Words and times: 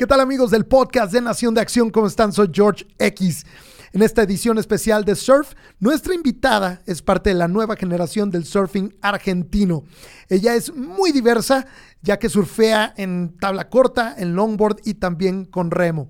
¿Qué 0.00 0.06
tal 0.06 0.20
amigos 0.20 0.50
del 0.50 0.64
podcast 0.64 1.12
de 1.12 1.20
Nación 1.20 1.52
de 1.52 1.60
Acción? 1.60 1.90
¿Cómo 1.90 2.06
están? 2.06 2.32
Soy 2.32 2.48
George 2.50 2.86
X. 2.98 3.44
En 3.92 4.00
esta 4.00 4.22
edición 4.22 4.56
especial 4.56 5.04
de 5.04 5.14
Surf, 5.14 5.52
nuestra 5.78 6.14
invitada 6.14 6.80
es 6.86 7.02
parte 7.02 7.28
de 7.28 7.34
la 7.34 7.48
nueva 7.48 7.76
generación 7.76 8.30
del 8.30 8.46
surfing 8.46 8.96
argentino. 9.02 9.84
Ella 10.30 10.54
es 10.54 10.74
muy 10.74 11.12
diversa, 11.12 11.66
ya 12.00 12.18
que 12.18 12.30
surfea 12.30 12.94
en 12.96 13.36
tabla 13.38 13.68
corta, 13.68 14.14
en 14.16 14.34
longboard 14.34 14.78
y 14.84 14.94
también 14.94 15.44
con 15.44 15.70
remo. 15.70 16.08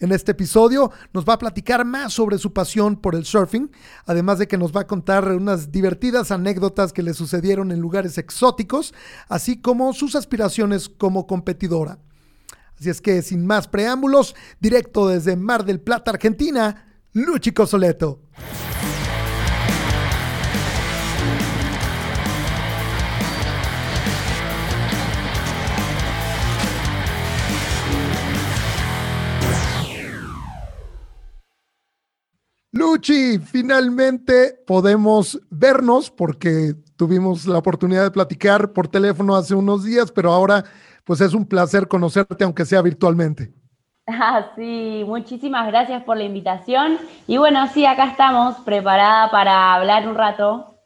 En 0.00 0.10
este 0.10 0.32
episodio 0.32 0.90
nos 1.12 1.24
va 1.24 1.34
a 1.34 1.38
platicar 1.38 1.84
más 1.84 2.12
sobre 2.12 2.38
su 2.38 2.52
pasión 2.52 2.96
por 2.96 3.14
el 3.14 3.24
surfing, 3.24 3.70
además 4.04 4.40
de 4.40 4.48
que 4.48 4.58
nos 4.58 4.74
va 4.74 4.80
a 4.80 4.86
contar 4.88 5.28
unas 5.28 5.70
divertidas 5.70 6.32
anécdotas 6.32 6.92
que 6.92 7.04
le 7.04 7.14
sucedieron 7.14 7.70
en 7.70 7.78
lugares 7.78 8.18
exóticos, 8.18 8.92
así 9.28 9.60
como 9.60 9.92
sus 9.92 10.16
aspiraciones 10.16 10.88
como 10.88 11.28
competidora. 11.28 12.00
Así 12.78 12.90
es 12.90 13.00
que 13.00 13.22
sin 13.22 13.44
más 13.44 13.66
preámbulos, 13.66 14.36
directo 14.60 15.08
desde 15.08 15.34
Mar 15.34 15.64
del 15.64 15.80
Plata, 15.80 16.12
Argentina, 16.12 16.86
Luchi 17.12 17.50
Cosoleto. 17.50 18.20
Luchi, 32.70 33.40
finalmente 33.40 34.62
podemos 34.64 35.40
vernos 35.50 36.12
porque 36.12 36.76
tuvimos 36.94 37.44
la 37.46 37.58
oportunidad 37.58 38.04
de 38.04 38.12
platicar 38.12 38.72
por 38.72 38.86
teléfono 38.86 39.34
hace 39.34 39.56
unos 39.56 39.82
días, 39.82 40.12
pero 40.12 40.32
ahora 40.32 40.64
pues 41.08 41.22
es 41.22 41.32
un 41.32 41.46
placer 41.46 41.88
conocerte, 41.88 42.44
aunque 42.44 42.66
sea 42.66 42.82
virtualmente. 42.82 43.50
Ah, 44.10 44.52
sí, 44.56 45.04
muchísimas 45.06 45.66
gracias 45.66 46.02
por 46.04 46.16
la 46.16 46.24
invitación. 46.24 46.96
Y 47.26 47.36
bueno, 47.36 47.68
sí, 47.74 47.84
acá 47.84 48.06
estamos, 48.06 48.56
preparada 48.60 49.30
para 49.30 49.74
hablar 49.74 50.08
un 50.08 50.14
rato. 50.14 50.78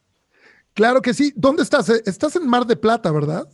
Claro 0.74 1.00
que 1.02 1.14
sí. 1.14 1.32
¿Dónde 1.36 1.62
estás? 1.62 1.88
Estás 1.88 2.34
en 2.34 2.48
Mar 2.48 2.66
de 2.66 2.74
Plata, 2.74 3.12
¿verdad? 3.12 3.46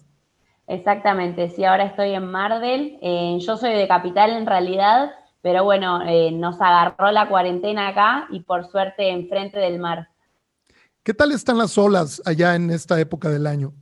Exactamente, 0.66 1.50
sí, 1.50 1.64
ahora 1.64 1.84
estoy 1.84 2.12
en 2.12 2.30
Mar 2.30 2.60
del. 2.60 2.98
Eh, 3.02 3.38
yo 3.40 3.58
soy 3.58 3.74
de 3.74 3.86
Capital 3.86 4.30
en 4.30 4.46
realidad, 4.46 5.10
pero 5.42 5.64
bueno, 5.64 6.00
eh, 6.06 6.30
nos 6.32 6.58
agarró 6.62 7.10
la 7.10 7.28
cuarentena 7.28 7.88
acá 7.88 8.26
y 8.30 8.40
por 8.40 8.70
suerte 8.70 9.10
enfrente 9.10 9.58
del 9.58 9.78
mar. 9.78 10.08
¿Qué 11.02 11.12
tal 11.12 11.32
están 11.32 11.58
las 11.58 11.76
olas 11.76 12.22
allá 12.24 12.54
en 12.54 12.70
esta 12.70 12.98
época 12.98 13.28
del 13.28 13.46
año? 13.46 13.74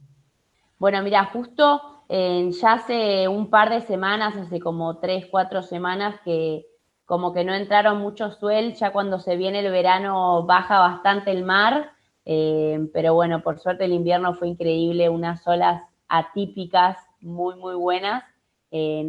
Bueno, 0.79 1.01
mira, 1.03 1.25
justo 1.27 1.96
ya 2.09 2.73
hace 2.73 3.29
un 3.29 3.51
par 3.51 3.71
de 3.71 3.81
semanas, 3.81 4.37
hace 4.37 4.61
como 4.61 4.99
tres, 4.99 5.27
cuatro 5.31 5.63
semanas, 5.63 6.21
que 6.25 6.67
como 7.05 7.33
que 7.33 7.45
no 7.45 7.55
entraron 7.55 7.99
muchos 7.99 8.39
suel, 8.39 8.75
ya 8.75 8.93
cuando 8.93 9.21
se 9.21 9.37
viene 9.37 9.61
el 9.61 9.71
verano 9.71 10.45
baja 10.45 10.81
bastante 10.81 11.31
el 11.31 11.45
mar, 11.45 11.93
eh, 12.25 12.89
pero 12.93 13.15
bueno, 13.15 13.43
por 13.43 13.61
suerte 13.61 13.85
el 13.85 13.93
invierno 13.93 14.35
fue 14.35 14.49
increíble, 14.49 15.09
unas 15.09 15.47
olas 15.47 15.83
atípicas 16.09 16.97
muy, 17.21 17.57
muy 17.57 17.75
buenas. 17.75 18.25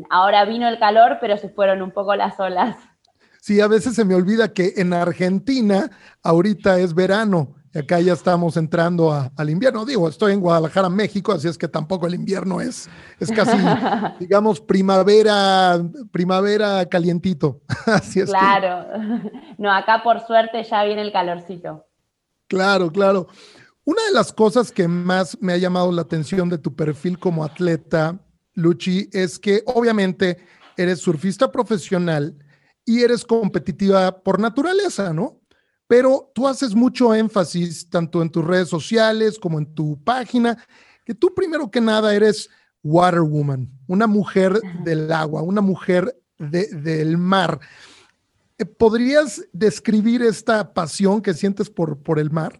ahora 0.09 0.45
vino 0.45 0.67
el 0.67 0.79
calor, 0.79 1.17
pero 1.19 1.37
se 1.37 1.49
fueron 1.49 1.81
un 1.81 1.91
poco 1.91 2.15
las 2.15 2.39
olas. 2.39 2.77
Sí, 3.41 3.61
a 3.61 3.67
veces 3.67 3.95
se 3.95 4.05
me 4.05 4.15
olvida 4.15 4.53
que 4.53 4.73
en 4.77 4.93
Argentina 4.93 5.89
ahorita 6.23 6.79
es 6.79 6.93
verano 6.93 7.55
acá 7.79 7.99
ya 7.99 8.13
estamos 8.13 8.57
entrando 8.57 9.11
al 9.35 9.49
invierno. 9.49 9.85
Digo, 9.85 10.09
estoy 10.09 10.33
en 10.33 10.39
Guadalajara, 10.39 10.89
México, 10.89 11.31
así 11.31 11.47
es 11.47 11.57
que 11.57 11.67
tampoco 11.67 12.07
el 12.07 12.15
invierno 12.15 12.61
es, 12.61 12.89
es 13.19 13.31
casi, 13.31 13.57
digamos, 14.19 14.59
primavera, 14.59 15.81
primavera 16.11 16.85
calientito. 16.87 17.61
así 17.85 18.19
es. 18.19 18.29
Claro. 18.29 18.85
No, 19.57 19.71
acá 19.71 20.01
por 20.03 20.25
suerte 20.25 20.63
ya 20.63 20.83
viene 20.83 21.01
el 21.01 21.11
calorcito. 21.11 21.85
Claro, 22.47 22.91
claro. 22.91 23.27
Una 23.83 24.03
de 24.05 24.13
las 24.13 24.33
cosas 24.33 24.71
que 24.71 24.87
más 24.87 25.37
me 25.41 25.53
ha 25.53 25.57
llamado 25.57 25.91
la 25.91 26.01
atención 26.01 26.49
de 26.49 26.57
tu 26.57 26.75
perfil 26.75 27.19
como 27.19 27.43
atleta, 27.43 28.19
Luchi, 28.53 29.07
es 29.13 29.39
que 29.39 29.63
obviamente 29.65 30.37
eres 30.75 30.99
surfista 30.99 31.51
profesional 31.51 32.37
y 32.85 33.01
eres 33.01 33.23
competitiva 33.25 34.23
por 34.23 34.39
naturaleza, 34.39 35.13
¿no? 35.13 35.39
Pero 35.87 36.31
tú 36.35 36.47
haces 36.47 36.75
mucho 36.75 37.15
énfasis 37.15 37.89
tanto 37.89 38.21
en 38.21 38.29
tus 38.29 38.45
redes 38.45 38.69
sociales 38.69 39.39
como 39.39 39.57
en 39.57 39.73
tu 39.73 40.01
página, 40.03 40.57
que 41.05 41.15
tú 41.15 41.33
primero 41.33 41.71
que 41.71 41.81
nada 41.81 42.13
eres 42.13 42.49
water 42.83 43.21
woman, 43.21 43.69
una 43.87 44.07
mujer 44.07 44.59
del 44.83 45.11
agua, 45.11 45.41
una 45.41 45.61
mujer 45.61 46.13
del 46.37 47.17
mar. 47.17 47.59
Eh, 48.57 48.65
¿Podrías 48.65 49.47
describir 49.53 50.21
esta 50.21 50.73
pasión 50.73 51.21
que 51.21 51.33
sientes 51.33 51.69
por, 51.69 52.03
por 52.03 52.19
el 52.19 52.31
mar? 52.31 52.59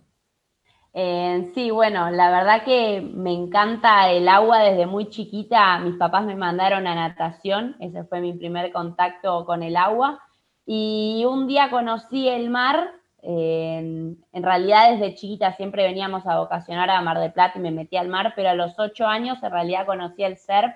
Eh, 0.93 1.51
sí, 1.53 1.69
bueno, 1.69 2.09
la 2.09 2.31
verdad 2.31 2.63
que 2.63 3.01
me 3.13 3.31
encanta 3.31 4.09
el 4.09 4.27
agua 4.27 4.59
desde 4.59 4.87
muy 4.87 5.09
chiquita. 5.09 5.77
Mis 5.79 5.95
papás 5.95 6.25
me 6.25 6.35
mandaron 6.35 6.87
a 6.87 6.95
natación, 6.95 7.75
ese 7.79 8.03
fue 8.05 8.19
mi 8.19 8.33
primer 8.33 8.71
contacto 8.71 9.45
con 9.45 9.61
el 9.61 9.75
agua. 9.75 10.19
Y 10.65 11.23
un 11.29 11.47
día 11.47 11.69
conocí 11.69 12.27
el 12.27 12.49
mar 12.49 12.96
en, 13.29 14.23
realidad 14.31 14.91
desde 14.91 15.15
chiquita 15.15 15.51
siempre 15.57 15.83
veníamos 15.83 16.25
a 16.25 16.39
vocacionar 16.39 16.89
a 16.89 17.01
Mar 17.01 17.19
del 17.19 17.33
Plata 17.33 17.59
y 17.59 17.61
me 17.61 17.71
metí 17.71 17.97
al 17.97 18.07
mar, 18.07 18.31
pero 18.37 18.49
a 18.49 18.53
los 18.53 18.79
ocho 18.79 19.05
años 19.05 19.43
en 19.43 19.51
realidad 19.51 19.85
conocí 19.85 20.23
el 20.23 20.37
surf 20.37 20.73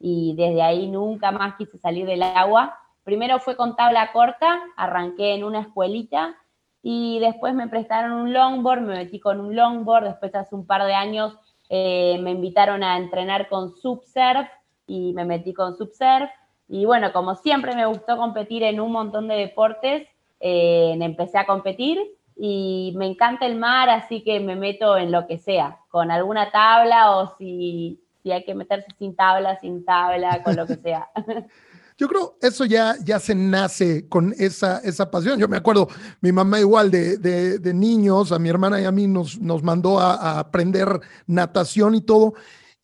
y 0.00 0.34
desde 0.36 0.60
ahí 0.60 0.88
nunca 0.88 1.30
más 1.30 1.54
quise 1.54 1.78
salir 1.78 2.04
del 2.06 2.24
agua. 2.24 2.76
Primero 3.04 3.38
fue 3.38 3.56
con 3.56 3.76
tabla 3.76 4.10
corta, 4.12 4.60
arranqué 4.76 5.34
en 5.34 5.44
una 5.44 5.60
escuelita 5.60 6.34
y 6.82 7.20
después 7.20 7.54
me 7.54 7.68
prestaron 7.68 8.10
un 8.10 8.32
longboard, 8.32 8.80
me 8.80 8.96
metí 8.96 9.20
con 9.20 9.38
un 9.38 9.54
longboard, 9.54 10.04
después 10.04 10.34
hace 10.34 10.56
un 10.56 10.66
par 10.66 10.84
de 10.84 10.94
años 10.94 11.38
eh, 11.68 12.18
me 12.22 12.32
invitaron 12.32 12.82
a 12.82 12.96
entrenar 12.96 13.48
con 13.48 13.76
subsurf 13.76 14.48
y 14.88 15.12
me 15.12 15.24
metí 15.24 15.54
con 15.54 15.76
subsurf. 15.76 16.28
Y 16.66 16.86
bueno, 16.86 17.12
como 17.12 17.36
siempre 17.36 17.76
me 17.76 17.86
gustó 17.86 18.16
competir 18.16 18.64
en 18.64 18.80
un 18.80 18.90
montón 18.90 19.28
de 19.28 19.36
deportes, 19.36 20.08
eh, 20.40 20.96
empecé 21.00 21.38
a 21.38 21.46
competir 21.46 21.98
y 22.36 22.92
me 22.96 23.06
encanta 23.06 23.46
el 23.46 23.56
mar, 23.56 23.88
así 23.88 24.22
que 24.22 24.40
me 24.40 24.56
meto 24.56 24.96
en 24.96 25.12
lo 25.12 25.26
que 25.26 25.38
sea, 25.38 25.78
con 25.88 26.10
alguna 26.10 26.50
tabla 26.50 27.16
o 27.16 27.36
si, 27.36 28.00
si 28.22 28.32
hay 28.32 28.44
que 28.44 28.54
meterse 28.54 28.88
sin 28.98 29.14
tabla, 29.14 29.58
sin 29.60 29.84
tabla, 29.84 30.42
con 30.42 30.56
lo 30.56 30.66
que 30.66 30.76
sea. 30.76 31.08
Yo 31.96 32.08
creo 32.08 32.36
eso 32.42 32.64
ya, 32.64 32.96
ya 33.04 33.20
se 33.20 33.36
nace 33.36 34.08
con 34.08 34.34
esa, 34.36 34.78
esa 34.78 35.10
pasión. 35.10 35.38
Yo 35.38 35.46
me 35.46 35.56
acuerdo, 35.56 35.88
mi 36.20 36.32
mamá 36.32 36.58
igual 36.58 36.90
de, 36.90 37.18
de, 37.18 37.74
niños, 37.74 38.32
a 38.32 38.38
mi 38.40 38.48
hermana 38.48 38.80
y 38.80 38.84
a 38.84 38.90
mí 38.90 39.06
nos, 39.06 39.38
nos 39.40 39.62
mandó 39.62 40.00
a, 40.00 40.14
a, 40.14 40.40
aprender 40.40 41.00
natación 41.26 41.94
y 41.94 42.00
todo. 42.00 42.34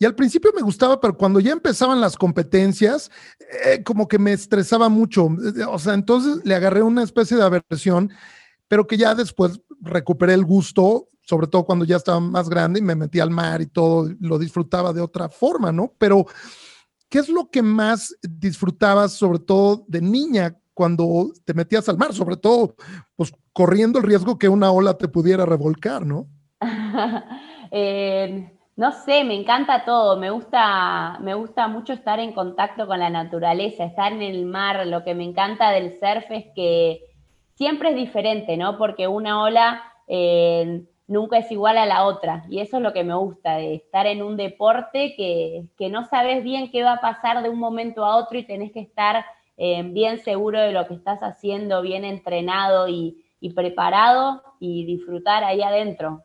Y 0.01 0.07
al 0.07 0.15
principio 0.15 0.51
me 0.57 0.63
gustaba, 0.63 0.99
pero 0.99 1.15
cuando 1.15 1.41
ya 1.41 1.53
empezaban 1.53 2.01
las 2.01 2.17
competencias, 2.17 3.11
eh, 3.67 3.83
como 3.85 4.09
que 4.09 4.19
me 4.19 4.33
estresaba 4.33 4.89
mucho. 4.89 5.29
O 5.69 5.79
sea, 5.79 5.93
entonces 5.93 6.41
le 6.43 6.55
agarré 6.55 6.83
una 6.83 7.03
especie 7.03 7.37
de 7.37 7.43
aversión, 7.43 8.11
pero 8.67 8.87
que 8.87 8.97
ya 8.97 9.15
después 9.15 9.61
recuperé 9.83 10.33
el 10.33 10.47
gusto, 10.47 11.11
sobre 11.21 11.49
todo 11.49 11.67
cuando 11.67 11.85
ya 11.85 11.97
estaba 11.97 12.19
más 12.19 12.49
grande 12.49 12.81
y 12.81 12.83
me 12.83 12.95
metí 12.95 13.21
al 13.21 13.29
mar 13.29 13.61
y 13.61 13.67
todo, 13.67 14.11
lo 14.21 14.39
disfrutaba 14.39 14.95
de 14.95 15.03
otra 15.03 15.29
forma, 15.29 15.71
¿no? 15.71 15.93
Pero, 15.99 16.25
¿qué 17.11 17.19
es 17.19 17.29
lo 17.29 17.51
que 17.51 17.61
más 17.61 18.17
disfrutabas, 18.23 19.13
sobre 19.13 19.41
todo 19.41 19.85
de 19.87 20.01
niña, 20.01 20.57
cuando 20.73 21.31
te 21.45 21.53
metías 21.53 21.91
al 21.91 21.99
mar? 21.99 22.15
Sobre 22.15 22.39
todo, 22.39 22.75
pues 23.17 23.35
corriendo 23.53 23.99
el 23.99 24.07
riesgo 24.07 24.39
que 24.39 24.49
una 24.49 24.71
ola 24.71 24.97
te 24.97 25.09
pudiera 25.09 25.45
revolcar, 25.45 26.07
¿no? 26.07 26.27
eh 27.71 28.57
no 28.81 28.93
sé, 28.93 29.25
me 29.25 29.35
encanta 29.35 29.85
todo, 29.85 30.17
me 30.17 30.31
gusta, 30.31 31.19
me 31.21 31.35
gusta 31.35 31.69
mucho 31.69 31.93
estar 31.93 32.19
en 32.19 32.33
contacto 32.33 32.87
con 32.87 32.99
la 32.99 33.11
naturaleza, 33.11 33.85
estar 33.85 34.11
en 34.11 34.23
el 34.23 34.47
mar, 34.47 34.87
lo 34.87 35.05
que 35.05 35.15
me 35.15 35.25
encanta 35.25 35.71
del 35.71 35.99
surf 36.01 36.31
es 36.31 36.47
que 36.55 37.03
siempre 37.57 37.91
es 37.91 37.97
diferente, 37.97 38.57
¿no? 38.57 38.79
Porque 38.79 39.07
una 39.07 39.43
ola 39.43 39.83
eh, 40.09 40.87
nunca 41.07 41.37
es 41.37 41.53
igual 41.53 41.77
a 41.77 41.85
la 41.85 42.07
otra 42.07 42.47
y 42.49 42.61
eso 42.61 42.79
es 42.79 42.83
lo 42.83 42.95
que 42.95 43.05
me 43.05 43.15
gusta, 43.15 43.57
de 43.57 43.75
estar 43.75 44.07
en 44.07 44.23
un 44.23 44.39
deporte 44.39 45.15
que, 45.15 45.91
no 45.91 46.07
sabes 46.07 46.43
bien 46.43 46.71
qué 46.71 46.83
va 46.83 46.95
a 46.95 47.01
pasar 47.03 47.43
de 47.43 47.51
un 47.51 47.59
momento 47.59 48.07
a 48.07 48.17
otro 48.17 48.39
y 48.39 48.47
tenés 48.47 48.73
que 48.73 48.81
estar 48.81 49.27
eh, 49.59 49.83
bien 49.83 50.21
seguro 50.21 50.59
de 50.59 50.73
lo 50.73 50.87
que 50.87 50.95
estás 50.95 51.21
haciendo, 51.21 51.83
bien 51.83 52.07
entrenado 52.07 52.89
y 52.89 53.23
preparado 53.55 54.43
y 54.59 54.87
disfrutar 54.87 55.45
ahí 55.45 55.61
adentro. 55.61 56.25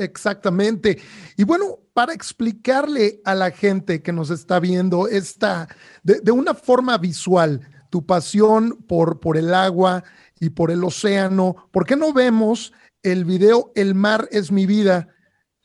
Exactamente. 0.00 0.98
Y 1.36 1.44
bueno, 1.44 1.78
para 1.92 2.12
explicarle 2.12 3.20
a 3.24 3.34
la 3.34 3.50
gente 3.50 4.02
que 4.02 4.12
nos 4.12 4.30
está 4.30 4.58
viendo 4.58 5.06
esta, 5.08 5.68
de, 6.02 6.30
una 6.32 6.54
forma 6.54 6.96
visual, 6.98 7.60
tu 7.90 8.06
pasión 8.06 8.82
por, 8.88 9.20
por 9.20 9.36
el 9.36 9.52
agua 9.52 10.02
y 10.40 10.50
por 10.50 10.70
el 10.70 10.82
océano, 10.82 11.56
¿por 11.70 11.84
qué 11.84 11.96
no 11.96 12.12
vemos 12.12 12.72
el 13.02 13.24
video 13.24 13.72
El 13.74 13.94
mar 13.94 14.28
es 14.30 14.50
mi 14.50 14.66
vida 14.66 15.08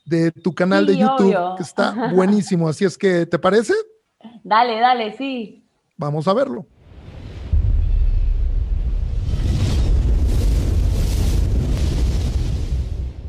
de 0.04 0.30
tu 0.30 0.54
canal 0.54 0.86
de 0.86 0.98
YouTube, 0.98 1.56
que 1.56 1.62
está 1.62 2.10
buenísimo? 2.14 2.68
Así 2.68 2.84
es 2.84 2.98
que, 2.98 3.26
¿te 3.26 3.38
parece? 3.38 3.74
Dale, 4.44 4.78
dale, 4.80 5.16
sí. 5.16 5.64
Vamos 5.96 6.28
a 6.28 6.34
verlo. 6.34 6.66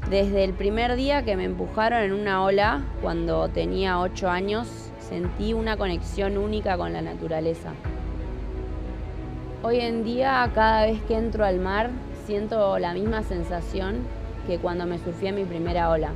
Desde 0.09 0.45
el 0.45 0.53
primer 0.53 0.95
día 0.95 1.25
que 1.25 1.35
me 1.35 1.43
empujaron 1.43 2.01
en 2.01 2.13
una 2.13 2.41
ola, 2.41 2.81
cuando 3.01 3.49
tenía 3.49 3.99
8 3.99 4.29
años, 4.29 4.69
sentí 4.99 5.51
una 5.51 5.75
conexión 5.75 6.37
única 6.37 6.77
con 6.77 6.93
la 6.93 7.01
naturaleza. 7.01 7.73
Hoy 9.63 9.81
en 9.81 10.05
día, 10.05 10.49
cada 10.55 10.85
vez 10.85 11.01
que 11.09 11.17
entro 11.17 11.43
al 11.43 11.59
mar, 11.59 11.89
siento 12.25 12.79
la 12.79 12.93
misma 12.93 13.21
sensación 13.23 13.97
que 14.47 14.59
cuando 14.59 14.85
me 14.85 14.97
surfé 14.97 15.33
mi 15.33 15.43
primera 15.43 15.89
ola. 15.89 16.11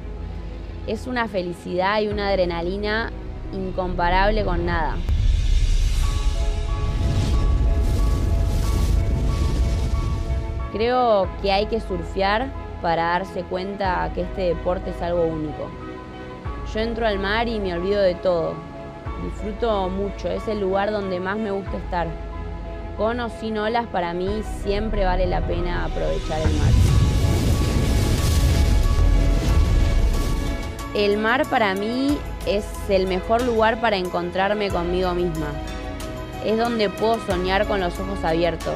Es 0.88 1.06
una 1.06 1.28
felicidad 1.28 2.00
y 2.00 2.08
una 2.08 2.30
adrenalina 2.30 3.12
incomparable 3.52 4.46
con 4.46 4.66
nada. 4.66 4.96
Creo 10.72 11.28
que 11.42 11.52
hay 11.52 11.66
que 11.66 11.82
surfear 11.82 12.71
para 12.82 13.04
darse 13.04 13.44
cuenta 13.44 14.12
que 14.14 14.22
este 14.22 14.42
deporte 14.42 14.92
es 14.92 15.02
algo 15.02 15.24
único. 15.24 15.70
Yo 16.74 16.80
entro 16.80 17.08
al 17.08 17.20
mar 17.20 17.48
y 17.48 17.60
me 17.60 17.74
olvido 17.74 18.02
de 18.02 18.16
todo. 18.16 18.54
Disfruto 19.24 19.90
mucho, 19.90 20.30
es 20.30 20.48
el 20.48 20.60
lugar 20.60 20.92
donde 20.92 21.20
más 21.20 21.38
me 21.38 21.52
gusta 21.52 21.78
estar. 21.78 22.08
Con 22.98 23.20
o 23.20 23.30
sin 23.30 23.58
olas, 23.58 23.88
para 23.88 24.14
mí 24.14 24.42
siempre 24.64 25.06
vale 25.06 25.28
la 25.28 25.42
pena 25.42 25.86
aprovechar 25.86 26.40
el 26.42 26.54
mar. 26.58 26.72
El 30.94 31.18
mar 31.18 31.46
para 31.50 31.74
mí 31.74 32.18
es 32.46 32.66
el 32.90 33.08
mejor 33.08 33.44
lugar 33.44 33.80
para 33.80 33.96
encontrarme 33.96 34.70
conmigo 34.70 35.14
misma. 35.14 35.48
Es 36.46 36.58
donde 36.58 36.90
puedo 36.90 37.18
soñar 37.26 37.66
con 37.68 37.80
los 37.80 37.98
ojos 38.00 38.24
abiertos. 38.24 38.76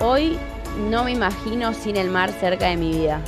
Hoy 0.00 0.38
no 0.78 1.04
me 1.04 1.12
imagino 1.12 1.74
sin 1.74 1.96
el 1.96 2.10
mar 2.10 2.30
cerca 2.32 2.66
de 2.66 2.76
mi 2.76 2.90
vida. 2.92 3.20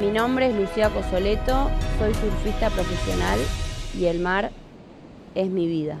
Mi 0.00 0.10
nombre 0.10 0.48
es 0.48 0.56
Lucía 0.56 0.90
Cosoleto, 0.90 1.70
soy 1.98 2.14
surfista 2.14 2.70
profesional 2.70 3.38
y 3.98 4.06
el 4.06 4.18
mar 4.18 4.50
es 5.34 5.48
mi 5.48 5.66
vida. 5.66 5.98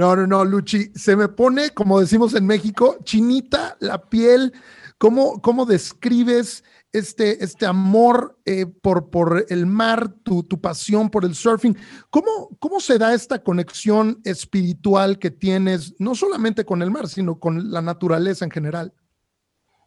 No, 0.00 0.16
no, 0.16 0.26
no, 0.26 0.44
Luchi, 0.44 0.92
se 0.94 1.14
me 1.14 1.28
pone, 1.28 1.70
como 1.70 2.00
decimos 2.00 2.34
en 2.34 2.46
México, 2.46 2.96
chinita 3.04 3.76
la 3.80 4.08
piel. 4.08 4.54
¿Cómo, 4.96 5.42
cómo 5.42 5.66
describes 5.66 6.64
este, 6.92 7.42
este 7.44 7.66
amor 7.66 8.38
eh, 8.44 8.66
por, 8.66 9.10
por 9.10 9.46
el 9.48 9.66
mar, 9.66 10.08
tu, 10.22 10.42
tu, 10.42 10.60
pasión 10.60 11.10
por 11.10 11.24
el 11.24 11.34
surfing. 11.34 11.76
¿Cómo, 12.10 12.50
¿Cómo 12.58 12.80
se 12.80 12.98
da 12.98 13.14
esta 13.14 13.42
conexión 13.42 14.20
espiritual 14.24 15.18
que 15.18 15.30
tienes, 15.30 15.94
no 15.98 16.14
solamente 16.14 16.64
con 16.64 16.82
el 16.82 16.90
mar, 16.90 17.08
sino 17.08 17.38
con 17.38 17.70
la 17.70 17.82
naturaleza 17.82 18.44
en 18.44 18.50
general? 18.50 18.92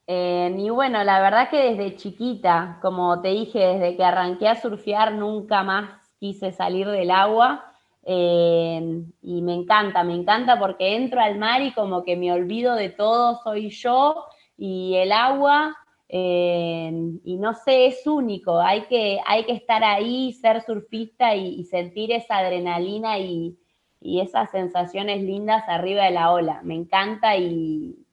Eh, 0.07 0.55
y 0.57 0.69
bueno, 0.69 1.03
la 1.03 1.21
verdad 1.21 1.49
que 1.49 1.75
desde 1.75 1.95
chiquita, 1.95 2.79
como 2.81 3.21
te 3.21 3.29
dije, 3.29 3.59
desde 3.59 3.95
que 3.95 4.03
arranqué 4.03 4.47
a 4.47 4.61
surfear, 4.61 5.13
nunca 5.13 5.63
más 5.63 5.89
quise 6.19 6.51
salir 6.51 6.87
del 6.87 7.11
agua. 7.11 7.65
Eh, 8.05 9.01
y 9.21 9.41
me 9.41 9.53
encanta, 9.53 10.03
me 10.03 10.13
encanta 10.13 10.59
porque 10.59 10.95
entro 10.95 11.21
al 11.21 11.37
mar 11.37 11.61
y 11.61 11.73
como 11.73 12.03
que 12.03 12.17
me 12.17 12.33
olvido 12.33 12.75
de 12.75 12.89
todo, 12.89 13.39
soy 13.43 13.69
yo 13.69 14.25
y 14.57 14.95
el 14.95 15.13
agua 15.13 15.77
y 16.15 17.37
no 17.39 17.55
sé, 17.55 17.87
es 17.87 18.05
único, 18.05 18.61
hay 18.61 18.83
que, 18.83 19.19
hay 19.25 19.45
que 19.45 19.53
estar 19.53 19.83
ahí, 19.83 20.33
ser 20.33 20.63
surfista 20.63 21.35
y, 21.35 21.63
sentir 21.65 22.11
esa 22.11 22.37
adrenalina 22.37 23.17
y, 23.17 23.57
esas 24.01 24.51
sensaciones 24.51 25.23
lindas 25.23 25.63
arriba 25.67 26.03
de 26.03 26.11
la 26.11 26.31
ola. 26.31 26.59
Me 26.63 26.75
encanta 26.75 27.37
y 27.37 28.05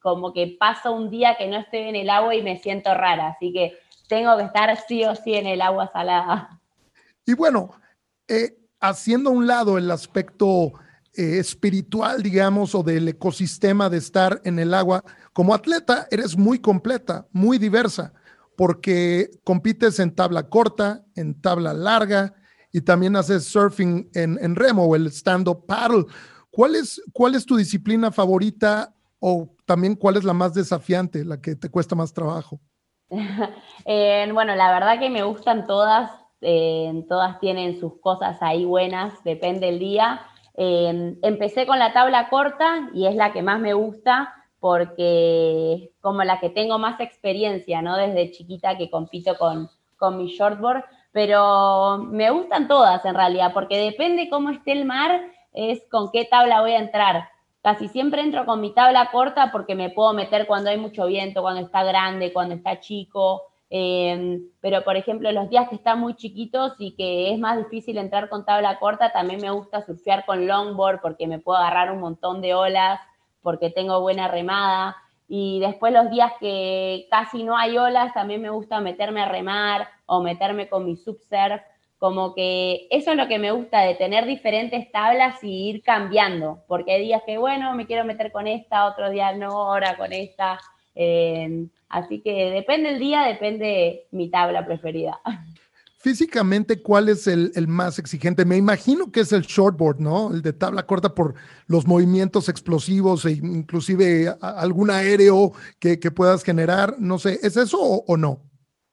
como 0.00 0.32
que 0.32 0.56
paso 0.58 0.92
un 0.92 1.10
día 1.10 1.36
que 1.36 1.46
no 1.46 1.58
estoy 1.58 1.80
en 1.80 1.96
el 1.96 2.08
agua 2.08 2.34
y 2.34 2.42
me 2.42 2.58
siento 2.58 2.94
rara, 2.94 3.28
así 3.28 3.52
que 3.52 3.74
tengo 4.08 4.36
que 4.38 4.44
estar 4.44 4.74
sí 4.88 5.04
o 5.04 5.14
sí 5.14 5.34
en 5.34 5.46
el 5.46 5.60
agua 5.60 5.90
salada. 5.92 6.60
Y 7.26 7.34
bueno, 7.34 7.70
eh, 8.26 8.56
haciendo 8.80 9.30
a 9.30 9.32
un 9.34 9.46
lado 9.46 9.76
el 9.78 9.90
aspecto 9.90 10.72
eh, 11.14 11.38
espiritual, 11.38 12.22
digamos, 12.22 12.74
o 12.74 12.82
del 12.82 13.06
ecosistema 13.06 13.88
de 13.88 13.98
estar 13.98 14.40
en 14.44 14.58
el 14.58 14.74
agua, 14.74 15.04
como 15.34 15.52
atleta 15.52 16.06
eres 16.12 16.38
muy 16.38 16.60
completa, 16.60 17.26
muy 17.32 17.58
diversa, 17.58 18.14
porque 18.56 19.30
compites 19.42 19.98
en 19.98 20.14
tabla 20.14 20.48
corta, 20.48 21.02
en 21.16 21.40
tabla 21.40 21.74
larga 21.74 22.34
y 22.72 22.80
también 22.80 23.16
haces 23.16 23.44
surfing 23.44 24.08
en, 24.14 24.54
remo 24.54 24.84
o 24.84 24.94
el 24.94 25.08
stand-up 25.08 25.66
paddle. 25.66 26.04
¿Cuál 26.52 26.76
es, 26.76 27.02
¿Cuál 27.12 27.34
es 27.34 27.44
tu 27.44 27.56
disciplina 27.56 28.12
favorita 28.12 28.94
o 29.18 29.56
también 29.66 29.96
cuál 29.96 30.16
es 30.16 30.24
la 30.24 30.32
más 30.32 30.54
desafiante, 30.54 31.24
la 31.24 31.40
que 31.40 31.56
te 31.56 31.68
cuesta 31.68 31.94
más 31.94 32.14
trabajo? 32.14 32.60
Eh, 33.86 34.30
bueno, 34.32 34.54
la 34.54 34.72
verdad 34.72 34.98
que 34.98 35.10
me 35.10 35.24
gustan 35.24 35.66
todas, 35.66 36.10
todas 37.08 37.40
tienen 37.40 37.78
sus 37.78 38.00
cosas 38.00 38.38
ahí 38.40 38.64
buenas, 38.64 39.12
depende 39.24 39.66
del 39.66 39.78
día. 39.78 40.22
Empecé 40.56 41.66
con 41.66 41.78
la 41.78 41.92
tabla 41.92 42.30
corta 42.30 42.88
y 42.94 43.06
es 43.06 43.14
la 43.14 43.32
que 43.32 43.42
más 43.42 43.60
me 43.60 43.74
gusta 43.74 44.32
porque 44.64 45.92
como 46.00 46.24
la 46.24 46.40
que 46.40 46.48
tengo 46.48 46.78
más 46.78 46.98
experiencia, 46.98 47.82
¿no? 47.82 47.98
Desde 47.98 48.30
chiquita 48.30 48.78
que 48.78 48.88
compito 48.88 49.36
con, 49.36 49.68
con 49.98 50.16
mi 50.16 50.28
shortboard, 50.28 50.86
pero 51.12 51.98
me 51.98 52.30
gustan 52.30 52.66
todas 52.66 53.04
en 53.04 53.14
realidad, 53.14 53.52
porque 53.52 53.76
depende 53.76 54.30
cómo 54.30 54.48
esté 54.48 54.72
el 54.72 54.86
mar, 54.86 55.20
es 55.52 55.82
con 55.90 56.10
qué 56.10 56.24
tabla 56.24 56.62
voy 56.62 56.70
a 56.70 56.78
entrar. 56.78 57.28
Casi 57.60 57.88
siempre 57.88 58.22
entro 58.22 58.46
con 58.46 58.62
mi 58.62 58.72
tabla 58.72 59.10
corta 59.12 59.52
porque 59.52 59.74
me 59.74 59.90
puedo 59.90 60.14
meter 60.14 60.46
cuando 60.46 60.70
hay 60.70 60.78
mucho 60.78 61.04
viento, 61.04 61.42
cuando 61.42 61.60
está 61.60 61.84
grande, 61.84 62.32
cuando 62.32 62.54
está 62.54 62.80
chico. 62.80 63.42
Em, 63.68 64.48
pero, 64.62 64.82
por 64.82 64.96
ejemplo, 64.96 65.30
los 65.30 65.50
días 65.50 65.68
que 65.68 65.74
están 65.74 66.00
muy 66.00 66.14
chiquitos 66.14 66.72
y 66.78 66.96
que 66.96 67.34
es 67.34 67.38
más 67.38 67.58
difícil 67.58 67.98
entrar 67.98 68.30
con 68.30 68.46
tabla 68.46 68.78
corta, 68.78 69.12
también 69.12 69.42
me 69.42 69.50
gusta 69.50 69.84
surfear 69.84 70.24
con 70.24 70.46
longboard 70.46 71.02
porque 71.02 71.26
me 71.26 71.38
puedo 71.38 71.58
agarrar 71.58 71.92
un 71.92 72.00
montón 72.00 72.40
de 72.40 72.54
olas 72.54 72.98
porque 73.44 73.70
tengo 73.70 74.00
buena 74.00 74.26
remada. 74.26 74.96
Y 75.28 75.60
después 75.60 75.92
los 75.92 76.10
días 76.10 76.32
que 76.40 77.06
casi 77.10 77.44
no 77.44 77.56
hay 77.56 77.78
olas, 77.78 78.12
también 78.12 78.42
me 78.42 78.50
gusta 78.50 78.80
meterme 78.80 79.20
a 79.20 79.28
remar 79.28 79.88
o 80.06 80.20
meterme 80.20 80.68
con 80.68 80.84
mi 80.84 80.96
subsurf. 80.96 81.62
Como 81.98 82.34
que 82.34 82.88
eso 82.90 83.12
es 83.12 83.16
lo 83.16 83.28
que 83.28 83.38
me 83.38 83.52
gusta 83.52 83.82
de 83.82 83.94
tener 83.94 84.26
diferentes 84.26 84.90
tablas 84.90 85.42
y 85.44 85.68
ir 85.70 85.82
cambiando, 85.82 86.64
porque 86.66 86.94
hay 86.94 87.04
días 87.04 87.22
que, 87.24 87.38
bueno, 87.38 87.74
me 87.74 87.86
quiero 87.86 88.04
meter 88.04 88.32
con 88.32 88.46
esta, 88.46 88.86
otros 88.86 89.12
días 89.12 89.36
no, 89.38 89.50
ahora 89.50 89.96
con 89.96 90.12
esta. 90.12 90.58
Eh, 90.94 91.66
así 91.88 92.20
que 92.20 92.50
depende 92.50 92.90
el 92.90 92.98
día, 92.98 93.22
depende 93.22 94.06
mi 94.10 94.28
tabla 94.28 94.66
preferida. 94.66 95.20
Físicamente, 96.04 96.82
¿cuál 96.82 97.08
es 97.08 97.26
el, 97.26 97.50
más 97.66 97.98
exigente? 97.98 98.44
Me 98.44 98.58
imagino 98.58 99.10
que 99.10 99.20
es 99.20 99.32
el 99.32 99.40
shortboard, 99.40 100.00
¿no? 100.00 100.32
El 100.32 100.42
de 100.42 100.52
tabla 100.52 100.84
corta 100.84 101.14
por 101.14 101.34
los 101.66 101.86
movimientos 101.86 102.50
explosivos 102.50 103.24
e 103.24 103.30
inclusive 103.30 104.36
algún 104.42 104.90
aéreo 104.90 105.52
que, 105.80 105.96
puedas 106.14 106.44
generar. 106.44 106.96
No 106.98 107.18
sé, 107.18 107.38
¿es 107.42 107.56
eso 107.56 107.78
o, 107.80 108.16
no? 108.18 108.42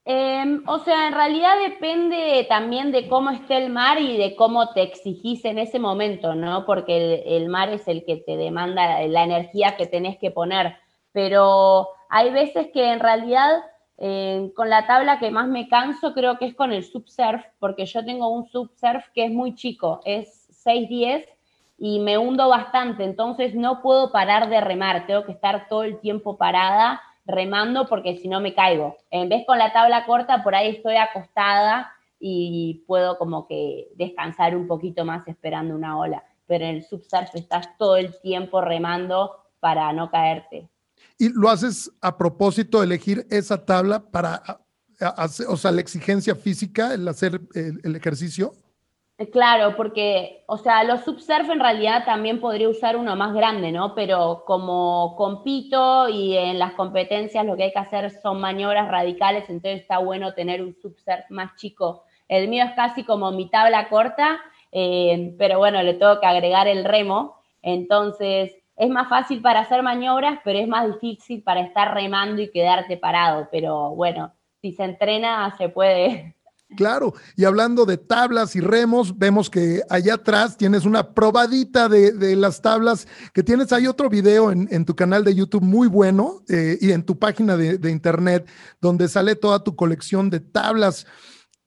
Em, 0.05 0.63
o 0.65 0.79
sea, 0.85 1.09
en 1.09 1.13
realidad 1.13 1.55
depende 1.67 2.45
también 2.47 2.93
de 2.93 3.09
cómo 3.09 3.29
esté 3.31 3.57
el 3.57 3.73
mar 3.73 3.99
y 4.01 4.15
de 4.15 4.37
cómo 4.37 4.71
te 4.71 4.81
exigís 4.81 5.43
en 5.43 5.59
ese 5.59 5.79
momento, 5.79 6.33
¿no? 6.33 6.65
Porque 6.65 7.23
el 7.25 7.49
mar 7.49 7.73
es 7.73 7.89
el 7.89 8.05
que 8.05 8.23
te 8.25 8.37
demanda 8.37 9.05
la 9.05 9.23
energía 9.25 9.75
que 9.75 9.85
tenés 9.85 10.17
que 10.17 10.31
poner. 10.31 10.77
Pero 11.11 11.89
hay 12.09 12.31
veces 12.31 12.67
que 12.73 12.89
en 12.89 13.01
realidad 13.01 13.51
con 14.55 14.69
la 14.69 14.87
tabla 14.87 15.19
que 15.19 15.29
más 15.29 15.47
me 15.47 15.67
canso 15.67 16.15
creo 16.15 16.39
que 16.39 16.45
es 16.45 16.55
con 16.55 16.71
el 16.71 16.83
subsurf, 16.83 17.43
porque 17.59 17.85
yo 17.85 18.03
tengo 18.03 18.29
un 18.29 18.47
subsurf 18.47 19.07
que 19.13 19.25
es 19.25 19.31
muy 19.31 19.53
chico, 19.53 20.01
es 20.05 20.49
6'10 20.65 21.27
y 21.77 21.99
me 21.99 22.17
hundo 22.17 22.49
bastante, 22.49 23.03
entonces 23.03 23.53
no 23.53 23.83
puedo 23.83 24.11
parar 24.11 24.49
de 24.49 24.59
remar, 24.59 25.05
tengo 25.05 25.23
que 25.23 25.33
estar 25.33 25.67
todo 25.67 25.83
el 25.83 25.99
tiempo 25.99 26.35
parada 26.35 26.99
remando 27.25 27.87
porque 27.87 28.17
si 28.17 28.27
no 28.27 28.39
me 28.39 28.55
caigo. 28.55 28.97
En 29.11 29.29
vez 29.29 29.45
con 29.45 29.59
la 29.59 29.71
tabla 29.71 30.07
corta, 30.07 30.43
por 30.43 30.55
ahí 30.55 30.69
estoy 30.69 30.95
acostada 30.95 31.91
y 32.19 32.83
puedo 32.87 33.19
como 33.19 33.45
que 33.45 33.89
descansar 33.95 34.55
un 34.55 34.65
poquito 34.67 35.05
más 35.05 35.27
esperando 35.27 35.75
una 35.75 35.99
ola, 35.99 36.23
pero 36.47 36.65
en 36.65 36.77
el 36.77 36.83
subsurf 36.83 37.35
estás 37.35 37.77
todo 37.77 37.97
el 37.97 38.19
tiempo 38.21 38.61
remando 38.61 39.43
para 39.59 39.93
no 39.93 40.09
caerte. 40.09 40.70
¿Y 41.21 41.29
lo 41.29 41.51
haces 41.51 41.91
a 42.01 42.17
propósito 42.17 42.79
de 42.79 42.85
elegir 42.85 43.27
esa 43.29 43.63
tabla 43.63 43.99
para 43.99 44.41
hacer, 44.99 45.45
o 45.49 45.55
sea, 45.55 45.71
la 45.71 45.79
exigencia 45.79 46.33
física, 46.33 46.95
el 46.95 47.07
hacer 47.07 47.39
el, 47.53 47.95
ejercicio? 47.95 48.53
Claro, 49.31 49.75
porque, 49.77 50.43
o 50.47 50.57
sea, 50.57 50.83
los 50.83 51.01
subsurf 51.01 51.47
en 51.51 51.59
realidad 51.59 52.05
también 52.05 52.39
podría 52.39 52.67
usar 52.67 52.97
uno 52.97 53.15
más 53.15 53.35
grande, 53.35 53.71
¿no? 53.71 53.93
Pero 53.93 54.45
como 54.47 55.15
compito 55.15 56.09
y 56.09 56.35
en 56.35 56.57
las 56.57 56.73
competencias 56.73 57.45
lo 57.45 57.55
que 57.55 57.65
hay 57.65 57.71
que 57.71 57.77
hacer 57.77 58.09
son 58.23 58.41
maniobras 58.41 58.89
radicales, 58.89 59.47
entonces 59.47 59.81
está 59.81 59.99
bueno 59.99 60.33
tener 60.33 60.63
un 60.63 60.75
subsurf 60.81 61.29
más 61.29 61.55
chico. 61.55 62.03
El 62.29 62.47
mío 62.47 62.63
es 62.63 62.71
casi 62.71 63.03
como 63.03 63.31
mi 63.31 63.47
tabla 63.47 63.89
corta, 63.89 64.39
eh, 64.71 65.35
pero 65.37 65.59
bueno, 65.59 65.83
le 65.83 65.93
tengo 65.93 66.19
que 66.19 66.25
agregar 66.25 66.67
el 66.67 66.83
remo, 66.83 67.35
entonces 67.61 68.55
es 68.75 68.89
más 68.89 69.09
fácil 69.09 69.41
para 69.41 69.61
hacer 69.61 69.83
maniobras, 69.83 70.39
pero 70.43 70.59
es 70.59 70.67
más 70.67 70.87
difícil 70.87 71.43
para 71.43 71.61
estar 71.61 71.93
remando 71.93 72.41
y 72.41 72.51
quedarte 72.51 72.97
parado. 72.97 73.47
Pero 73.51 73.95
bueno, 73.95 74.33
si 74.61 74.73
se 74.73 74.83
entrena, 74.83 75.55
se 75.57 75.69
puede. 75.69 76.35
Claro, 76.77 77.13
y 77.35 77.43
hablando 77.43 77.85
de 77.85 77.97
tablas 77.97 78.55
y 78.55 78.61
remos, 78.61 79.17
vemos 79.17 79.49
que 79.49 79.81
allá 79.89 80.13
atrás 80.13 80.55
tienes 80.55 80.85
una 80.85 81.13
probadita 81.13 81.89
de, 81.89 82.33
las 82.37 82.61
tablas, 82.61 83.09
que 83.33 83.43
tienes 83.43 83.73
ahí 83.73 83.87
otro 83.87 84.09
video 84.09 84.53
en, 84.53 84.85
tu 84.85 84.95
canal 84.95 85.25
de 85.25 85.35
YouTube 85.35 85.63
muy 85.63 85.89
bueno 85.89 86.41
eh, 86.47 86.77
y 86.79 86.91
en 86.91 87.03
tu 87.03 87.19
página 87.19 87.57
de, 87.57 87.77
de, 87.77 87.91
internet 87.91 88.49
donde 88.79 89.09
sale 89.09 89.35
toda 89.35 89.65
tu 89.65 89.75
colección 89.75 90.29
de 90.29 90.39
tablas. 90.39 91.05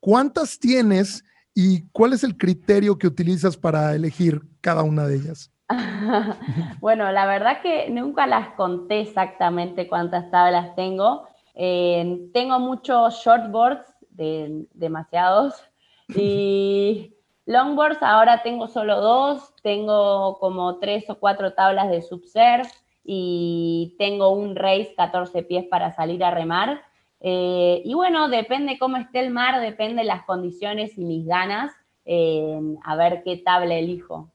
¿Cuántas 0.00 0.58
tienes 0.58 1.22
y 1.54 1.86
cuál 1.90 2.14
es 2.14 2.24
el 2.24 2.38
criterio 2.38 2.96
que 2.96 3.06
utilizas 3.06 3.58
para 3.58 3.94
elegir 3.94 4.40
cada 4.62 4.84
una 4.84 5.06
de 5.06 5.16
ellas? 5.16 5.53
bueno, 6.80 7.10
la 7.12 7.26
verdad 7.26 7.60
que 7.62 7.88
nunca 7.90 8.26
las 8.26 8.50
conté 8.50 9.00
exactamente 9.00 9.88
cuántas 9.88 10.30
tablas 10.30 10.74
tengo. 10.74 11.26
Eh, 11.54 12.28
tengo 12.32 12.58
muchos 12.58 13.22
shortboards 13.22 13.84
demasiados. 14.10 15.54
Y 16.06 17.14
longboards 17.46 18.02
ahora 18.02 18.42
tengo 18.42 18.68
solo 18.68 19.00
dos, 19.00 19.54
tengo 19.62 20.38
como 20.38 20.78
tres 20.78 21.08
o 21.08 21.18
cuatro 21.18 21.54
tablas 21.54 21.88
de 21.88 22.02
subsurf 22.02 22.70
y 23.02 23.94
tengo 23.98 24.28
un 24.28 24.54
race 24.54 24.92
14 24.98 25.42
pies 25.44 25.64
para 25.64 25.92
salir 25.92 26.22
a 26.22 26.30
remar. 26.30 26.82
Eh, 27.20 27.80
y 27.86 27.94
bueno, 27.94 28.28
depende 28.28 28.78
cómo 28.78 28.98
esté 28.98 29.20
el 29.20 29.30
mar, 29.30 29.62
depende 29.62 30.04
las 30.04 30.24
condiciones 30.26 30.98
y 30.98 31.06
mis 31.06 31.26
ganas, 31.26 31.72
eh, 32.04 32.60
a 32.84 32.96
ver 32.96 33.22
qué 33.24 33.38
tabla 33.38 33.76
elijo 33.76 34.33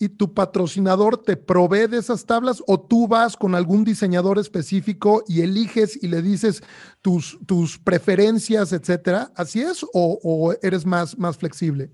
y 0.00 0.08
tu 0.08 0.32
patrocinador 0.32 1.22
te 1.22 1.36
provee 1.36 1.86
de 1.86 1.98
esas 1.98 2.24
tablas 2.24 2.62
o 2.66 2.80
tú 2.80 3.06
vas 3.06 3.36
con 3.36 3.54
algún 3.54 3.84
diseñador 3.84 4.38
específico 4.38 5.22
y 5.28 5.42
eliges 5.42 6.02
y 6.02 6.08
le 6.08 6.22
dices 6.22 6.62
tus, 7.02 7.38
tus 7.46 7.78
preferencias, 7.78 8.72
etcétera? 8.72 9.30
¿Así 9.36 9.60
es 9.60 9.84
o, 9.92 10.54
eres 10.62 10.84
más, 10.86 11.16
más 11.16 11.36
flexible? 11.36 11.90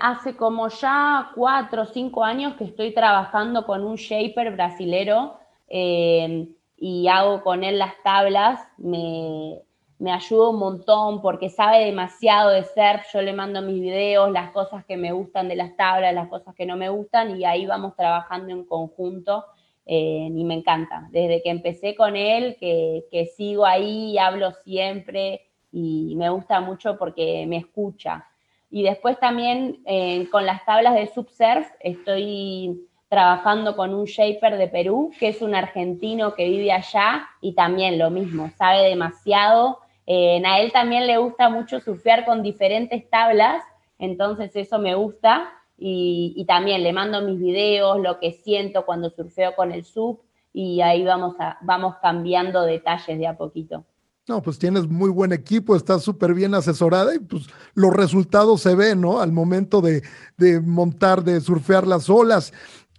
hace 0.00 0.34
como 0.34 0.66
ya 0.66 1.30
cuatro 1.36 1.82
o 1.82 1.86
cinco 1.86 2.24
años 2.24 2.56
que 2.56 2.64
estoy 2.64 2.92
trabajando 2.92 3.64
con 3.64 3.84
un 3.84 3.94
shaper 3.94 4.50
brasilero 4.50 5.38
eh, 5.68 6.48
y 6.76 7.06
hago 7.06 7.44
con 7.44 7.62
él 7.62 7.78
las 7.78 7.94
tablas. 8.02 8.60
Me, 8.78 9.62
me 9.98 10.12
ayuda 10.12 10.50
un 10.50 10.58
montón 10.58 11.22
porque 11.22 11.48
sabe 11.48 11.84
demasiado 11.84 12.50
de 12.50 12.64
surf, 12.64 13.06
yo 13.12 13.22
le 13.22 13.32
mando 13.32 13.62
mis 13.62 13.80
videos, 13.80 14.30
las 14.30 14.50
cosas 14.50 14.84
que 14.84 14.96
me 14.96 15.12
gustan 15.12 15.48
de 15.48 15.56
las 15.56 15.76
tablas, 15.76 16.14
las 16.14 16.28
cosas 16.28 16.54
que 16.54 16.66
no 16.66 16.76
me 16.76 16.88
gustan 16.88 17.38
y 17.38 17.44
ahí 17.44 17.66
vamos 17.66 17.94
trabajando 17.96 18.52
en 18.52 18.64
conjunto 18.64 19.44
eh, 19.86 20.28
y 20.34 20.44
me 20.44 20.54
encanta. 20.54 21.08
Desde 21.10 21.42
que 21.42 21.50
empecé 21.50 21.94
con 21.94 22.16
él, 22.16 22.56
que, 22.58 23.30
sigo 23.36 23.64
ahí, 23.64 24.18
hablo 24.18 24.52
siempre 24.64 25.42
y 25.70 26.14
me 26.16 26.28
gusta 26.30 26.60
mucho 26.60 26.96
porque 26.98 27.46
me 27.46 27.58
escucha. 27.58 28.26
Y 28.70 28.82
después 28.82 29.18
también 29.20 29.82
eh, 29.86 30.28
con 30.30 30.44
las 30.44 30.64
tablas 30.64 30.94
de 30.94 31.06
subsurf 31.06 31.68
estoy 31.80 32.88
trabajando 33.08 33.76
con 33.76 33.94
un 33.94 34.06
shaper 34.06 34.58
de 34.58 34.66
Perú, 34.66 35.12
que 35.20 35.28
es 35.28 35.40
un 35.40 35.54
argentino 35.54 36.34
que 36.34 36.48
vive 36.48 36.72
allá 36.72 37.28
y 37.40 37.54
también 37.54 37.96
lo 37.96 38.10
mismo, 38.10 38.50
sabe 38.56 38.82
demasiado 38.88 39.78
eh, 40.06 40.42
a 40.44 40.60
él 40.60 40.72
también 40.72 41.06
le 41.06 41.18
gusta 41.18 41.48
mucho 41.48 41.80
surfear 41.80 42.24
con 42.24 42.42
diferentes 42.42 43.08
tablas, 43.08 43.62
entonces 43.98 44.50
eso 44.54 44.78
me 44.78 44.94
gusta. 44.94 45.50
Y, 45.76 46.44
también 46.46 46.84
le 46.84 46.92
mando 46.92 47.20
mis 47.22 47.38
videos, 47.38 48.00
lo 48.00 48.20
que 48.20 48.32
siento 48.32 48.86
cuando 48.86 49.10
surfeo 49.10 49.56
con 49.56 49.72
el 49.72 49.84
sub, 49.84 50.20
y 50.52 50.80
ahí 50.80 51.04
vamos, 51.04 51.34
a, 51.40 51.58
vamos 51.62 51.96
cambiando 52.00 52.62
detalles 52.62 53.18
de 53.18 53.26
a 53.26 53.36
poquito. 53.36 53.84
No, 54.28 54.40
pues 54.40 54.58
tienes 54.58 54.86
muy 54.86 55.10
buen 55.10 55.32
equipo, 55.32 55.74
estás 55.74 56.02
súper 56.02 56.32
bien 56.32 56.54
asesorada 56.54 57.14
y 57.14 57.18
pues 57.18 57.46
los 57.74 57.92
resultados 57.92 58.62
se 58.62 58.74
ven, 58.74 59.00
¿no? 59.00 59.20
Al 59.20 59.32
momento 59.32 59.80
de, 59.80 60.02
de 60.38 60.60
montar, 60.60 61.24
de 61.24 61.40
surfear 61.40 61.86
las 61.86 62.08
olas. 62.08 62.52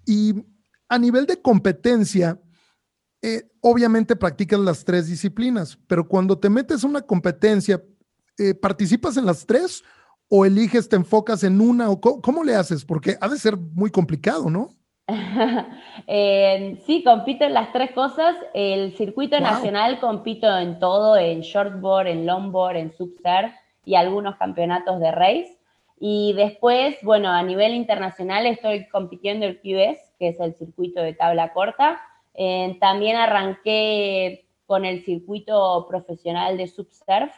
Y 0.06 0.34
a 0.88 1.00
nivel 1.00 1.26
de 1.26 1.42
competencia, 1.42 2.40
eh, 3.28 3.42
obviamente 3.62 4.16
practicas 4.16 4.60
las 4.60 4.86
tres 4.86 5.08
disciplinas, 5.08 5.80
pero 5.88 6.08
cuando 6.08 6.38
te 6.38 6.48
metes 6.48 6.84
a 6.84 6.88
una 6.88 7.02
competencia, 7.02 7.82
eh, 8.38 8.54
¿participas 8.54 9.18
en 9.18 9.26
las 9.26 9.48
tres 9.48 9.84
o 10.30 10.46
eliges, 10.46 10.88
te 10.88 10.96
enfocas 10.96 11.44
en 11.44 11.60
una 11.60 11.90
o 11.90 12.00
cómo, 12.00 12.44
le 12.44 12.54
haces? 12.54 12.86
Porque 12.86 13.18
ha 13.20 13.28
de 13.28 13.40
ser 13.40 13.58
muy 13.58 13.90
complicado, 13.90 14.52
¿no? 14.52 14.70
Eh, 16.08 16.80
sí, 16.86 17.04
compito 17.04 17.46
en 17.46 17.56
las 17.56 17.72
tres 17.74 17.92
cosas. 17.94 18.36
El 18.54 18.96
circuito 18.96 19.40
nacional 19.40 20.00
compito 20.00 20.56
en 20.60 20.78
todo, 20.78 21.18
en 21.18 21.42
shortboard, 21.42 22.08
en 22.08 22.28
longboard, 22.28 22.76
en 22.76 22.94
subsurf 22.94 23.52
y 23.86 23.96
algunos 23.96 24.36
campeonatos 24.36 25.00
de 25.00 25.12
race. 25.12 25.58
Y 26.00 26.34
después, 26.34 26.98
bueno, 27.02 27.30
a 27.30 27.42
nivel 27.42 27.74
internacional 27.74 28.46
estoy 28.46 28.88
compitiendo 28.90 29.48
el 29.48 29.60
QS, 29.62 30.14
que 30.20 30.28
es 30.28 30.40
el 30.40 30.54
circuito 30.54 31.02
de 31.02 31.14
tabla 31.14 31.54
corta, 31.54 32.00
eh, 32.38 32.78
también 32.82 33.16
arranqué 33.16 34.48
con 34.66 34.84
el 34.84 35.04
circuito 35.06 35.86
profesional 35.88 36.58
de 36.58 36.68
subsurf 36.68 37.32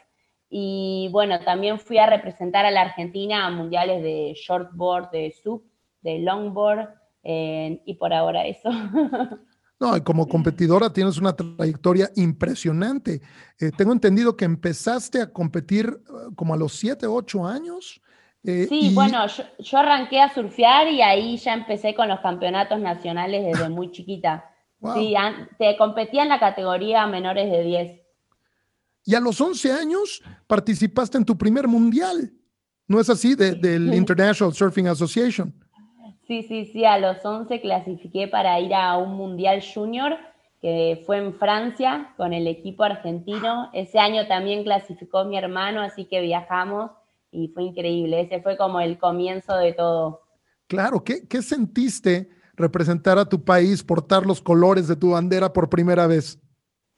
y 0.50 1.10
bueno, 1.12 1.40
también 1.42 1.80
fui 1.80 1.98
a 1.98 2.08
representar 2.08 2.66
a 2.66 2.72
la 2.72 2.82
Argentina 2.82 3.46
a 3.46 3.52
mundiales 3.52 4.02
de 4.02 4.34
shortboard, 4.36 5.12
de 5.12 5.36
sub, 5.44 5.64
de 6.02 6.20
longboard 6.20 6.90
eh, 7.24 7.82
y 7.86 7.94
por 7.96 8.14
ahora 8.14 8.46
eso. 8.46 8.70
No, 9.80 9.96
y 9.96 10.02
como 10.02 10.28
competidora 10.28 10.92
tienes 10.92 11.20
una 11.20 11.36
trayectoria 11.36 12.10
impresionante. 12.16 13.22
Eh, 13.60 13.70
tengo 13.78 13.92
entendido 13.92 14.36
que 14.36 14.44
empezaste 14.44 15.22
a 15.22 15.32
competir 15.32 16.02
como 16.36 16.56
a 16.56 16.58
los 16.58 16.74
7, 16.74 17.06
8 17.06 17.46
años. 17.46 18.02
sí, 18.44 18.92
bueno, 18.96 19.28
yo, 19.28 19.44
yo, 19.60 19.78
arranqué 19.78 20.20
a 20.20 20.34
surfear 20.34 20.88
y 20.88 21.04
ahí 21.04 21.38
ya 21.38 21.54
empecé 21.54 21.94
con 21.94 22.08
los 22.08 22.20
campeonatos 22.22 22.80
nacionales 22.80 23.46
desde 23.46 23.70
muy 23.70 23.92
chiquita. 23.92 24.46
Sí, 24.94 25.16
te 25.58 25.76
competía 25.78 26.24
en 26.24 26.30
la 26.30 26.40
categoría 26.40 27.08
menores 27.08 27.52
de 27.52 27.64
10. 27.64 28.02
Y 29.06 29.16
a 29.16 29.20
los 29.20 29.40
11 29.40 29.72
años 29.72 30.22
participaste 30.48 31.18
en 31.18 31.26
tu 31.26 31.38
primer 31.38 31.68
mundial. 31.68 32.32
¿No 32.88 33.00
es 33.00 33.10
así? 33.10 33.36
del 33.36 33.94
International 33.94 34.54
Surfing 34.54 34.88
Association. 34.88 35.54
Sí, 36.28 36.44
sí, 36.44 36.66
sí. 36.66 36.86
A 36.86 36.98
los 37.00 37.24
11 37.24 37.62
clasifiqué 37.62 38.28
para 38.28 38.60
ir 38.60 38.74
a 38.74 38.98
un 38.98 39.16
mundial 39.16 39.64
junior 39.74 40.18
que 40.62 41.04
fue 41.06 41.18
en 41.18 41.34
Francia 41.36 42.14
con 42.18 42.34
el 42.34 42.48
equipo 42.48 42.84
argentino. 42.84 43.70
Ese 43.74 44.00
año 44.00 44.28
también 44.28 44.64
clasificó 44.64 45.24
mi 45.26 45.38
hermano, 45.38 45.82
así 45.82 46.06
que 46.06 46.22
viajamos 46.22 46.92
y 47.32 47.50
fue 47.50 47.64
increíble. 47.64 48.22
Ese 48.22 48.42
fue 48.42 48.58
como 48.58 48.80
el 48.80 48.98
comienzo 48.98 49.56
de 49.56 49.74
todo. 49.74 50.22
Claro, 50.68 51.04
¿qué, 51.04 51.28
qué 51.28 51.42
sentiste 51.42 52.30
representar 52.58 53.18
a 53.20 53.26
tu 53.26 53.44
país, 53.44 53.84
portar 53.84 54.26
los 54.26 54.42
colores 54.42 54.88
de 54.88 54.96
tu 54.96 55.12
bandera 55.12 55.54
por 55.54 55.70
primera 55.70 56.08
vez? 56.08 56.40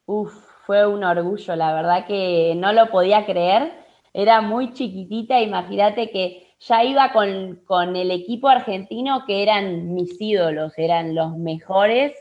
Uf, 0.06 0.34
fue 0.66 0.88
un 0.88 1.04
orgullo, 1.04 1.56
la 1.56 1.74
verdad 1.74 2.08
que 2.08 2.54
no 2.56 2.74
lo 2.74 2.90
podía 2.90 3.26
creer. 3.26 3.74
Era 4.14 4.42
muy 4.42 4.74
chiquitita, 4.74 5.40
imagínate 5.42 6.10
que 6.10 6.48
ya 6.60 6.84
iba 6.84 7.12
con, 7.12 7.62
con 7.66 7.96
el 7.96 8.10
equipo 8.12 8.48
argentino 8.48 9.26
que 9.26 9.44
eran 9.44 9.94
mis 9.94 10.20
ídolos, 10.20 10.74
eran 10.78 11.14
los 11.14 11.38
mejores, 11.38 12.14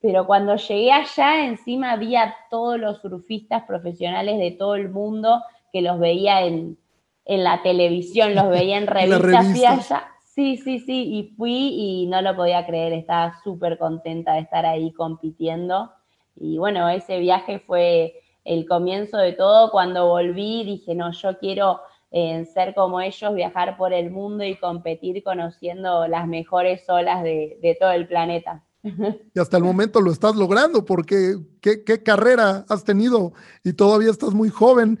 pero 0.00 0.26
cuando 0.26 0.56
llegué 0.56 0.92
allá 0.92 1.44
encima 1.44 1.92
había 1.92 2.34
todos 2.50 2.78
los 2.78 3.00
surfistas 3.00 3.64
profesionales 3.64 4.38
de 4.38 4.52
todo 4.52 4.74
el 4.74 4.90
mundo 4.90 5.42
que 5.72 5.82
los 5.82 5.98
veía 5.98 6.42
en, 6.42 6.78
en 7.24 7.44
la 7.44 7.62
televisión, 7.62 8.34
los 8.34 8.48
veía 8.48 8.78
en 8.78 8.86
revistas, 8.88 9.90
allá 9.90 10.08
Sí, 10.38 10.56
sí, 10.56 10.78
sí, 10.78 11.02
y 11.14 11.34
fui 11.36 11.50
y 11.50 12.06
no 12.06 12.22
lo 12.22 12.36
podía 12.36 12.64
creer, 12.64 12.92
estaba 12.92 13.34
súper 13.42 13.76
contenta 13.76 14.34
de 14.34 14.42
estar 14.42 14.64
ahí 14.64 14.92
compitiendo. 14.92 15.90
Y 16.36 16.58
bueno, 16.58 16.88
ese 16.88 17.18
viaje 17.18 17.58
fue 17.58 18.14
el 18.44 18.64
comienzo 18.68 19.16
de 19.16 19.32
todo. 19.32 19.72
Cuando 19.72 20.06
volví 20.06 20.62
dije, 20.62 20.94
no, 20.94 21.10
yo 21.10 21.36
quiero 21.38 21.80
eh, 22.12 22.44
ser 22.54 22.72
como 22.76 23.00
ellos, 23.00 23.34
viajar 23.34 23.76
por 23.76 23.92
el 23.92 24.12
mundo 24.12 24.44
y 24.44 24.54
competir 24.54 25.24
conociendo 25.24 26.06
las 26.06 26.28
mejores 26.28 26.88
olas 26.88 27.24
de, 27.24 27.76
todo 27.80 27.90
el 27.90 28.06
planeta. 28.06 28.62
Y 29.34 29.40
hasta 29.40 29.56
el 29.56 29.64
momento 29.64 30.00
lo 30.00 30.12
estás 30.12 30.36
logrando, 30.36 30.84
porque 30.84 31.34
qué, 31.60 32.00
carrera 32.04 32.64
has 32.68 32.84
tenido 32.84 33.32
y 33.64 33.72
todavía 33.72 34.10
estás 34.10 34.32
muy 34.34 34.50
joven. 34.50 35.00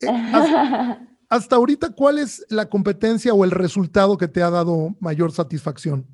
Eh, 0.00 0.06
hasta 1.28 1.56
ahorita, 1.56 1.90
¿cuál 1.94 2.18
es 2.18 2.44
la 2.48 2.68
competencia 2.68 3.34
o 3.34 3.44
el 3.44 3.50
resultado 3.50 4.16
que 4.16 4.28
te 4.28 4.42
ha 4.42 4.50
dado 4.50 4.90
mayor 5.00 5.32
satisfacción? 5.32 6.06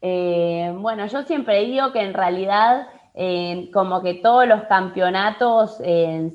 Eh, 0.00 0.72
bueno, 0.78 1.06
yo 1.06 1.22
siempre 1.22 1.64
digo 1.64 1.92
que 1.92 2.00
en 2.00 2.14
realidad 2.14 2.88
como 3.72 4.00
que 4.00 4.14
todos 4.14 4.46
los 4.46 4.62
campeonatos 4.64 5.78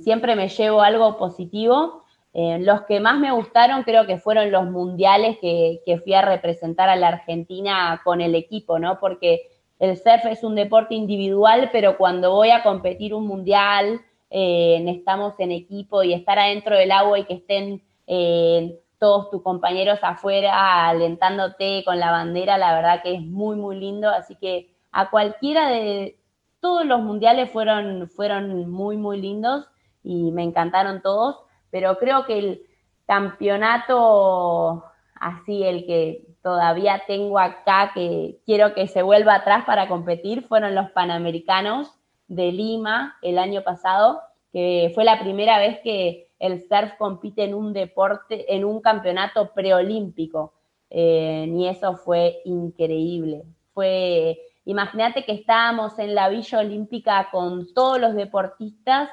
siempre 0.01 0.35
me 0.35 0.49
llevo 0.49 0.81
algo 0.81 1.17
positivo. 1.17 2.03
los 2.33 2.81
que 2.81 2.99
más 2.99 3.17
me 3.19 3.31
gustaron 3.31 3.83
creo 3.83 4.05
que 4.05 4.17
fueron 4.17 4.51
los 4.51 4.69
mundiales 4.69 5.37
que, 5.39 5.81
que, 5.85 5.99
fui 5.99 6.13
a 6.13 6.21
representar 6.21 6.89
a 6.89 6.97
la 6.97 7.07
Argentina 7.07 8.01
con 8.03 8.19
el 8.19 8.35
equipo, 8.35 8.79
¿no? 8.79 8.99
Porque 8.99 9.43
el 9.79 9.95
surf 9.97 10.25
es 10.25 10.43
un 10.43 10.55
deporte 10.55 10.95
individual, 10.95 11.69
pero 11.71 11.97
cuando 11.97 12.31
voy 12.31 12.51
a 12.51 12.63
competir 12.63 13.13
un 13.13 13.27
mundial, 13.27 14.01
eh, 14.35 14.83
estamos 14.87 15.35
en 15.37 15.51
equipo 15.51 16.01
y 16.01 16.11
estar 16.11 16.39
adentro 16.39 16.75
del 16.75 16.91
agua 16.91 17.19
y 17.19 17.25
que 17.25 17.35
estén 17.35 17.83
eh, 18.07 18.79
todos 18.97 19.29
tus 19.29 19.43
compañeros 19.43 19.99
afuera 20.01 20.89
alentándote 20.89 21.83
con 21.85 21.99
la 21.99 22.09
bandera, 22.09 22.57
la 22.57 22.73
verdad 22.73 23.03
que 23.03 23.13
es 23.13 23.21
muy, 23.21 23.55
muy 23.57 23.79
lindo. 23.79 24.09
Así 24.09 24.35
que 24.35 24.73
a 24.91 25.11
cualquiera 25.11 25.69
de 25.69 26.17
todos 26.59 26.83
los 26.83 27.01
mundiales 27.01 27.51
fueron, 27.51 28.09
fueron 28.09 28.71
muy, 28.71 28.97
muy 28.97 29.21
lindos 29.21 29.67
y 30.03 30.31
me 30.31 30.41
encantaron 30.41 31.03
todos, 31.03 31.37
pero 31.69 31.99
creo 31.99 32.25
que 32.25 32.39
el 32.39 32.61
campeonato 33.05 34.83
así, 35.13 35.63
el 35.63 35.85
que 35.85 36.25
todavía 36.41 37.03
tengo 37.05 37.37
acá 37.37 37.91
que 37.93 38.39
quiero 38.47 38.73
que 38.73 38.87
se 38.87 39.03
vuelva 39.03 39.35
atrás 39.35 39.63
para 39.65 39.87
competir 39.87 40.47
fueron 40.47 40.73
los 40.73 40.89
Panamericanos 40.89 41.93
de 42.27 42.51
Lima 42.51 43.17
el 43.21 43.37
año 43.37 43.63
pasado, 43.63 44.21
que 44.51 44.91
fue 44.93 45.03
la 45.03 45.19
primera 45.19 45.57
vez 45.57 45.79
que 45.83 46.29
el 46.39 46.61
surf 46.61 46.93
compite 46.97 47.43
en 47.43 47.53
un 47.53 47.73
deporte, 47.73 48.53
en 48.53 48.65
un 48.65 48.81
campeonato 48.81 49.53
preolímpico. 49.53 50.53
Eh, 50.89 51.47
y 51.49 51.67
eso 51.67 51.95
fue 51.95 52.41
increíble. 52.45 53.43
Fue, 53.73 54.39
imagínate 54.65 55.25
que 55.25 55.31
estábamos 55.31 55.97
en 55.97 56.13
la 56.13 56.29
Villa 56.29 56.59
Olímpica 56.59 57.29
con 57.31 57.73
todos 57.73 57.99
los 57.99 58.13
deportistas 58.13 59.09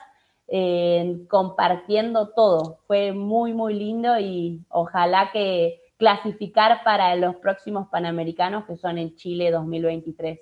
eh, 0.52 1.24
compartiendo 1.28 2.30
todo. 2.30 2.80
Fue 2.86 3.12
muy, 3.12 3.54
muy 3.54 3.74
lindo 3.74 4.18
y 4.18 4.60
ojalá 4.68 5.30
que 5.32 5.80
clasificar 5.96 6.82
para 6.82 7.14
los 7.14 7.36
próximos 7.36 7.86
Panamericanos 7.88 8.64
que 8.64 8.76
son 8.76 8.98
en 8.98 9.14
Chile 9.14 9.52
2023. 9.52 10.40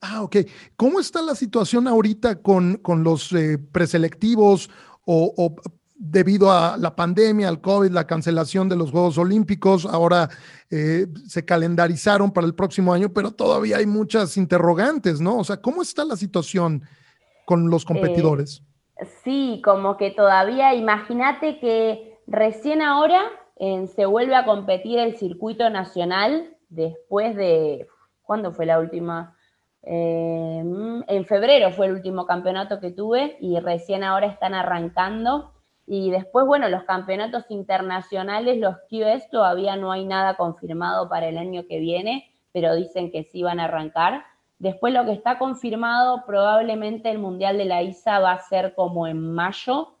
Ah, 0.00 0.22
ok. 0.22 0.36
¿Cómo 0.76 1.00
está 1.00 1.22
la 1.22 1.34
situación 1.34 1.88
ahorita 1.88 2.42
con, 2.42 2.76
con 2.76 3.02
los 3.02 3.32
eh, 3.32 3.58
preselectivos 3.58 4.70
o, 5.04 5.54
debido 5.94 6.52
a 6.52 6.76
la 6.76 6.94
pandemia, 6.94 7.48
al 7.48 7.60
COVID, 7.60 7.90
la 7.90 8.06
cancelación 8.06 8.68
de 8.68 8.76
los 8.76 8.90
Juegos 8.90 9.16
Olímpicos? 9.18 9.86
Ahora 9.86 10.28
eh, 10.70 11.06
se 11.26 11.44
calendarizaron 11.44 12.30
para 12.30 12.46
el 12.46 12.54
próximo 12.54 12.92
año, 12.92 13.12
pero 13.12 13.30
todavía 13.30 13.78
hay 13.78 13.86
muchas 13.86 14.36
interrogantes, 14.36 15.20
¿no? 15.20 15.38
O 15.38 15.44
sea, 15.44 15.60
¿cómo 15.62 15.82
está 15.82 16.04
la 16.04 16.16
situación 16.16 16.82
con 17.46 17.70
los 17.70 17.84
competidores? 17.84 18.62
Eh, 19.00 19.06
sí, 19.24 19.62
como 19.64 19.96
que 19.96 20.10
todavía, 20.10 20.74
imagínate 20.74 21.58
que 21.58 22.18
recién 22.26 22.82
ahora 22.82 23.22
se 23.94 24.04
vuelve 24.04 24.34
a 24.34 24.44
competir 24.44 24.98
el 24.98 25.16
circuito 25.16 25.70
nacional 25.70 26.54
después 26.68 27.34
de, 27.34 27.86
¿cuándo 28.22 28.52
fue 28.52 28.66
la 28.66 28.78
última? 28.78 29.35
Em, 29.88 31.04
en 31.06 31.24
febrero 31.26 31.70
fue 31.70 31.86
el 31.86 31.92
último 31.92 32.26
campeonato 32.26 32.80
que 32.80 32.90
tuve 32.90 33.36
y 33.40 33.56
recién 33.60 34.02
ahora 34.02 34.26
están 34.26 34.52
arrancando. 34.52 35.52
Y 35.86 36.10
después, 36.10 36.44
bueno, 36.44 36.68
los 36.68 36.82
campeonatos 36.82 37.44
internacionales, 37.50 38.58
los 38.58 38.74
QS, 38.90 39.30
todavía 39.30 39.76
no 39.76 39.92
hay 39.92 40.04
nada 40.04 40.34
confirmado 40.36 41.08
para 41.08 41.28
el 41.28 41.38
año 41.38 41.66
que 41.68 41.78
viene, 41.78 42.28
pero 42.52 42.74
dicen 42.74 43.12
que 43.12 43.22
sí 43.22 43.44
van 43.44 43.60
a 43.60 43.66
arrancar. 43.66 44.24
Después 44.58 44.92
lo 44.92 45.04
que 45.04 45.12
está 45.12 45.38
confirmado, 45.38 46.24
probablemente 46.26 47.08
el 47.08 47.20
Mundial 47.20 47.56
de 47.56 47.66
la 47.66 47.82
ISA 47.84 48.18
va 48.18 48.32
a 48.32 48.40
ser 48.40 48.74
como 48.74 49.06
en 49.06 49.34
mayo. 49.34 49.94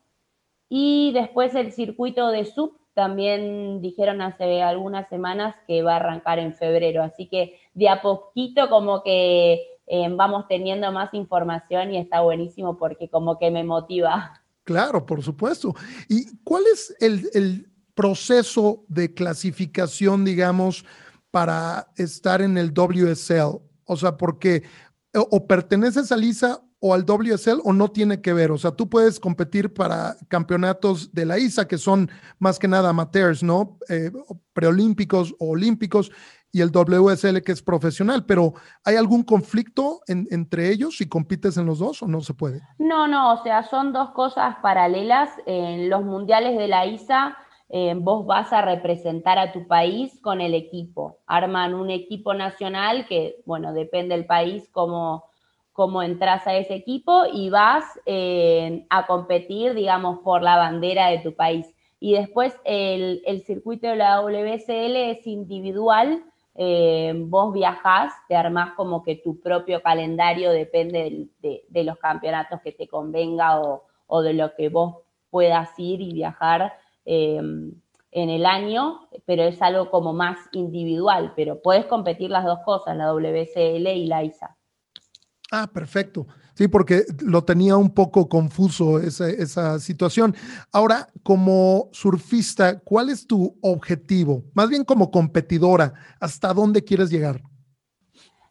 Y 0.68 1.12
después 1.12 1.54
el 1.54 1.70
circuito 1.70 2.28
de 2.30 2.44
sub 2.44 2.76
también 2.92 3.80
dijeron 3.80 4.20
hace 4.20 4.62
algunas 4.62 5.08
semanas 5.08 5.54
que 5.68 5.82
va 5.82 5.92
a 5.92 5.96
arrancar 5.96 6.40
en 6.40 6.54
febrero. 6.54 7.04
Así 7.04 7.28
que 7.28 7.60
de 7.74 7.88
a 7.88 8.02
poquito 8.02 8.68
como 8.68 9.04
que 9.04 9.75
eh, 9.86 10.08
vamos 10.10 10.46
teniendo 10.48 10.90
más 10.92 11.12
información 11.14 11.92
y 11.92 11.98
está 11.98 12.20
buenísimo 12.20 12.76
porque 12.76 13.08
como 13.08 13.38
que 13.38 13.50
me 13.50 13.64
motiva. 13.64 14.42
Claro, 14.64 15.06
por 15.06 15.22
supuesto. 15.22 15.74
¿Y 16.08 16.36
cuál 16.38 16.64
es 16.72 16.94
el, 17.00 17.28
el 17.34 17.70
proceso 17.94 18.84
de 18.88 19.14
clasificación, 19.14 20.24
digamos, 20.24 20.84
para 21.30 21.88
estar 21.96 22.42
en 22.42 22.58
el 22.58 22.72
WSL? 22.72 23.60
O 23.84 23.96
sea, 23.96 24.16
porque 24.16 24.64
o 25.14 25.46
perteneces 25.46 26.10
a 26.12 26.16
Lisa 26.16 26.60
o 26.80 26.94
al 26.94 27.04
WSL 27.04 27.60
o 27.64 27.72
no 27.72 27.88
tiene 27.88 28.20
que 28.20 28.32
ver? 28.32 28.50
O 28.50 28.58
sea, 28.58 28.72
tú 28.72 28.88
puedes 28.88 29.18
competir 29.18 29.72
para 29.72 30.16
campeonatos 30.28 31.12
de 31.12 31.26
la 31.26 31.38
ISA, 31.38 31.66
que 31.66 31.78
son 31.78 32.10
más 32.38 32.58
que 32.58 32.68
nada 32.68 32.90
amateurs, 32.90 33.42
¿no? 33.42 33.78
Eh, 33.88 34.10
preolímpicos 34.52 35.34
o 35.38 35.50
olímpicos, 35.50 36.10
y 36.52 36.62
el 36.62 36.70
WSL 36.70 37.42
que 37.42 37.52
es 37.52 37.60
profesional, 37.60 38.24
pero 38.24 38.54
¿hay 38.82 38.96
algún 38.96 39.24
conflicto 39.24 40.00
entre 40.06 40.70
ellos 40.70 40.96
si 40.96 41.06
compites 41.06 41.58
en 41.58 41.66
los 41.66 41.80
dos 41.80 42.02
o 42.02 42.06
no 42.06 42.22
se 42.22 42.32
puede? 42.32 42.62
No, 42.78 43.06
no, 43.06 43.34
o 43.34 43.42
sea, 43.42 43.62
son 43.64 43.92
dos 43.92 44.12
cosas 44.12 44.56
paralelas. 44.62 45.28
En 45.44 45.90
los 45.90 46.02
mundiales 46.02 46.56
de 46.56 46.68
la 46.68 46.86
ISA, 46.86 47.36
eh, 47.68 47.94
vos 47.94 48.24
vas 48.24 48.54
a 48.54 48.62
representar 48.62 49.38
a 49.38 49.52
tu 49.52 49.66
país 49.66 50.18
con 50.22 50.40
el 50.40 50.54
equipo. 50.54 51.18
Arman 51.26 51.74
un 51.74 51.90
equipo 51.90 52.32
nacional 52.32 53.06
que, 53.06 53.36
bueno, 53.44 53.74
depende 53.74 54.16
del 54.16 54.24
país 54.24 54.66
cómo 54.72 55.24
cómo 55.76 56.02
entras 56.02 56.46
a 56.46 56.56
ese 56.56 56.74
equipo 56.74 57.24
y 57.30 57.50
vas 57.50 57.84
eh, 58.06 58.86
a 58.88 59.06
competir, 59.06 59.74
digamos, 59.74 60.20
por 60.20 60.42
la 60.42 60.56
bandera 60.56 61.08
de 61.08 61.18
tu 61.18 61.34
país. 61.34 61.66
Y 62.00 62.14
después 62.14 62.58
el, 62.64 63.22
circuito 63.46 63.86
de 63.86 63.96
la 63.96 64.20
WSL 64.22 64.96
es 64.96 65.26
individual, 65.26 66.24
eh, 66.54 67.12
vos 67.14 67.52
viajás, 67.52 68.14
te 68.26 68.34
armás 68.34 68.72
como 68.74 69.02
que 69.02 69.16
tu 69.16 69.38
propio 69.40 69.82
calendario 69.82 70.50
depende 70.50 71.28
de, 71.40 71.84
los 71.84 71.98
campeonatos 71.98 72.62
que 72.62 72.72
te 72.72 72.88
convenga 72.88 73.60
o, 73.60 74.22
de 74.22 74.32
lo 74.32 74.54
que 74.54 74.70
vos 74.70 74.96
puedas 75.28 75.78
ir 75.78 76.00
y 76.00 76.14
viajar 76.14 76.72
eh, 77.04 77.36
en 77.36 78.30
el 78.30 78.46
año, 78.46 79.00
pero 79.26 79.42
es 79.42 79.60
algo 79.60 79.90
como 79.90 80.14
más 80.14 80.38
individual, 80.52 81.34
pero 81.36 81.60
puedes 81.60 81.84
competir 81.84 82.30
las 82.30 82.46
dos 82.46 82.60
cosas, 82.64 82.96
la 82.96 83.12
WSL 83.12 83.86
y 83.88 84.06
la 84.06 84.24
ISA. 84.24 84.55
Ah, 85.50 85.68
perfecto. 85.72 86.26
Sí, 86.54 86.68
porque 86.68 87.04
lo 87.20 87.44
tenía 87.44 87.76
un 87.76 87.90
poco 87.90 88.28
confuso 88.28 88.98
esa, 88.98 89.78
situación. 89.78 90.34
Ahora, 90.72 91.08
como 91.22 91.90
surfista, 91.92 92.80
¿cuál 92.80 93.10
es 93.10 93.26
tu 93.26 93.56
objetivo? 93.60 94.42
Más 94.54 94.68
bien 94.68 94.84
como 94.84 95.10
competidora, 95.10 95.92
¿hasta 96.18 96.54
dónde 96.54 96.82
quieres 96.82 97.10
llegar? 97.10 97.42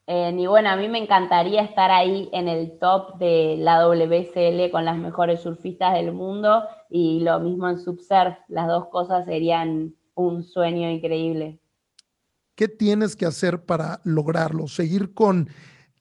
Eh, 0.07 0.35
y 0.37 0.45
bueno, 0.45 0.69
a 0.69 0.75
mí 0.75 0.87
me 0.87 0.99
encantaría 0.99 1.63
estar 1.63 1.89
ahí 1.89 2.29
en 2.31 2.47
el 2.47 2.77
top 2.77 3.17
de 3.17 3.55
la 3.57 3.87
WSL 3.87 4.69
con 4.69 4.85
las 4.85 4.97
mejores 4.97 5.41
surfistas 5.41 5.95
del 5.95 6.11
mundo 6.11 6.63
y 6.91 7.21
lo 7.21 7.39
mismo 7.39 7.67
en 7.67 7.79
subsurf. 7.79 8.37
Las 8.47 8.67
dos 8.67 8.87
cosas 8.89 9.25
serían 9.25 9.95
un 10.13 10.43
sueño 10.43 10.91
increíble. 10.91 11.59
¿Qué 12.53 12.67
tienes 12.67 13.15
que 13.15 13.25
hacer 13.25 13.65
para 13.65 13.99
lograrlo? 14.03 14.67
¿Seguir 14.67 15.15
con 15.15 15.49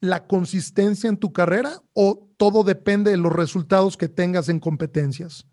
la 0.05 0.27
consistencia 0.27 1.09
en 1.09 1.17
tu 1.17 1.33
carrera 1.33 1.81
o 1.93 2.29
todo 2.37 2.63
depende 2.63 3.11
de 3.11 3.17
los 3.17 3.31
resultados 3.31 3.97
que 3.97 4.07
tengas 4.07 4.49
en 4.49 4.59
competencias? 4.59 5.47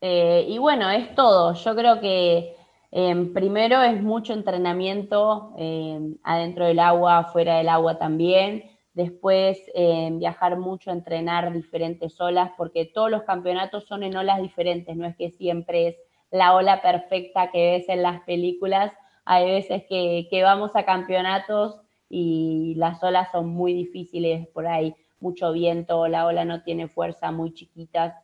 Eh, 0.00 0.46
y 0.48 0.58
bueno, 0.58 0.88
es 0.90 1.14
todo. 1.14 1.54
Yo 1.54 1.74
creo 1.74 2.00
que 2.00 2.54
em, 2.90 3.32
primero 3.32 3.82
es 3.82 4.00
mucho 4.02 4.32
entrenamiento 4.32 5.54
em, 5.58 6.16
adentro 6.22 6.66
del 6.66 6.78
agua, 6.78 7.24
fuera 7.32 7.58
del 7.58 7.68
agua 7.68 7.98
también. 7.98 8.64
Después 8.94 9.58
em, 9.74 10.18
viajar 10.18 10.58
mucho, 10.58 10.90
entrenar 10.90 11.52
diferentes 11.52 12.20
olas, 12.20 12.50
porque 12.56 12.84
todos 12.86 13.10
los 13.10 13.22
campeonatos 13.22 13.86
son 13.86 14.02
en 14.02 14.16
olas 14.16 14.40
diferentes, 14.40 14.96
no 14.96 15.06
es 15.06 15.16
que 15.16 15.30
siempre 15.30 15.88
es 15.88 15.96
la 16.30 16.54
ola 16.54 16.82
perfecta 16.82 17.50
que 17.50 17.72
ves 17.72 17.88
en 17.88 18.02
las 18.02 18.20
películas. 18.22 18.92
Hay 19.24 19.46
veces 19.46 19.84
que, 19.88 20.26
que 20.30 20.42
vamos 20.42 20.72
a 20.74 20.84
campeonatos 20.84 21.80
y 22.08 22.74
las 22.76 23.02
olas 23.02 23.28
son 23.32 23.48
muy 23.48 23.74
difíciles 23.74 24.48
por 24.48 24.66
ahí, 24.66 24.94
mucho 25.20 25.52
viento, 25.52 26.06
la 26.08 26.26
ola 26.26 26.44
no 26.44 26.62
tiene 26.62 26.88
fuerza, 26.88 27.32
muy 27.32 27.52
chiquitas. 27.52 28.14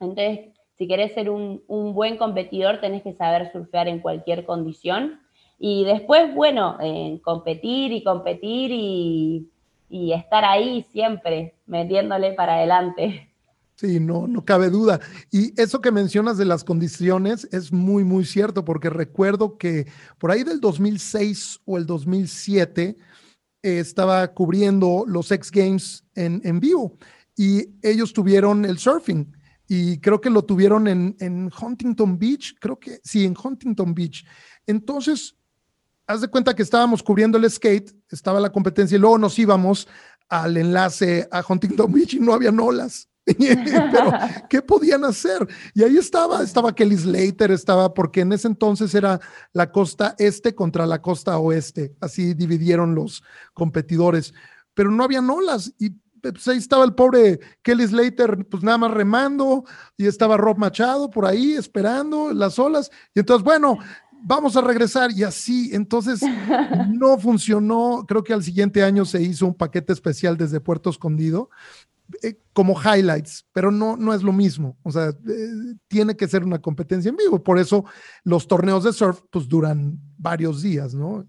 Entonces, 0.00 0.50
si 0.78 0.88
querés 0.88 1.12
ser 1.12 1.30
un, 1.30 1.62
buen 1.68 2.16
competidor, 2.16 2.80
tenés 2.80 3.02
que 3.02 3.12
saber 3.12 3.52
surfear 3.52 3.88
en 3.88 4.00
cualquier 4.00 4.44
condición. 4.46 5.20
Y 5.58 5.84
después, 5.84 6.34
bueno, 6.34 6.78
competir 7.22 7.92
y 7.92 8.02
competir 8.02 8.70
y, 8.72 9.50
y 9.90 10.12
estar 10.12 10.44
ahí 10.44 10.86
siempre, 10.90 11.54
metiéndole 11.66 12.32
para 12.32 12.54
adelante. 12.54 13.30
Sí, 13.80 13.98
no, 13.98 14.26
no 14.26 14.44
cabe 14.44 14.68
duda. 14.68 15.00
Y 15.30 15.58
eso 15.58 15.80
que 15.80 15.90
mencionas 15.90 16.36
de 16.36 16.44
las 16.44 16.64
condiciones 16.64 17.48
es 17.50 17.72
muy, 17.72 18.04
muy 18.04 18.26
cierto, 18.26 18.62
porque 18.62 18.90
recuerdo 18.90 19.56
que 19.56 19.86
por 20.18 20.30
ahí 20.30 20.44
del 20.44 20.60
2006 20.60 21.60
o 21.64 21.78
el 21.78 21.86
2007 21.86 22.98
eh, 23.62 23.78
estaba 23.80 24.32
cubriendo 24.32 25.04
los 25.06 25.30
X 25.30 25.50
Games 25.50 26.04
en, 26.14 26.40
en, 26.44 26.60
vivo 26.60 26.96
y 27.36 27.68
ellos 27.82 28.12
tuvieron 28.12 28.64
el 28.64 28.78
surfing 28.78 29.36
y 29.68 29.98
creo 29.98 30.20
que 30.20 30.30
lo 30.30 30.42
tuvieron 30.42 30.88
en, 30.88 31.16
en 31.20 31.50
Huntington 31.60 32.18
Beach, 32.18 32.56
creo 32.58 32.78
que 32.78 33.00
sí, 33.04 33.24
en 33.24 33.36
Huntington 33.40 33.94
Beach. 33.94 34.24
Entonces, 34.66 35.36
haz 36.06 36.22
de 36.22 36.28
cuenta 36.28 36.56
que 36.56 36.62
estábamos 36.62 37.02
cubriendo 37.02 37.38
el 37.38 37.48
skate, 37.48 37.94
estaba 38.10 38.40
la 38.40 38.50
competencia 38.50 38.96
y 38.96 38.98
luego 38.98 39.18
nos 39.18 39.38
íbamos 39.38 39.86
al 40.28 40.56
enlace 40.56 41.28
a 41.30 41.44
Huntington 41.46 41.92
Beach 41.92 42.14
y 42.14 42.20
no 42.20 42.32
había 42.32 42.50
olas. 42.50 43.09
Pero, 43.92 44.12
¿qué 44.48 44.62
podían 44.62 45.04
hacer? 45.04 45.46
Y 45.74 45.82
ahí 45.82 45.96
estaba, 45.96 46.42
estaba 46.42 46.74
Kelly 46.74 46.96
Slater, 46.96 47.50
estaba, 47.50 47.92
porque 47.94 48.20
en 48.20 48.32
ese 48.32 48.48
entonces 48.48 48.94
era 48.94 49.20
la 49.52 49.70
costa 49.70 50.14
este 50.18 50.54
contra 50.54 50.86
la 50.86 51.00
costa 51.00 51.38
oeste, 51.38 51.94
así 52.00 52.34
dividieron 52.34 52.94
los 52.94 53.22
competidores, 53.54 54.34
pero 54.74 54.90
no 54.90 55.04
había 55.04 55.20
olas 55.20 55.72
y 55.78 55.90
pues 56.20 56.46
ahí 56.48 56.58
estaba 56.58 56.84
el 56.84 56.94
pobre 56.94 57.40
Kelly 57.62 57.86
Slater, 57.86 58.46
pues 58.50 58.62
nada 58.62 58.78
más 58.78 58.90
remando, 58.90 59.64
y 59.96 60.06
estaba 60.06 60.36
Rob 60.36 60.58
Machado 60.58 61.08
por 61.08 61.24
ahí 61.24 61.52
esperando 61.52 62.32
las 62.32 62.58
olas, 62.58 62.90
y 63.14 63.20
entonces, 63.20 63.42
bueno, 63.42 63.78
vamos 64.22 64.56
a 64.56 64.60
regresar 64.60 65.10
y 65.12 65.22
así, 65.22 65.70
entonces 65.72 66.20
no 66.90 67.18
funcionó, 67.18 68.04
creo 68.06 68.22
que 68.22 68.32
al 68.32 68.42
siguiente 68.42 68.82
año 68.82 69.04
se 69.04 69.22
hizo 69.22 69.46
un 69.46 69.54
paquete 69.54 69.92
especial 69.92 70.36
desde 70.36 70.60
Puerto 70.60 70.90
Escondido 70.90 71.50
eh, 72.22 72.34
como 72.52 72.74
highlights, 72.80 73.46
pero 73.52 73.70
no, 73.70 73.96
no 73.96 74.12
es 74.14 74.22
lo 74.22 74.32
mismo. 74.32 74.76
O 74.82 74.90
sea, 74.90 75.08
eh, 75.08 75.76
tiene 75.88 76.16
que 76.16 76.28
ser 76.28 76.44
una 76.44 76.60
competencia 76.60 77.08
en 77.08 77.16
vivo. 77.16 77.42
Por 77.42 77.58
eso 77.58 77.84
los 78.24 78.46
torneos 78.46 78.84
de 78.84 78.92
surf 78.92 79.20
pues 79.30 79.48
duran 79.48 79.98
varios 80.16 80.62
días, 80.62 80.94
¿no? 80.94 81.26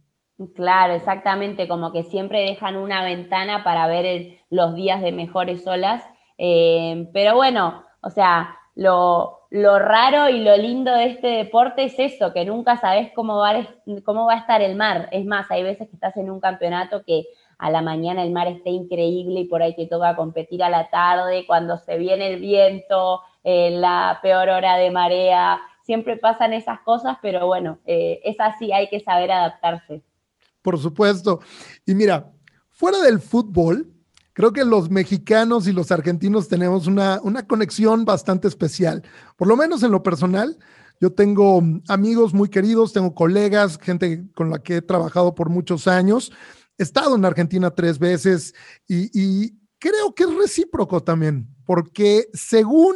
Claro, 0.55 0.93
exactamente, 0.93 1.67
como 1.67 1.91
que 1.91 2.03
siempre 2.03 2.41
dejan 2.41 2.75
una 2.75 3.03
ventana 3.03 3.63
para 3.63 3.87
ver 3.87 4.39
los 4.49 4.75
días 4.75 5.01
de 5.01 5.11
mejores 5.11 5.65
olas. 5.67 6.03
Eh, 6.37 7.09
pero 7.13 7.35
bueno, 7.35 7.83
o 8.01 8.09
sea, 8.09 8.55
lo, 8.73 9.41
lo, 9.51 9.77
raro 9.77 10.29
y 10.29 10.39
lo 10.39 10.57
lindo 10.57 10.91
de 10.91 11.05
este 11.05 11.27
deporte 11.27 11.83
es 11.83 11.99
eso, 11.99 12.33
que 12.33 12.45
nunca 12.45 12.77
sabes 12.77 13.11
cómo 13.13 13.37
va, 13.37 13.67
cómo 14.03 14.25
va 14.25 14.33
a 14.33 14.39
estar 14.39 14.61
el 14.61 14.75
mar. 14.75 15.09
Es 15.11 15.25
más, 15.25 15.49
hay 15.51 15.63
veces 15.63 15.87
que 15.89 15.95
estás 15.95 16.17
en 16.17 16.31
un 16.31 16.39
campeonato 16.39 17.03
que 17.05 17.25
a 17.61 17.69
la 17.69 17.83
mañana 17.83 18.23
el 18.23 18.31
mar 18.31 18.47
está 18.47 18.71
increíble 18.71 19.41
y 19.41 19.45
por 19.45 19.61
ahí 19.61 19.75
te 19.75 19.85
toca 19.85 20.15
competir 20.15 20.63
a 20.63 20.69
la 20.71 20.89
tarde, 20.89 21.45
cuando 21.45 21.77
se 21.77 21.95
viene 21.99 22.33
el 22.33 22.41
viento, 22.41 23.21
en 23.43 23.81
la 23.81 24.17
peor 24.23 24.49
hora 24.49 24.77
de 24.77 24.89
marea, 24.89 25.61
siempre 25.83 26.17
pasan 26.17 26.53
esas 26.53 26.79
cosas, 26.79 27.17
pero 27.21 27.45
bueno, 27.45 27.77
eh, 27.85 28.19
es 28.23 28.39
así, 28.39 28.71
hay 28.71 28.89
que 28.89 28.99
saber 28.99 29.31
adaptarse. 29.31 30.01
Por 30.63 30.79
supuesto. 30.79 31.39
Y 31.85 31.93
mira, 31.93 32.31
fuera 32.71 32.97
del 32.97 33.19
fútbol, 33.19 33.93
creo 34.33 34.51
que 34.51 34.65
los 34.65 34.89
mexicanos 34.89 35.67
y 35.67 35.71
los 35.71 35.91
argentinos 35.91 36.47
tenemos 36.47 36.87
una, 36.87 37.19
una 37.21 37.45
conexión 37.45 38.05
bastante 38.05 38.47
especial, 38.47 39.03
por 39.37 39.47
lo 39.47 39.55
menos 39.55 39.83
en 39.83 39.91
lo 39.91 40.01
personal. 40.01 40.57
Yo 40.99 41.13
tengo 41.13 41.61
amigos 41.87 42.33
muy 42.33 42.49
queridos, 42.49 42.91
tengo 42.91 43.13
colegas, 43.13 43.77
gente 43.79 44.23
con 44.33 44.49
la 44.49 44.57
que 44.57 44.77
he 44.77 44.81
trabajado 44.81 45.35
por 45.35 45.51
muchos 45.51 45.87
años 45.87 46.31
estado 46.81 47.15
en 47.15 47.25
Argentina 47.25 47.71
tres 47.71 47.99
veces 47.99 48.53
y, 48.87 49.59
creo 49.79 50.13
que 50.13 50.23
es 50.23 50.35
recíproco 50.35 51.01
también, 51.01 51.47
porque 51.65 52.27
según 52.33 52.95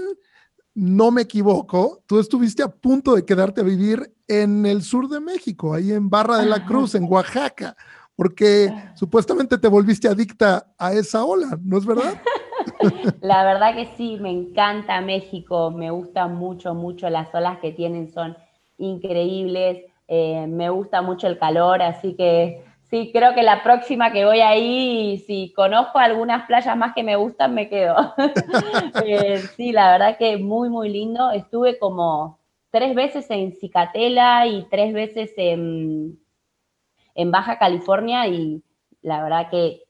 no 0.76 1.10
me 1.10 1.24
equivoco, 1.24 2.04
tú 2.06 2.20
estuviste 2.20 2.62
a 2.62 2.68
punto 2.68 3.16
de 3.16 3.26
quedarte 3.26 3.62
a 3.62 3.64
vivir 3.64 4.14
en 4.28 4.68
el 4.68 4.84
sur 4.84 5.10
de 5.10 5.20
México, 5.20 5.74
ahí 5.74 5.92
en 5.92 6.12
Barra 6.12 6.38
de 6.38 6.46
la 6.46 6.64
Cruz, 6.64 6.94
en 6.94 7.06
Oaxaca, 7.10 7.76
porque 8.16 8.72
supuestamente 8.94 9.58
te 9.58 9.68
volviste 9.68 10.08
adicta 10.08 10.74
a 10.78 10.94
esa 10.94 11.26
ola, 11.26 11.58
¿no 11.64 11.80
es 11.80 11.86
verdad? 11.88 12.22
La 13.22 13.44
verdad 13.44 13.76
que 13.76 13.88
sí, 13.98 14.18
me 14.20 14.32
encanta 14.32 15.02
México, 15.02 15.72
me 15.72 15.92
gustan 15.92 16.36
mucho, 16.36 16.74
mucho 16.74 17.10
las 17.10 17.34
olas 17.34 17.60
que 17.60 17.72
tienen, 17.72 18.12
son 18.12 18.38
increíbles, 18.78 19.84
eh, 20.08 20.46
me 20.48 20.70
gusta 20.70 21.02
mucho 21.02 21.28
el 21.28 21.38
calor, 21.38 21.82
así 21.82 22.16
que 22.16 22.64
Sí, 22.96 23.12
creo 23.12 23.36
que 23.36 23.44
la 23.44 23.62
próxima 23.62 24.14
que 24.14 24.24
voy 24.24 24.40
ahí, 24.40 25.18
si 25.28 25.52
conozco 25.52 26.00
algunas 26.00 26.48
playas 26.48 26.78
más 26.78 26.94
que 26.96 27.04
me 27.04 27.18
gustan, 27.18 27.54
me 27.54 27.68
quedo. 27.68 27.94
Eh, 29.06 29.40
sí, 29.58 29.74
la 29.74 29.92
verdad 29.92 30.18
que 30.18 30.38
muy, 30.38 30.70
muy 30.70 30.88
lindo. 30.88 31.30
Estuve 31.32 31.78
como 31.78 32.40
tres 32.72 32.96
veces 32.96 33.30
en 33.32 33.52
Cicatela 33.52 34.48
y 34.48 34.64
tres 34.72 34.94
veces 34.94 35.34
en, 35.36 36.18
Baja 37.18 37.60
California 37.60 38.28
y 38.30 38.64
la 39.02 39.22
verdad 39.22 39.50
que 39.50 39.82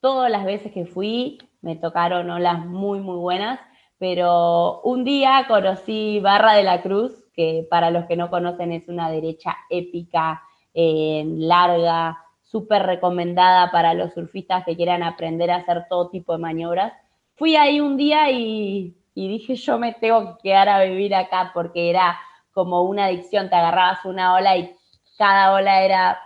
todas 0.00 0.28
las 0.28 0.44
veces 0.44 0.72
que 0.72 0.84
fui 0.84 1.38
me 1.60 1.76
tocaron 1.76 2.28
olas 2.28 2.66
muy, 2.66 2.98
muy 2.98 3.18
buenas. 3.18 3.60
Pero 3.98 4.80
un 4.80 5.04
día 5.04 5.44
conocí 5.46 6.18
Barra 6.18 6.54
de 6.54 6.64
la 6.64 6.82
Cruz, 6.82 7.12
que 7.34 7.68
para 7.70 7.92
los 7.92 8.06
que 8.06 8.16
no 8.16 8.30
conocen 8.30 8.72
es 8.72 8.88
una 8.88 9.08
derecha 9.12 9.56
épica, 9.70 10.42
eh, 10.74 11.22
larga, 11.24 12.24
súper 12.50 12.84
recomendada 12.84 13.70
para 13.70 13.94
los 13.94 14.14
surfistas 14.14 14.64
que 14.64 14.76
quieran 14.76 15.02
aprender 15.02 15.50
a 15.50 15.56
hacer 15.56 15.86
todo 15.88 16.08
tipo 16.08 16.32
de 16.32 16.38
maniobras. 16.38 16.92
Fui 17.36 17.56
ahí 17.56 17.80
un 17.80 17.96
día 17.96 18.30
y, 18.30 18.96
dije, 19.14 19.54
yo 19.54 19.78
me 19.78 19.92
tengo 19.92 20.36
que 20.36 20.48
quedar 20.48 20.68
a 20.68 20.82
vivir 20.84 21.14
acá 21.14 21.50
porque 21.52 21.90
era 21.90 22.18
como 22.52 22.82
una 22.82 23.06
adicción, 23.06 23.50
te 23.50 23.54
agarrabas 23.54 24.04
una 24.04 24.34
ola 24.34 24.56
y 24.56 24.74
cada 25.18 25.52
ola 25.52 25.82
era 25.82 26.18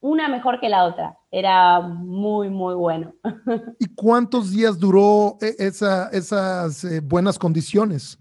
una 0.00 0.28
mejor 0.28 0.60
que 0.60 0.68
la 0.68 0.84
otra. 0.84 1.18
Era 1.30 1.80
muy, 1.80 2.48
muy 2.48 2.74
bueno. 2.74 3.12
¿Y 3.78 3.86
cuántos 3.94 4.52
días 4.52 4.78
duró 4.78 5.36
e, 5.40 5.54
esas 5.58 6.84
eh, 6.84 7.00
buenas 7.00 7.38
condiciones? 7.38 8.18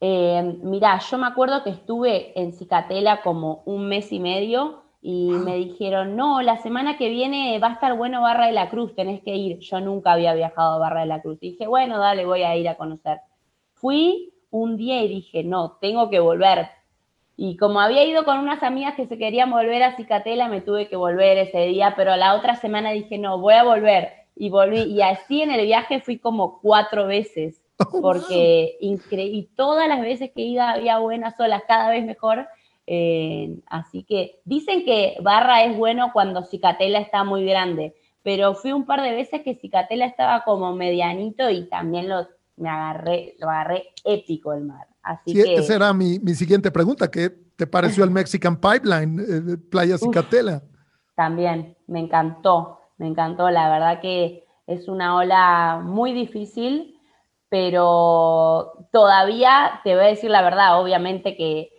Eh, 0.00 0.58
mirá, 0.62 0.98
yo 0.98 1.18
me 1.18 1.26
acuerdo 1.26 1.62
que 1.64 1.70
estuve 1.70 2.38
en 2.40 2.52
Cicatela 2.52 3.22
como 3.22 3.62
un 3.66 3.88
mes 3.88 4.12
y 4.12 4.20
medio 4.20 4.83
y 5.06 5.28
me 5.32 5.56
dijeron, 5.56 6.16
no, 6.16 6.40
la 6.40 6.56
semana 6.62 6.96
que 6.96 7.10
viene 7.10 7.58
va 7.58 7.68
a 7.68 7.72
estar 7.74 7.94
bueno 7.94 8.22
Barra 8.22 8.46
de 8.46 8.52
la 8.52 8.70
Cruz, 8.70 8.94
tenés 8.94 9.20
que 9.20 9.36
ir. 9.36 9.58
Yo 9.58 9.78
nunca 9.78 10.12
había 10.12 10.32
viajado 10.32 10.72
a 10.72 10.78
Barra 10.78 11.00
de 11.00 11.06
la 11.06 11.20
Cruz. 11.20 11.36
Y 11.42 11.50
dije, 11.50 11.66
bueno, 11.66 11.98
dale, 11.98 12.24
voy 12.24 12.42
a 12.42 12.56
ir 12.56 12.66
a 12.70 12.76
conocer. 12.76 13.18
Fui 13.74 14.32
un 14.48 14.78
día 14.78 15.02
y 15.02 15.08
dije, 15.08 15.44
no, 15.44 15.72
tengo 15.72 16.08
que 16.08 16.20
volver. 16.20 16.70
Y 17.36 17.58
como 17.58 17.80
había 17.80 18.02
ido 18.06 18.24
con 18.24 18.38
unas 18.38 18.62
amigas 18.62 18.94
que 18.94 19.06
se 19.06 19.18
querían 19.18 19.50
volver 19.50 19.82
a 19.82 19.94
Cicatela, 19.94 20.48
me 20.48 20.62
tuve 20.62 20.88
que 20.88 20.96
volver 20.96 21.36
ese 21.36 21.66
día, 21.66 21.92
pero 21.98 22.16
la 22.16 22.34
otra 22.34 22.56
semana 22.56 22.90
dije, 22.92 23.18
no, 23.18 23.38
voy 23.38 23.54
a 23.54 23.62
volver. 23.62 24.10
Y 24.34 24.48
volví, 24.48 24.84
y 24.84 25.02
así 25.02 25.42
en 25.42 25.50
el 25.50 25.66
viaje 25.66 26.00
fui 26.00 26.18
como 26.18 26.62
cuatro 26.62 27.06
veces, 27.06 27.60
oh, 27.78 28.00
porque 28.00 28.78
y 28.80 29.42
todas 29.54 29.86
las 29.86 30.00
veces 30.00 30.30
que 30.34 30.40
iba 30.40 30.70
había 30.70 30.96
buenas 30.96 31.38
olas, 31.38 31.62
cada 31.68 31.90
vez 31.90 32.06
mejor 32.06 32.48
eh, 32.86 33.58
así 33.66 34.04
que 34.04 34.40
dicen 34.44 34.84
que 34.84 35.16
Barra 35.22 35.64
es 35.64 35.76
bueno 35.76 36.10
cuando 36.12 36.44
Cicatela 36.44 36.98
está 36.98 37.24
muy 37.24 37.44
grande, 37.44 37.94
pero 38.22 38.54
fui 38.54 38.72
un 38.72 38.86
par 38.86 39.02
de 39.02 39.12
veces 39.12 39.42
que 39.42 39.54
Cicatela 39.54 40.06
estaba 40.06 40.44
como 40.44 40.74
medianito 40.74 41.48
y 41.50 41.68
también 41.68 42.08
lo, 42.08 42.26
me 42.56 42.68
agarré, 42.68 43.36
lo 43.38 43.48
agarré 43.48 43.88
épico 44.04 44.52
el 44.52 44.64
mar. 44.64 44.86
Así 45.02 45.32
que, 45.32 45.54
esa 45.54 45.76
era 45.76 45.92
mi, 45.92 46.18
siguiente 46.34 46.70
pregunta, 46.70 47.10
¿qué 47.10 47.30
te 47.56 47.66
pareció 47.66 48.04
el 48.04 48.10
Mexican 48.10 48.58
Pipeline, 48.60 49.20
eh, 49.20 49.56
Playa 49.70 49.98
Cicatela? 49.98 50.62
también, 51.14 51.76
me 51.86 52.00
encantó, 52.00 52.80
me 52.98 53.06
encantó, 53.06 53.50
la 53.50 53.70
verdad 53.70 54.00
que 54.00 54.44
es 54.66 54.88
una 54.88 55.16
ola 55.16 55.80
muy 55.82 56.12
difícil, 56.12 56.98
pero 57.48 58.88
todavía, 58.92 59.80
te 59.84 59.94
voy 59.94 60.04
a 60.04 60.08
decir 60.08 60.30
la 60.30 60.42
verdad, 60.42 60.80
obviamente 60.80 61.36
que 61.36 61.70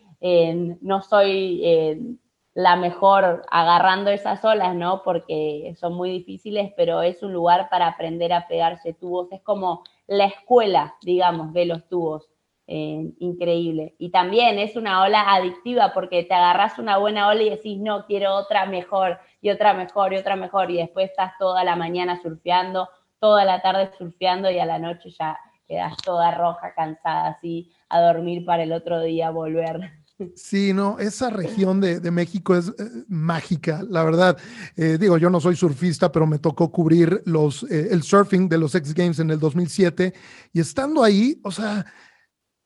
no 0.81 1.01
soy 1.01 2.09
la 2.53 2.77
mejor 2.77 3.45
agarrando 3.51 4.09
esas 4.11 4.43
olas, 4.45 4.75
¿no? 4.75 5.03
Porque 5.03 5.75
son 5.77 5.93
muy 5.93 6.09
difíciles, 6.09 6.71
pero 6.77 7.01
es 7.01 7.21
un 7.21 7.33
lugar 7.33 7.67
para 7.69 7.87
aprender 7.87 8.31
a 8.33 8.47
pegarse 8.47 8.93
tubos. 8.93 9.31
Es 9.31 9.41
como 9.41 9.83
la 10.07 10.25
escuela, 10.25 10.95
digamos, 11.01 11.51
de 11.53 11.65
los 11.65 11.87
tubos. 11.89 12.29
increíble. 12.67 13.95
Y 13.99 14.09
también 14.09 14.57
es 14.57 14.75
una 14.75 15.03
ola 15.03 15.33
adictiva 15.35 15.91
porque 15.93 16.23
te 16.23 16.33
agarras 16.33 16.79
una 16.79 16.97
buena 16.97 17.27
ola 17.27 17.43
y 17.43 17.49
decís, 17.49 17.77
no, 17.79 18.05
quiero 18.05 18.33
otra 18.35 18.65
mejor 18.65 19.19
y 19.41 19.49
otra 19.51 19.73
mejor 19.73 20.13
y 20.13 20.17
otra 20.17 20.35
mejor. 20.35 20.71
Y 20.71 20.77
después 20.77 21.09
estás 21.11 21.33
toda 21.37 21.63
la 21.63 21.75
mañana 21.75 22.19
surfeando, 22.21 22.89
toda 23.19 23.45
la 23.45 23.61
tarde 23.61 23.91
surfeando 23.97 24.49
y 24.49 24.59
a 24.59 24.65
la 24.65 24.79
noche 24.79 25.09
ya 25.11 25.37
quedas 25.67 25.97
toda 25.97 26.31
roja, 26.31 26.73
cansada, 26.73 27.27
así, 27.29 27.71
a 27.89 27.99
dormir 28.01 28.45
para 28.45 28.63
el 28.63 28.71
otro 28.71 29.01
día 29.01 29.29
volver. 29.31 29.91
Sí, 30.35 30.71
no, 30.71 30.97
esa 30.97 31.29
región 31.29 31.81
de, 31.81 31.99
México 32.09 32.55
es 32.55 32.69
eh, 32.69 32.73
mágica, 33.09 33.83
la 33.83 34.03
verdad. 34.03 34.37
Eh, 34.77 34.97
digo, 34.97 35.17
yo 35.17 35.29
no 35.29 35.41
soy 35.41 35.57
surfista, 35.57 36.09
pero 36.09 36.25
me 36.25 36.39
tocó 36.39 36.71
cubrir 36.71 37.21
los, 37.25 37.63
eh, 37.63 37.89
el 37.91 38.01
surfing 38.01 38.47
de 38.47 38.57
los 38.57 38.73
X 38.75 38.93
Games 38.93 39.19
en 39.19 39.29
el 39.31 39.39
2007 39.39 40.13
y 40.53 40.59
estando 40.61 41.03
ahí, 41.03 41.41
o 41.43 41.51
sea, 41.51 41.85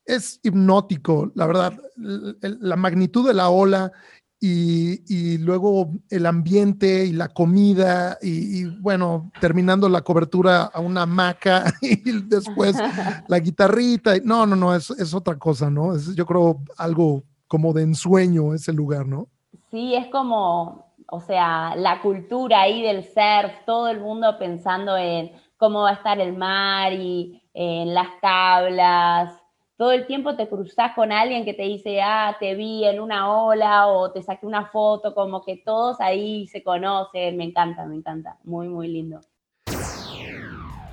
es 0.06 0.40
hipnótico, 0.44 1.32
la 1.34 1.48
verdad, 1.48 1.74
la 1.96 2.76
magnitud 2.76 3.28
de 3.28 3.34
la 3.34 3.50
ola 3.50 3.92
y, 4.40 5.38
luego 5.40 5.92
el 6.10 6.26
ambiente 6.28 7.06
y 7.06 7.14
la 7.14 7.30
comida 7.30 8.18
y, 8.22 8.66
bueno, 8.80 9.32
terminando 9.42 9.90
la 9.90 10.02
cobertura 10.02 10.64
a 10.64 10.80
una 10.80 11.02
hamaca 11.04 11.74
y 11.82 12.12
después 12.28 12.76
la 13.28 13.40
guitarrita. 13.40 14.14
No, 14.24 14.46
no, 14.46 14.56
no, 14.56 14.76
es, 14.76 14.92
es 14.92 15.14
otra 15.16 15.38
cosa, 15.38 15.70
¿no? 15.70 15.96
Es, 15.96 16.16
yo 16.16 16.26
creo 16.26 16.64
algo 16.78 17.24
como 17.50 17.74
de 17.74 17.82
ensueño 17.82 18.54
ese 18.54 18.72
lugar, 18.72 19.06
¿no? 19.06 19.28
Sí, 19.72 19.96
es 19.96 20.08
como, 20.08 20.86
o 21.12 21.20
sea, 21.20 21.76
la 21.76 22.02
cultura 22.02 22.62
ahí 22.62 22.82
del 22.82 23.04
surf, 23.04 23.52
todo 23.66 23.90
el 23.90 24.00
mundo 24.00 24.38
pensando 24.40 24.96
en 24.96 25.32
cómo 25.58 25.82
va 25.82 25.90
a 25.90 25.94
estar 25.96 26.20
el 26.22 26.38
mar 26.38 26.94
y 26.94 27.42
en 27.54 27.94
las 27.94 28.08
tablas, 28.22 29.34
todo 29.76 29.92
el 29.94 30.06
tiempo 30.06 30.36
te 30.36 30.48
cruzas 30.48 30.92
con 30.94 31.12
alguien 31.12 31.44
que 31.44 31.54
te 31.54 31.64
dice, 31.64 32.02
ah, 32.02 32.38
te 32.40 32.54
vi 32.54 32.86
en 32.86 33.00
una 33.00 33.34
ola 33.34 33.88
o 33.88 34.12
te 34.12 34.22
saqué 34.22 34.46
una 34.46 34.68
foto, 34.68 35.16
como 35.16 35.44
que 35.44 35.58
todos 35.58 36.00
ahí 36.02 36.48
se 36.48 36.62
conocen, 36.62 37.36
me 37.36 37.46
encanta, 37.46 37.86
me 37.86 37.96
encanta, 37.96 38.38
muy, 38.44 38.68
muy 38.68 38.90
lindo. 38.90 39.22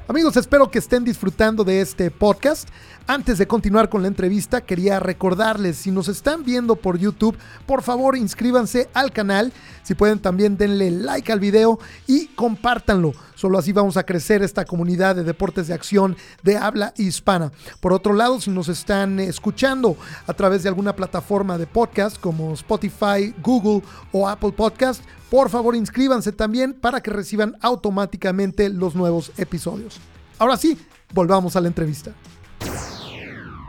Amigos, 0.09 0.37
espero 0.37 0.71
que 0.71 0.79
estén 0.79 1.05
disfrutando 1.05 1.65
de 1.65 1.81
este 1.81 2.13
podcast. 2.13 2.69
Antes 3.09 3.39
de 3.39 3.47
continuar 3.47 3.89
con 3.89 4.03
la 4.03 4.09
entrevista, 4.09 4.63
quería 4.63 4.99
recordarles, 4.99 5.77
si 5.77 5.93
nos 5.93 6.09
están 6.09 6.43
viendo 6.43 6.75
por 6.75 6.99
YouTube, 6.99 7.39
por 7.65 7.83
favor 7.83 8.17
inscríbanse 8.17 8.89
al 8.95 9.13
canal. 9.13 9.53
Si 9.85 9.95
pueden 9.95 10.19
también 10.19 10.57
denle 10.57 10.91
like 10.91 11.31
al 11.31 11.39
video 11.39 11.79
y 12.09 12.27
compártanlo. 12.29 13.13
Solo 13.37 13.59
así 13.59 13.71
vamos 13.71 13.97
a 13.97 14.03
crecer 14.03 14.43
esta 14.43 14.65
comunidad 14.65 15.15
de 15.15 15.23
deportes 15.23 15.69
de 15.69 15.75
acción 15.75 16.17
de 16.43 16.57
habla 16.57 16.95
hispana. 16.97 17.53
Por 17.79 17.93
otro 17.93 18.13
lado, 18.13 18.41
si 18.41 18.51
nos 18.51 18.67
están 18.69 19.21
escuchando 19.21 19.97
a 20.27 20.35
través 20.35 20.65
de 20.65 20.69
alguna 20.69 20.97
plataforma 20.97 21.59
de 21.59 21.69
podcast 21.69 22.19
como 22.19 22.55
Spotify, 22.55 23.33
Google 23.41 23.85
o 24.11 24.29
Apple 24.29 24.51
Podcast, 24.51 25.01
por 25.31 25.49
favor 25.49 25.77
inscríbanse 25.77 26.33
también 26.33 26.75
para 26.75 27.01
que 27.01 27.13
reciban 27.13 27.57
automáticamente 27.61 28.69
los 28.69 28.97
nuevos 28.97 29.31
episodios. 29.37 30.01
Ahora 30.41 30.57
sí, 30.57 30.77
volvamos 31.15 31.55
a 31.55 31.61
la 31.61 31.69
entrevista. 31.69 32.11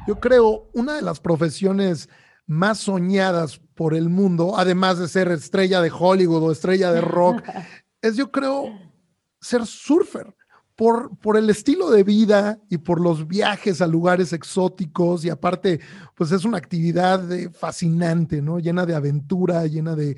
Yo 0.08 0.20
creo 0.22 0.70
una 0.74 0.96
de 0.96 1.02
las 1.02 1.20
profesiones 1.20 2.08
más 2.46 2.80
soñadas 2.80 3.60
por 3.76 3.94
el 3.94 4.08
mundo, 4.08 4.58
además 4.58 4.98
de 5.00 5.10
ser 5.10 5.30
estrella 5.30 5.82
de 5.82 5.92
Hollywood 5.92 6.44
o 6.44 6.52
estrella 6.52 6.94
de 6.94 7.02
rock, 7.02 7.44
es 8.02 8.16
yo 8.16 8.32
creo 8.32 8.70
ser 9.42 9.66
surfer. 9.66 10.34
Por, 10.76 11.18
por, 11.18 11.38
el 11.38 11.50
estilo 11.50 11.90
de 11.90 12.04
vida 12.04 12.60
y 12.70 12.78
por 12.78 13.02
los 13.02 13.28
viajes 13.28 13.82
a 13.82 13.88
lugares 13.88 14.32
exóticos 14.32 15.26
y 15.26 15.30
aparte, 15.32 15.80
pues 16.14 16.32
es 16.32 16.46
una 16.46 16.60
actividad 16.60 17.24
fascinante, 17.52 18.44
¿no? 18.44 18.60
Llena 18.60 18.86
de 18.86 18.94
aventura, 18.94 19.66
llena 19.66 19.96
de, 19.96 20.16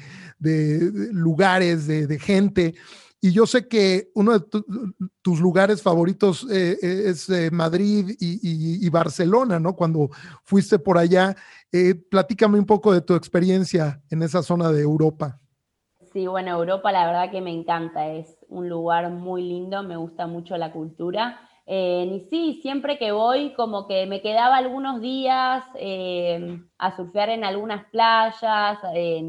lugares, 1.13 1.87
de, 1.87 2.19
gente. 2.19 2.75
Y 3.21 3.33
yo 3.33 3.45
sé 3.45 3.67
que 3.67 4.11
uno 4.15 4.39
de 4.39 4.45
tus 5.21 5.39
lugares 5.41 5.81
favoritos 5.81 6.47
eh, 6.49 6.77
eh, 6.81 7.03
es 7.07 7.29
eh, 7.29 7.49
Madrid 7.51 8.15
y, 8.19 8.89
Barcelona, 8.89 9.59
¿no? 9.59 9.75
Cuando 9.75 10.09
fuiste 10.43 10.79
por 10.79 10.97
allá, 10.97 11.35
platícame 12.09 12.57
un 12.57 12.65
poco 12.65 12.93
de 12.93 13.01
tu 13.01 13.15
experiencia 13.15 14.01
en 14.09 14.23
esa 14.23 14.41
zona 14.41 14.71
de 14.71 14.81
Europa. 14.81 15.39
Sí, 16.13 16.25
bueno, 16.27 16.51
Europa 16.51 16.91
la 16.91 17.05
verdad 17.05 17.29
que 17.29 17.41
me 17.41 17.51
encanta, 17.51 18.07
es 18.07 18.37
un 18.47 18.67
lugar 18.67 19.09
muy 19.11 19.43
lindo, 19.43 19.83
me 19.83 19.97
gusta 19.97 20.25
mucho 20.25 20.57
la 20.57 20.71
cultura. 20.71 21.39
Eh, 21.71 22.09
y 22.15 22.19
sí, 22.31 22.59
siempre 22.63 22.97
que 22.97 23.11
voy, 23.11 23.53
como 23.53 23.85
que 23.85 24.07
me 24.07 24.23
quedaba 24.23 24.57
algunos 24.57 25.01
días 25.01 25.63
eh, 25.75 26.59
a 26.79 26.95
surfear 26.95 27.29
en 27.29 27.43
algunas 27.43 27.85
playas, 27.91 28.79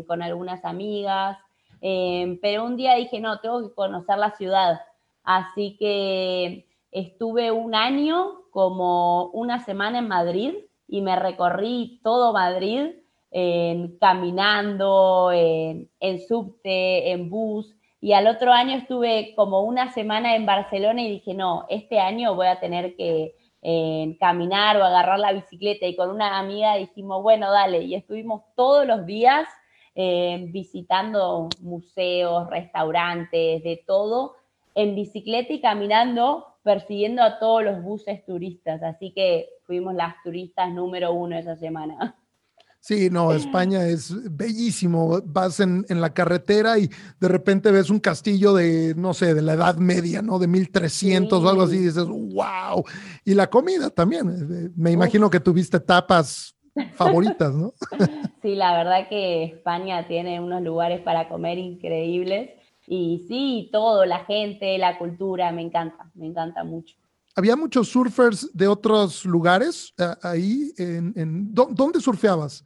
con 0.07 0.23
algunas 0.23 0.65
amigas, 0.65 1.37
eh, 1.81 2.39
pero 2.43 2.65
un 2.65 2.77
día 2.77 2.95
dije, 2.95 3.21
no, 3.21 3.41
tengo 3.41 3.69
que 3.69 3.75
conocer 3.75 4.19
la 4.19 4.33
ciudad. 4.33 4.81
Así 5.23 5.77
que 5.79 6.67
estuve 6.91 7.51
un 7.51 7.75
año, 7.75 8.43
como 8.51 9.27
una 9.27 9.65
semana 9.65 9.99
en 9.99 10.09
Madrid, 10.09 10.55
y 10.89 11.03
me 11.03 11.17
recorrí 11.17 12.01
todo 12.03 12.33
Madrid 12.33 12.91
caminando, 14.01 15.31
en, 15.33 15.89
subte, 16.27 17.13
en 17.13 17.31
bus. 17.31 17.77
Y 18.01 18.13
al 18.13 18.27
otro 18.27 18.53
año 18.53 18.77
estuve 18.77 19.35
como 19.37 19.63
una 19.63 19.93
semana 19.93 20.35
en 20.35 20.47
Barcelona 20.47 21.03
y 21.03 21.11
dije, 21.11 21.35
no, 21.35 21.65
este 21.69 22.01
año 22.01 22.35
voy 22.35 22.49
a 22.49 22.59
tener 22.59 22.97
que 22.97 23.37
caminar 24.19 24.79
o 24.79 24.85
agarrar 24.85 25.21
la 25.21 25.33
bicicleta. 25.33 25.87
Y 25.87 25.95
con 25.95 26.11
una 26.11 26.41
amiga 26.41 26.75
dijimos, 26.75 27.23
bueno, 27.23 27.53
dale. 27.53 27.83
Y 27.83 27.95
estuvimos 27.95 28.43
todos 28.57 28.85
los 28.85 29.07
días 29.07 29.47
eh, 29.95 30.47
visitando 30.51 31.49
museos, 31.61 32.49
restaurantes, 32.49 33.63
de 33.63 33.83
todo, 33.87 34.37
en 34.75 34.95
bicicleta 34.95 35.53
y 35.53 35.61
caminando, 35.61 36.47
persiguiendo 36.63 37.23
a 37.23 37.39
todos 37.39 37.65
los 37.65 37.83
buses 37.83 38.25
turistas. 38.25 38.83
Así 38.83 39.13
que 39.13 39.49
fuimos 39.67 39.95
las 39.95 40.15
turistas 40.23 40.73
número 40.73 41.13
uno 41.13 41.37
esa 41.37 41.57
semana. 41.57 42.17
Sí, 42.81 43.11
no, 43.11 43.33
España 43.35 43.87
es 43.87 44.15
bellísimo. 44.37 45.21
Vas 45.25 45.61
en, 45.61 45.85
la 45.89 46.15
carretera 46.15 46.79
y 46.79 46.89
de 47.21 47.29
repente 47.29 47.71
ves 47.71 47.91
un 47.91 48.01
castillo 48.01 48.55
de, 48.55 48.95
no 48.97 49.15
sé, 49.15 49.35
de 49.35 49.43
la 49.43 49.55
Edad 49.55 49.77
Media, 49.77 50.23
¿no? 50.23 50.39
De 50.39 50.47
1300 50.47 51.43
o 51.43 51.49
algo 51.49 51.63
así, 51.63 51.77
y 51.77 51.87
dices, 51.87 52.07
wow. 52.07 52.85
Y 53.25 53.35
la 53.35 53.49
comida 53.49 53.91
también. 53.91 54.29
Eh, 54.31 54.71
me 54.77 54.93
imagino 54.93 55.29
que 55.31 55.41
tuviste 55.41 55.79
tapas 55.81 56.55
favoritas, 56.95 57.55
¿no? 57.55 57.73
Sí, 58.43 58.55
la 58.55 58.75
verdad 58.77 59.09
que 59.09 59.45
España 59.45 60.07
tiene 60.09 60.41
unos 60.41 60.63
lugares 60.63 61.01
para 61.03 61.29
comer 61.29 61.59
increíbles. 61.59 62.51
Y 62.87 63.27
sí, 63.29 63.69
todo, 63.71 64.07
la 64.07 64.25
gente, 64.25 64.79
la 64.79 64.99
cultura, 64.99 65.53
me 65.53 65.63
encanta, 65.63 66.11
me 66.15 66.27
encanta 66.27 66.65
mucho. 66.65 66.97
¿Había 67.37 67.55
muchos 67.55 67.89
surfers 67.89 68.51
de 68.53 68.67
otros 68.67 69.25
lugares 69.25 69.95
eh, 69.99 70.05
ahí? 70.23 70.73
En, 70.79 71.55
¿Dónde 71.55 72.01
surfeabas? 72.01 72.65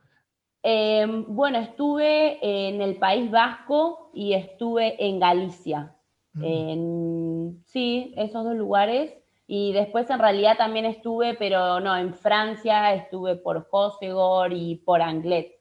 Em, 0.63 1.27
bueno, 1.29 1.59
estuve 1.59 2.39
en 2.41 2.81
el 2.81 2.97
País 2.97 3.31
Vasco 3.31 4.11
y 4.15 4.33
estuve 4.33 4.97
en 5.05 5.21
Galicia. 5.21 5.95
Mm. 6.33 7.63
sí, 7.67 8.13
esos 8.17 8.45
dos 8.45 8.57
lugares. 8.57 9.13
Y 9.47 9.73
después 9.73 10.09
en 10.09 10.19
realidad 10.19 10.57
también 10.57 10.87
estuve, 10.87 11.35
pero 11.35 11.81
no, 11.81 11.97
en 11.97 12.15
Francia 12.15 12.95
estuve 12.95 13.37
por 13.37 13.69
Josegor 13.69 14.53
y 14.53 14.77
por 14.77 15.03
Anglet. 15.03 15.53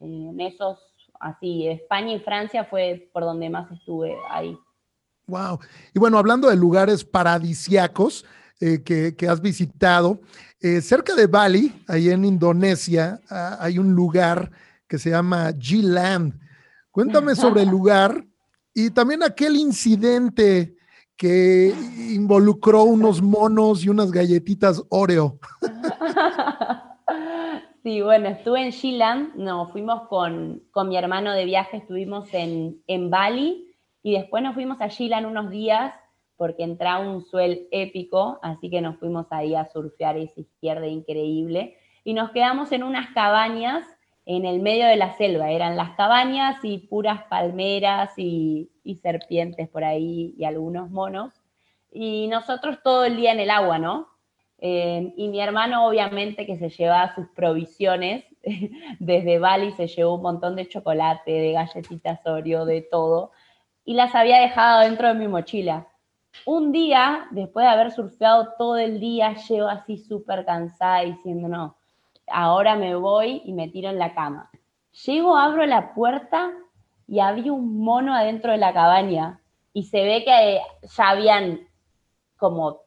En 0.00 0.38
esos, 0.40 0.78
así, 1.20 1.66
España 1.68 2.14
y 2.14 2.20
Francia 2.20 2.64
fue 2.64 3.08
por 3.12 3.22
donde 3.22 3.48
más 3.48 3.70
estuve 3.72 4.14
ahí. 4.28 4.56
Wow. 5.26 5.58
Y 5.94 5.98
bueno, 5.98 6.18
hablando 6.18 6.50
de 6.50 6.56
lugares 6.56 7.04
paradisiacos 7.04 8.26
eh, 8.60 8.82
que, 8.82 9.28
has 9.28 9.40
visitado, 9.40 10.20
eh, 10.60 10.82
cerca 10.82 11.14
de 11.14 11.26
Bali, 11.26 11.82
ahí 11.88 12.10
en 12.10 12.26
Indonesia, 12.26 13.20
ah, 13.30 13.56
hay 13.58 13.78
un 13.78 13.94
lugar 13.94 14.50
que 14.86 14.98
se 14.98 15.10
llama 15.10 15.50
G-Land. 15.50 16.38
Cuéntame 16.90 17.34
sobre 17.34 17.62
el 17.62 17.70
lugar 17.70 18.24
y 18.74 18.90
también 18.90 19.22
aquel 19.22 19.56
incidente 19.56 20.73
que 21.16 21.72
involucró 22.12 22.84
unos 22.84 23.22
monos 23.22 23.84
y 23.84 23.88
unas 23.88 24.10
galletitas 24.10 24.82
Oreo. 24.90 25.38
Sí, 27.84 28.00
bueno, 28.00 28.30
estuve 28.30 28.62
en 28.62 28.72
G-Land, 28.72 29.34
no, 29.34 29.68
fuimos 29.68 30.08
con, 30.08 30.62
mi 30.86 30.96
hermano 30.96 31.34
de 31.34 31.44
viaje, 31.44 31.76
estuvimos 31.76 32.32
en, 32.32 32.82
en 32.86 33.10
Bali 33.10 33.76
y 34.02 34.14
después 34.14 34.42
nos 34.42 34.54
fuimos 34.54 34.80
a 34.80 34.86
G-Land 34.86 35.26
unos 35.26 35.50
días 35.50 35.94
porque 36.38 36.62
entra 36.62 36.98
un 36.98 37.20
suel 37.26 37.68
épico, 37.72 38.38
así 38.42 38.70
que 38.70 38.80
nos 38.80 38.96
fuimos 38.96 39.26
ahí 39.28 39.54
a 39.54 39.70
surfear 39.70 40.16
esa 40.16 40.40
izquierda 40.40 40.86
increíble 40.86 41.76
y 42.04 42.14
nos 42.14 42.30
quedamos 42.30 42.72
en 42.72 42.84
unas 42.84 43.12
cabañas 43.12 43.84
en 44.24 44.46
el 44.46 44.60
medio 44.60 44.86
de 44.86 44.96
la 44.96 45.12
selva, 45.18 45.50
eran 45.50 45.76
las 45.76 45.90
cabañas 45.90 46.56
y 46.62 46.78
puras 46.78 47.24
palmeras 47.24 48.12
y, 48.16 48.70
serpientes 48.96 49.68
por 49.68 49.84
ahí 49.84 50.34
y 50.36 50.44
algunos 50.44 50.90
monos, 50.90 51.32
y 51.90 52.26
nosotros 52.28 52.78
todo 52.82 53.04
el 53.04 53.16
día 53.16 53.32
en 53.32 53.40
el 53.40 53.50
agua, 53.50 53.78
¿no? 53.78 54.08
Eh, 54.58 55.12
y 55.16 55.28
mi 55.28 55.40
hermano 55.40 55.86
obviamente 55.86 56.46
que 56.46 56.56
se 56.56 56.68
llevaba 56.68 57.14
sus 57.14 57.28
provisiones, 57.28 58.24
desde 58.98 59.38
Bali 59.38 59.72
se 59.72 59.86
llevó 59.86 60.14
un 60.14 60.22
montón 60.22 60.56
de 60.56 60.68
chocolate, 60.68 61.30
de 61.30 61.52
galletitas 61.52 62.20
Oreo, 62.26 62.64
de 62.64 62.82
todo, 62.82 63.32
y 63.84 63.94
las 63.94 64.14
había 64.14 64.40
dejado 64.40 64.80
dentro 64.80 65.08
de 65.08 65.14
mi 65.14 65.28
mochila. 65.28 65.88
Un 66.46 66.72
día, 66.72 67.26
después 67.30 67.64
de 67.64 67.70
haber 67.70 67.90
surfeado 67.92 68.54
todo 68.58 68.76
el 68.76 69.00
día, 69.00 69.34
llego 69.34 69.68
así 69.68 69.98
súper 69.98 70.44
cansada 70.44 71.02
diciendo, 71.02 71.48
no, 71.48 71.76
ahora 72.26 72.74
me 72.76 72.94
voy 72.96 73.42
y 73.44 73.52
me 73.52 73.68
tiro 73.68 73.90
en 73.90 73.98
la 73.98 74.14
cama. 74.14 74.50
Llego, 75.04 75.36
abro 75.36 75.64
la 75.66 75.94
puerta 75.94 76.52
y 77.06 77.20
había 77.20 77.52
un 77.52 77.78
mono 77.78 78.14
adentro 78.14 78.52
de 78.52 78.58
la 78.58 78.72
cabaña 78.72 79.40
y 79.72 79.84
se 79.84 80.02
ve 80.02 80.24
que 80.24 80.60
ya 80.96 81.10
habían 81.10 81.60
como 82.36 82.80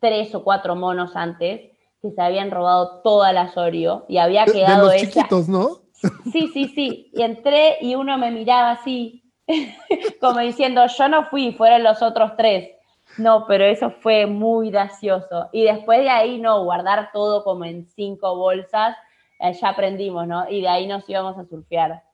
tres 0.00 0.34
o 0.34 0.44
cuatro 0.44 0.76
monos 0.76 1.16
antes 1.16 1.72
que 2.00 2.10
se 2.10 2.22
habían 2.22 2.50
robado 2.50 3.00
toda 3.02 3.32
la 3.32 3.50
Oreo 3.54 4.04
y 4.08 4.18
había 4.18 4.44
quedado 4.44 4.88
de 4.88 5.02
los 5.02 5.02
chiquitos, 5.02 5.48
¿no? 5.48 5.68
Sí, 6.32 6.48
sí, 6.54 6.68
sí. 6.68 7.10
Y 7.12 7.22
entré 7.22 7.78
y 7.80 7.96
uno 7.96 8.16
me 8.18 8.30
miraba 8.30 8.70
así, 8.70 9.24
como 10.20 10.38
diciendo, 10.38 10.86
yo 10.86 11.08
no 11.08 11.24
fui, 11.24 11.52
fueron 11.52 11.82
los 11.82 12.02
otros 12.02 12.36
tres. 12.36 12.70
No, 13.16 13.46
pero 13.48 13.64
eso 13.64 13.90
fue 13.90 14.26
muy 14.26 14.70
gracioso. 14.70 15.48
Y 15.50 15.64
después 15.64 15.98
de 16.00 16.10
ahí, 16.10 16.38
no, 16.38 16.62
guardar 16.62 17.10
todo 17.12 17.42
como 17.42 17.64
en 17.64 17.88
cinco 17.88 18.36
bolsas, 18.36 18.96
eh, 19.40 19.52
ya 19.54 19.70
aprendimos, 19.70 20.28
¿no? 20.28 20.48
Y 20.48 20.60
de 20.60 20.68
ahí 20.68 20.86
nos 20.86 21.08
íbamos 21.08 21.36
a 21.36 21.44
surfear. 21.46 22.04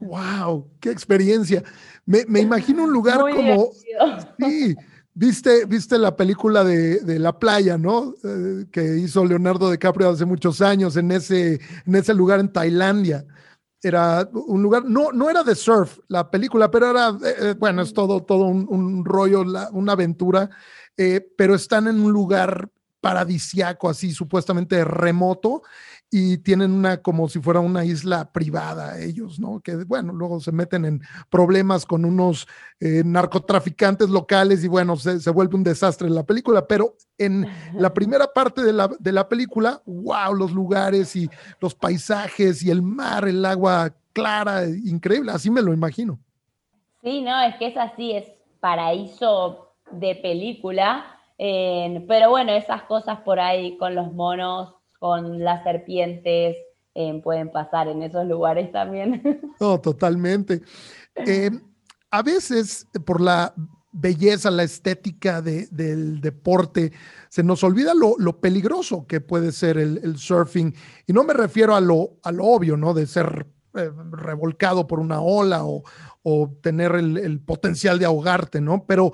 ¡Wow! 0.00 0.70
¡Qué 0.80 0.90
experiencia! 0.90 1.62
Me, 2.06 2.24
me 2.26 2.40
imagino 2.40 2.84
un 2.84 2.92
lugar 2.92 3.20
como. 3.20 3.70
Sí, 4.38 4.76
viste, 5.14 5.64
viste 5.66 5.98
la 5.98 6.16
película 6.16 6.64
de, 6.64 7.00
de 7.00 7.18
La 7.18 7.38
Playa, 7.38 7.78
¿no? 7.78 8.14
Eh, 8.24 8.66
que 8.70 8.98
hizo 8.98 9.24
Leonardo 9.24 9.70
DiCaprio 9.70 10.10
hace 10.10 10.24
muchos 10.24 10.60
años 10.60 10.96
en 10.96 11.12
ese, 11.12 11.60
en 11.86 11.94
ese 11.94 12.14
lugar 12.14 12.40
en 12.40 12.52
Tailandia. 12.52 13.24
Era 13.82 14.28
un 14.32 14.62
lugar, 14.62 14.84
no, 14.84 15.10
no 15.12 15.30
era 15.30 15.42
de 15.42 15.54
surf 15.54 15.98
la 16.08 16.30
película, 16.30 16.70
pero 16.70 16.90
era, 16.90 17.16
eh, 17.24 17.54
bueno, 17.58 17.80
es 17.80 17.94
todo, 17.94 18.22
todo 18.22 18.44
un, 18.44 18.66
un 18.68 19.04
rollo, 19.04 19.42
una 19.72 19.92
aventura, 19.92 20.50
pero 21.36 21.54
están 21.54 21.88
en 21.88 21.98
un 21.98 22.12
lugar 22.12 22.68
paradisiaco, 23.00 23.88
así 23.88 24.12
supuestamente 24.12 24.84
remoto, 24.84 25.62
y 26.10 26.38
tienen 26.38 26.72
una 26.72 27.00
como 27.00 27.28
si 27.28 27.38
fuera 27.40 27.60
una 27.60 27.84
isla 27.84 28.32
privada 28.32 29.00
ellos, 29.00 29.38
¿no? 29.38 29.60
Que 29.60 29.76
bueno, 29.84 30.12
luego 30.12 30.40
se 30.40 30.50
meten 30.50 30.84
en 30.84 31.00
problemas 31.28 31.86
con 31.86 32.04
unos 32.04 32.48
eh, 32.80 33.02
narcotraficantes 33.04 34.10
locales 34.10 34.64
y 34.64 34.68
bueno, 34.68 34.96
se, 34.96 35.30
vuelve 35.30 35.54
un 35.54 35.62
desastre 35.62 36.10
la 36.10 36.24
película, 36.24 36.66
pero 36.66 36.96
en 37.16 37.46
la 37.74 37.94
primera 37.94 38.26
parte 38.26 38.62
de 38.62 38.72
la, 38.72 38.90
de 38.98 39.12
la 39.12 39.28
película, 39.28 39.80
wow, 39.86 40.34
los 40.34 40.50
lugares 40.50 41.14
y 41.14 41.30
los 41.60 41.76
paisajes 41.76 42.62
y 42.64 42.70
el 42.70 42.82
mar, 42.82 43.28
el 43.28 43.44
agua 43.44 43.94
clara, 44.12 44.64
increíble, 44.66 45.30
así 45.30 45.48
me 45.48 45.62
lo 45.62 45.72
imagino. 45.72 46.18
Sí, 47.02 47.22
no, 47.22 47.40
es 47.42 47.54
que 47.56 47.68
es 47.68 47.76
así, 47.76 48.12
es 48.12 48.26
paraíso 48.58 49.74
de 49.92 50.16
película, 50.16 51.06
eh, 51.38 52.04
pero 52.08 52.30
bueno, 52.30 52.52
esas 52.52 52.82
cosas 52.82 53.20
por 53.20 53.38
ahí 53.38 53.76
con 53.78 53.94
los 53.94 54.12
monos 54.12 54.79
con 55.00 55.42
las 55.42 55.64
serpientes, 55.64 56.56
eh, 56.94 57.20
pueden 57.24 57.50
pasar 57.50 57.88
en 57.88 58.02
esos 58.02 58.26
lugares 58.26 58.70
también. 58.70 59.22
No, 59.60 59.80
totalmente. 59.80 60.62
Eh, 61.16 61.50
a 62.10 62.22
veces, 62.22 62.86
por 63.04 63.20
la 63.20 63.52
belleza, 63.92 64.50
la 64.50 64.62
estética 64.62 65.42
del 65.42 66.20
deporte, 66.20 66.92
se 67.28 67.42
nos 67.42 67.64
olvida 67.64 67.92
lo, 67.94 68.40
peligroso 68.40 69.06
que 69.06 69.20
puede 69.20 69.52
ser 69.52 69.78
el, 69.78 70.16
surfing. 70.16 70.74
Y 71.06 71.12
no 71.12 71.24
me 71.24 71.34
refiero 71.34 71.74
a 71.74 71.80
lo, 71.80 72.18
lo 72.32 72.44
obvio, 72.44 72.76
¿no? 72.76 72.94
De 72.94 73.06
ser 73.06 73.46
eh, 73.74 73.90
revolcado 74.12 74.86
por 74.86 75.00
una 75.00 75.20
ola 75.20 75.62
o, 75.64 75.82
tener 76.62 76.94
el, 76.94 77.16
el, 77.16 77.40
potencial 77.40 77.98
de 77.98 78.04
ahogarte, 78.04 78.60
¿no? 78.60 78.84
Pero 78.86 79.12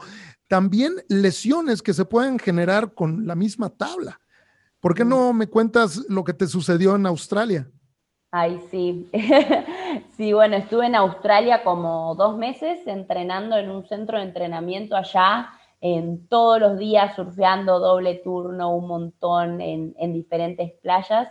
también 0.49 0.94
lesiones 1.09 1.83
que 1.83 1.94
se 1.94 2.05
pueden 2.05 2.38
generar 2.38 2.94
con 2.94 3.27
la 3.27 3.35
misma 3.35 3.70
tabla. 3.70 4.20
¿Por 4.81 4.95
qué 4.95 5.05
no 5.05 5.33
me 5.33 5.47
cuentas 5.47 6.05
lo 6.09 6.25
que 6.25 6.33
te 6.33 6.47
sucedió 6.47 6.97
en 6.97 7.07
Australia? 7.07 7.69
Ay, 8.31 8.61
sí. 8.71 9.09
sí, 10.17 10.33
bueno, 10.33 10.57
estuve 10.57 10.87
en 10.87 10.95
Australia 10.95 11.62
como 11.65 12.15
dos 12.17 12.37
meses 12.37 12.87
entrenando 12.87 13.57
en 13.57 13.71
un 13.71 13.87
centro 13.87 14.19
de 14.19 14.25
entrenamiento 14.25 14.97
allá, 14.97 15.51
en 15.81 16.27
todos 16.29 16.61
los 16.61 16.79
días 16.79 17.15
surfeando 17.17 17.79
doble 17.79 18.17
turno, 18.17 18.75
un 18.75 18.89
montón 18.89 19.61
en, 19.61 19.95
en 19.99 20.12
diferentes 20.12 20.73
playas. 20.83 21.29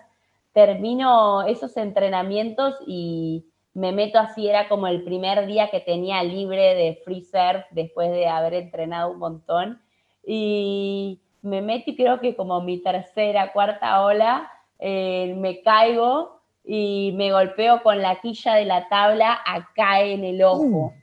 Termino 0.54 1.44
esos 1.44 1.76
entrenamientos 1.78 2.76
y 2.88 3.46
me 3.76 3.92
meto 3.92 4.18
así, 4.18 4.48
era 4.48 4.70
como 4.70 4.88
el 4.88 5.04
primer 5.04 5.46
día 5.48 5.70
que 5.70 5.82
tenía 5.82 6.24
libre 6.24 6.76
de 6.76 7.02
free 7.04 7.24
surf 7.24 7.66
después 7.72 8.10
de 8.10 8.28
haber 8.28 8.54
entrenado 8.54 9.12
un 9.12 9.20
montón. 9.20 9.82
Y 10.26 11.20
me 11.46 11.62
metí 11.62 11.96
creo 11.96 12.20
que 12.20 12.36
como 12.36 12.62
mi 12.62 12.82
tercera, 12.82 13.54
cuarta 13.54 14.02
ola, 14.02 14.52
eh, 14.80 15.34
me 15.38 15.62
caigo 15.62 16.42
y 16.64 17.14
me 17.16 17.32
golpeo 17.32 17.84
con 17.84 18.02
la 18.02 18.20
quilla 18.20 18.56
de 18.56 18.66
la 18.66 18.90
tabla 18.90 19.40
acá 19.46 20.02
en 20.02 20.24
el 20.24 20.44
ojo. 20.44 20.94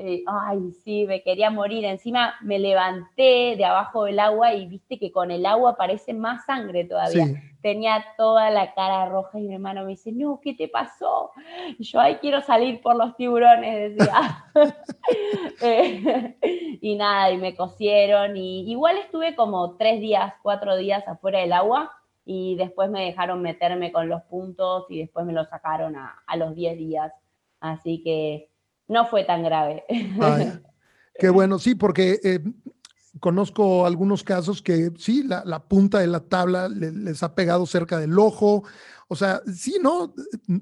Eh, 0.00 0.22
ay, 0.28 0.70
sí, 0.84 1.06
me 1.06 1.24
quería 1.24 1.50
morir. 1.50 1.84
Encima 1.84 2.36
me 2.40 2.60
levanté 2.60 3.56
de 3.56 3.64
abajo 3.64 4.04
del 4.04 4.20
agua 4.20 4.54
y 4.54 4.66
viste 4.66 4.96
que 4.96 5.10
con 5.10 5.32
el 5.32 5.44
agua 5.44 5.72
aparece 5.72 6.14
más 6.14 6.44
sangre 6.44 6.84
todavía. 6.84 7.26
Tenía 7.62 8.04
toda 8.16 8.48
la 8.50 8.74
cara 8.74 9.06
roja 9.06 9.40
y 9.40 9.48
mi 9.48 9.54
hermano 9.54 9.82
me 9.82 9.90
dice, 9.90 10.12
no, 10.12 10.38
¿qué 10.40 10.54
te 10.54 10.68
pasó? 10.68 11.32
Y 11.76 11.82
yo, 11.82 11.98
ay, 11.98 12.14
quiero 12.20 12.40
salir 12.42 12.80
por 12.80 12.94
los 12.94 13.16
tiburones, 13.16 13.96
decía. 13.96 14.44
Eh, 15.62 16.36
y 16.80 16.94
nada, 16.94 17.32
y 17.32 17.38
me 17.38 17.56
cosieron. 17.56 18.36
Y 18.36 18.70
igual 18.70 18.98
estuve 18.98 19.34
como 19.34 19.76
tres 19.78 20.00
días, 20.00 20.32
cuatro 20.44 20.76
días 20.76 21.08
afuera 21.08 21.40
del 21.40 21.52
agua 21.52 21.90
y 22.24 22.54
después 22.54 22.88
me 22.88 23.04
dejaron 23.04 23.42
meterme 23.42 23.90
con 23.90 24.08
los 24.08 24.22
puntos 24.22 24.86
y 24.90 25.00
después 25.00 25.26
me 25.26 25.32
lo 25.32 25.44
sacaron 25.46 25.96
a, 25.96 26.22
a 26.24 26.36
los 26.36 26.54
diez 26.54 26.78
días. 26.78 27.12
Así 27.58 28.00
que 28.04 28.47
no 28.88 29.06
fue 29.06 29.24
tan 29.24 29.42
grave. 29.42 29.84
qué 31.18 31.28
bueno, 31.28 31.58
sí, 31.58 31.74
porque 31.74 32.18
eh, 32.24 32.40
conozco 33.20 33.86
algunos 33.86 34.24
casos 34.24 34.62
que 34.62 34.90
sí, 34.98 35.22
la, 35.22 35.62
punta 35.64 35.98
de 35.98 36.06
la 36.06 36.20
tabla 36.20 36.68
les 36.68 37.22
ha 37.22 37.34
pegado 37.34 37.66
cerca 37.66 37.98
del 37.98 38.18
ojo. 38.18 38.64
O 39.08 39.16
sea, 39.16 39.42
sí, 39.52 39.78
no, 39.80 40.14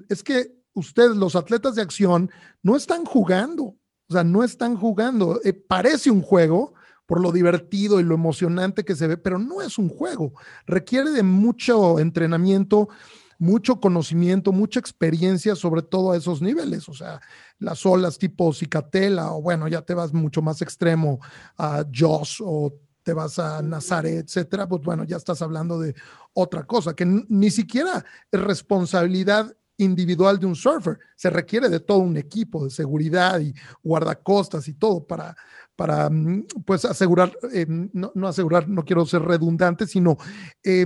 es 0.09 0.23
que 0.23 0.57
ustedes, 0.73 1.15
los 1.15 1.35
atletas 1.35 1.75
de 1.75 1.81
acción, 1.81 2.29
no 2.61 2.75
están 2.75 3.05
jugando. 3.05 3.75
O 4.09 4.13
sea, 4.13 4.23
no 4.23 4.43
están 4.43 4.77
jugando. 4.77 5.39
Eh, 5.43 5.53
parece 5.53 6.11
un 6.11 6.21
juego 6.21 6.73
por 7.05 7.21
lo 7.21 7.31
divertido 7.31 7.99
y 7.99 8.03
lo 8.03 8.15
emocionante 8.15 8.83
que 8.83 8.95
se 8.95 9.07
ve, 9.07 9.17
pero 9.17 9.39
no 9.39 9.61
es 9.61 9.77
un 9.77 9.89
juego. 9.89 10.33
Requiere 10.65 11.11
de 11.11 11.23
mucho 11.23 11.99
entrenamiento 11.99 12.89
mucho 13.39 13.79
conocimiento, 13.79 14.51
mucha 14.51 14.79
experiencia 14.79 15.55
sobre 15.55 15.81
todo 15.81 16.11
a 16.11 16.17
esos 16.17 16.41
niveles, 16.41 16.89
o 16.89 16.93
sea, 16.93 17.21
las 17.59 17.85
olas 17.85 18.17
tipo 18.17 18.53
Cicatela 18.53 19.31
o 19.33 19.41
bueno, 19.41 19.67
ya 19.67 19.81
te 19.81 19.93
vas 19.93 20.13
mucho 20.13 20.41
más 20.41 20.61
extremo 20.61 21.19
a 21.57 21.85
Joss 21.93 22.41
o 22.43 22.73
te 23.03 23.13
vas 23.13 23.39
a 23.39 23.61
Nazaret, 23.61 24.25
etcétera, 24.25 24.67
pues 24.67 24.81
bueno, 24.81 25.03
ya 25.05 25.17
estás 25.17 25.41
hablando 25.41 25.79
de 25.79 25.95
otra 26.33 26.65
cosa 26.65 26.93
que 26.93 27.05
ni 27.05 27.49
siquiera 27.51 28.03
es 28.31 28.41
responsabilidad 28.41 29.55
individual 29.77 30.39
de 30.39 30.47
un 30.47 30.55
surfer, 30.55 30.99
se 31.15 31.29
requiere 31.29 31.69
de 31.69 31.79
todo 31.79 31.99
un 31.99 32.17
equipo 32.17 32.65
de 32.65 32.71
seguridad 32.71 33.39
y 33.39 33.53
guardacostas 33.83 34.67
y 34.67 34.73
todo 34.73 35.05
para, 35.05 35.35
para 35.75 36.09
mm, 36.09 36.47
pues 36.65 36.83
asegurar, 36.83 37.31
em, 37.53 37.89
no, 37.93 38.11
no, 38.15 38.27
asegurar, 38.27 38.67
no 38.67 38.83
quiero 38.83 39.05
ser 39.05 39.21
redundante, 39.21 39.87
sino 39.87 40.17
eh, 40.63 40.85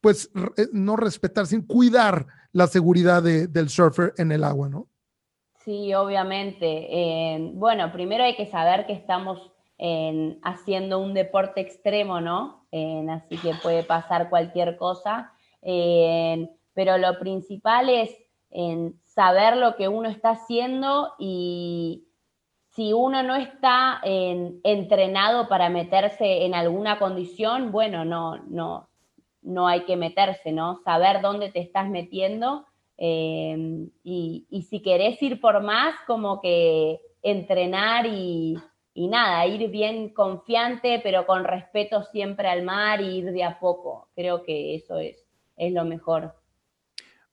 pues 0.00 0.30
eh, 0.56 0.66
no 0.72 0.96
respetar, 0.96 1.46
sin 1.46 1.62
cuidar 1.62 2.26
la 2.52 2.66
seguridad 2.66 3.22
del 3.22 3.68
surfer 3.68 4.12
en 4.16 4.32
el 4.32 4.44
agua, 4.44 4.68
¿no? 4.68 4.88
Sí, 5.64 5.94
obviamente. 5.94 7.52
bueno, 7.54 7.92
primero 7.92 8.24
hay 8.24 8.34
que 8.34 8.46
saber 8.46 8.86
que 8.86 8.94
estamos 8.94 9.52
haciendo 10.42 10.98
un 10.98 11.14
deporte 11.14 11.60
extremo, 11.60 12.20
¿no? 12.20 12.66
así 13.10 13.36
que 13.38 13.54
puede 13.62 13.84
pasar 13.84 14.30
cualquier 14.30 14.76
cosa. 14.76 15.32
pero 15.60 16.98
lo 16.98 17.18
principal 17.18 17.88
es 17.88 18.10
saber 19.04 19.56
lo 19.56 19.76
que 19.76 19.88
uno 19.88 20.08
está 20.08 20.30
haciendo 20.30 21.12
y 21.18 22.08
si 22.70 22.92
uno 22.92 23.22
no 23.22 23.36
está 23.36 24.00
entrenado 24.04 25.48
para 25.48 25.68
meterse 25.68 26.44
en 26.44 26.54
alguna 26.54 26.98
condición, 26.98 27.72
bueno, 27.72 28.04
no, 28.04 28.38
no, 28.48 28.89
no 29.42 29.66
hay 29.68 29.84
que 29.84 29.96
meterse, 29.96 30.52
¿no? 30.52 30.80
Saber 30.84 31.22
dónde 31.22 31.50
te 31.50 31.60
estás 31.60 31.88
metiendo 31.88 32.66
eh, 33.02 33.88
y, 34.04 34.66
si 34.68 34.82
querés 34.82 35.20
ir 35.22 35.40
por 35.40 35.62
más, 35.62 35.94
como 36.06 36.40
que 36.42 37.00
entrenar 37.22 38.06
y, 38.06 38.58
nada, 38.94 39.46
ir 39.46 39.70
bien 39.70 40.10
confiante, 40.12 41.00
pero 41.02 41.26
con 41.26 41.44
respeto 41.44 42.02
siempre 42.04 42.48
al 42.48 42.62
mar 42.62 43.00
y 43.00 43.18
ir 43.18 43.32
de 43.32 43.42
a 43.42 43.58
poco. 43.58 44.10
Creo 44.14 44.42
que 44.42 44.74
eso 44.74 44.98
es, 44.98 45.16
es 45.56 45.72
lo 45.72 45.84
mejor. 45.86 46.34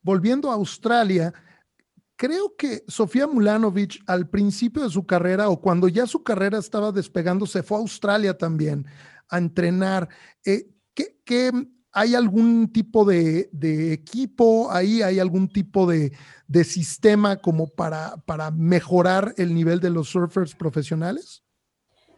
Volviendo 0.02 0.50
a 0.50 0.54
Australia, 0.54 1.34
creo 2.16 2.56
que 2.56 2.84
Sofía 2.88 3.28
Mulanovic 3.28 4.02
al 4.08 4.30
principio 4.30 4.84
de 4.84 4.90
su 4.90 5.06
carrera 5.06 5.50
o 5.50 5.60
cuando 5.60 5.90
ya 5.90 6.08
su 6.08 6.24
carrera 6.24 6.60
estaba 6.60 6.94
despegando, 6.94 7.46
se 7.46 7.62
fue 7.62 7.78
a 7.78 7.82
Australia 7.82 8.38
también 8.38 8.86
a 9.30 9.38
entrenar. 9.38 10.08
Eh, 10.46 10.70
¿qué, 11.26 11.52
¿hay 11.98 12.14
algún 12.14 12.72
tipo 12.72 13.06
de, 13.06 13.50
equipo 13.92 14.70
ahí? 14.72 15.02
¿Hay 15.02 15.20
algún 15.20 15.48
tipo 15.48 15.88
de, 15.88 16.12
sistema 16.64 17.38
como 17.38 17.68
para, 17.68 18.14
mejorar 18.56 19.34
el 19.38 19.54
nivel 19.56 19.80
de 19.80 19.90
los 19.90 20.10
surfers 20.10 20.54
profesionales? 20.54 21.44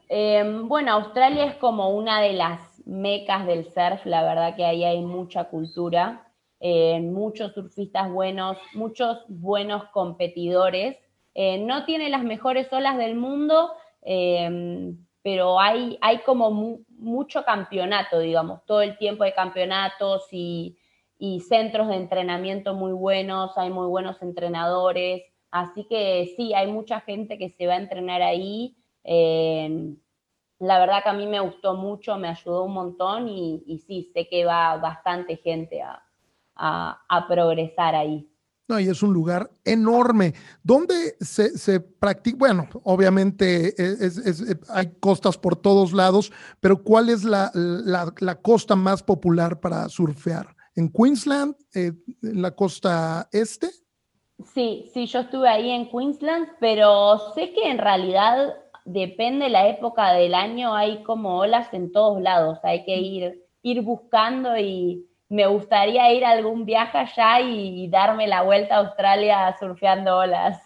Em, 0.09 0.67
bueno, 0.67 0.91
Australia 0.93 1.45
es 1.45 1.55
como 1.55 1.95
una 1.95 2.19
de 2.19 2.34
las 2.34 2.59
mecas 2.86 3.45
del 3.45 3.65
surf, 3.65 4.05
la 4.05 4.23
verdad 4.23 4.55
que 4.55 4.65
ahí 4.65 4.84
hay 4.84 5.01
mucha 5.01 5.45
cultura, 5.45 6.27
eh, 6.59 6.99
muchos 6.99 7.53
surfistas 7.53 8.11
buenos, 8.11 8.57
muchos 8.73 9.23
buenos 9.30 9.86
competidores. 9.93 10.97
Eh, 11.36 11.59
no 11.59 11.86
tiene 11.86 12.09
las 12.09 12.23
mejores 12.23 12.67
olas 12.73 12.97
del 12.97 13.15
mundo, 13.15 13.71
pero 15.21 15.59
hay, 15.59 15.97
hay 16.01 16.19
como 16.23 16.80
mucho 17.00 17.43
campeonato, 17.43 18.20
digamos, 18.20 18.66
todo 18.66 18.82
el 18.82 18.97
tiempo 18.97 19.24
hay 19.24 19.34
campeonatos 19.34 20.28
y, 20.32 20.78
centros 21.47 21.89
de 21.89 21.95
entrenamiento 21.95 22.74
muy 22.74 22.93
buenos, 22.93 23.58
hay 23.58 23.70
muy 23.70 23.88
buenos 23.88 24.22
entrenadores, 24.22 25.24
así 25.52 25.86
que 25.89 26.34
sí, 26.38 26.54
hay 26.54 26.72
mucha 26.72 27.02
gente 27.02 27.38
que 27.38 27.50
se 27.50 27.68
va 27.68 27.74
a 27.74 27.78
entrenar 27.78 28.22
ahí. 28.22 28.78
Em, 29.04 29.97
la 30.60 30.80
verdad 30.80 31.04
que 31.04 31.10
a 31.10 31.14
mí 31.14 31.28
me 31.28 31.39
gustó 31.39 31.76
mucho, 31.76 32.18
me 32.18 32.30
ayudó 32.30 32.64
un 32.64 32.74
montón 32.74 33.28
y, 33.28 33.80
sí, 33.88 34.12
sé 34.14 34.28
que 34.30 34.45
va 34.45 34.78
bastante 34.78 35.38
gente 35.38 35.82
a, 35.82 36.04
a 36.56 37.28
progresar 37.28 37.95
ahí. 37.95 38.30
No, 38.70 38.80
y 38.80 38.88
es 38.88 39.01
un 39.01 39.11
lugar 39.11 39.49
enorme. 39.65 40.36
¿Dónde 40.61 41.15
se, 41.20 41.80
practica? 41.80 42.38
Bueno, 42.38 42.70
obviamente 42.84 43.74
hay 44.70 44.93
costas 44.99 45.39
por 45.39 45.55
todos 45.55 45.91
lados, 45.91 46.32
pero 46.59 46.84
¿cuál 46.84 47.09
es 47.09 47.24
la, 47.24 47.51
costa 48.43 48.76
más 48.76 49.01
popular 49.01 49.59
para 49.59 49.89
surfear? 49.89 50.55
¿En 50.76 50.88
Queensland? 50.89 51.55
Eh, 51.74 51.93
¿En 52.22 52.41
la 52.43 52.51
costa 52.51 53.28
este? 53.32 53.72
Sí, 54.53 54.89
sí, 54.93 55.07
yo 55.07 55.22
estuve 55.22 55.49
ahí 55.49 55.72
en 55.72 55.89
Queensland, 55.89 56.49
pero 56.59 57.34
sé 57.34 57.51
que 57.53 57.72
en 57.72 57.80
realidad 57.80 58.53
depende 58.86 59.45
de 59.45 59.51
la 59.51 59.67
época 59.67 60.13
del 60.13 60.36
año, 60.36 60.76
hay 60.76 61.01
como 61.01 61.39
olas 61.39 61.74
en 61.74 61.91
todos 61.91 62.22
lados, 62.22 62.59
hay 62.61 62.86
que 62.86 62.97
ir, 62.97 63.45
ir 63.63 63.82
buscando 63.82 64.55
y, 64.57 65.09
me 65.30 65.45
gustaría 65.45 66.11
ir 66.11 66.25
a 66.25 66.32
algún 66.32 66.65
viaje 66.65 66.97
allá 66.97 67.39
y, 67.41 67.88
darme 67.88 68.27
la 68.27 68.41
vuelta 68.41 68.75
a 68.75 68.80
Australia 68.80 69.55
surfeando 69.59 70.17
olas. 70.17 70.59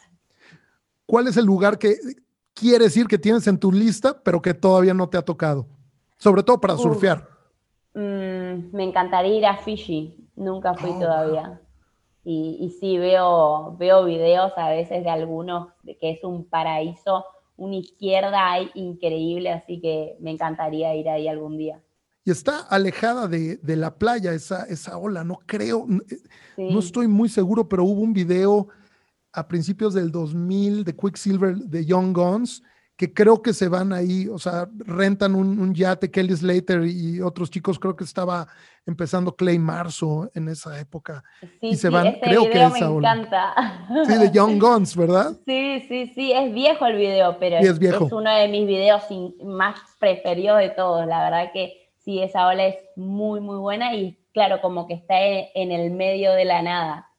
¿Cuál 1.06 1.28
es 1.28 1.36
el 1.36 1.46
lugar 1.46 1.78
que 1.78 1.96
quieres 2.54 2.96
ir, 2.96 3.08
que 3.08 3.18
tienes 3.18 3.46
en 3.48 3.60
tu 3.60 3.72
lista, 3.72 4.22
pero 4.24 4.42
que 4.42 4.54
todavía 4.54 4.94
no 4.94 5.10
te 5.10 5.18
ha 5.18 5.22
tocado? 5.22 5.68
Sobre 6.18 6.44
todo 6.44 6.62
para 6.62 6.78
surfear. 6.78 7.28
Mm, 7.94 8.74
me 8.74 8.84
encantaría 8.84 9.38
ir 9.38 9.46
a 9.46 9.58
Fiji, 9.58 10.30
nunca 10.36 10.74
fui 10.74 10.92
oh, 10.92 11.00
todavía. 11.00 11.60
Y, 12.24 12.74
sí, 12.80 12.98
veo, 12.98 13.76
veo 13.78 14.06
videos 14.06 14.54
a 14.56 14.70
veces 14.70 15.04
de 15.04 15.10
algunos 15.10 15.68
de 15.84 15.98
que 15.98 16.12
es 16.12 16.24
un 16.24 16.46
paraíso, 16.46 17.26
una 17.58 17.76
izquierda 17.76 18.60
increíble, 18.76 19.52
así 19.52 19.82
que 19.82 20.16
me 20.22 20.32
encantaría 20.32 20.96
ir 20.96 21.10
ahí 21.10 21.28
algún 21.28 21.58
día 21.58 21.82
y 22.26 22.32
está 22.32 22.60
alejada 22.60 23.28
de, 23.28 23.60
la 23.64 23.96
playa 23.96 24.34
esa, 24.34 24.64
esa 24.64 24.98
ola, 24.98 25.24
no 25.24 25.40
creo, 25.46 25.86
eh, 26.10 26.18
no 26.58 26.80
estoy 26.80 27.08
muy 27.08 27.30
seguro, 27.30 27.68
pero 27.68 27.84
hubo 27.84 28.02
un 28.02 28.14
video 28.14 28.70
a 29.32 29.48
principios 29.48 29.94
del 29.94 30.12
2000 30.12 30.84
de 30.84 30.96
Quicksilver 30.96 31.56
de 31.56 31.86
Young 31.86 32.16
Guns 32.16 32.64
que 32.96 33.12
creo 33.12 33.42
que 33.42 33.54
se 33.54 33.68
van 33.68 33.92
ahí, 33.92 34.28
o 34.28 34.38
sea, 34.38 34.70
rentan 34.86 35.34
un, 35.34 35.74
yate, 35.74 36.12
Kelly 36.12 36.36
Slater 36.36 36.86
y 36.86 37.22
otros 37.22 37.50
chicos, 37.50 37.80
creo 37.80 37.96
que 37.96 38.04
estaba 38.04 38.48
empezando 38.86 39.36
Clay 39.36 39.58
Marzo 39.58 40.30
en 40.36 40.48
esa 40.48 40.80
época. 40.80 41.24
y 41.60 41.76
se 41.76 41.90
van, 41.90 42.20
creo 42.22 42.44
que 42.50 42.64
esa 42.64 42.70
me 42.70 42.98
encanta. 42.98 43.88
Sí, 44.06 44.14
de 44.14 44.32
Young 44.32 44.62
Guns, 44.62 44.96
¿verdad? 44.96 45.36
Sí, 45.46 45.86
sí, 45.88 46.12
sí, 46.14 46.32
es 46.32 46.54
viejo 46.54 46.86
el 46.86 46.98
video, 46.98 47.38
pero 47.40 47.58
es, 47.58 47.82
es, 47.82 48.12
uno 48.12 48.32
de 48.32 48.48
mis 48.48 48.68
videos 48.68 49.04
más 49.44 49.80
preferidos 50.00 50.60
de 50.60 50.70
todos, 50.70 51.08
la 51.08 51.24
verdad 51.24 51.52
que 51.52 51.83
sí, 52.04 52.22
esa 52.22 52.48
ola 52.48 52.68
es 52.68 52.78
muy, 52.96 53.40
muy 53.40 53.58
buena 53.58 53.96
y 53.96 54.18
claro, 54.34 54.60
como 54.62 54.88
que 54.88 54.96
está 54.96 55.16
en, 55.20 55.72
el 55.72 55.92
medio 55.92 56.34
de 56.34 56.46
la 56.46 56.62
nada. 56.62 57.10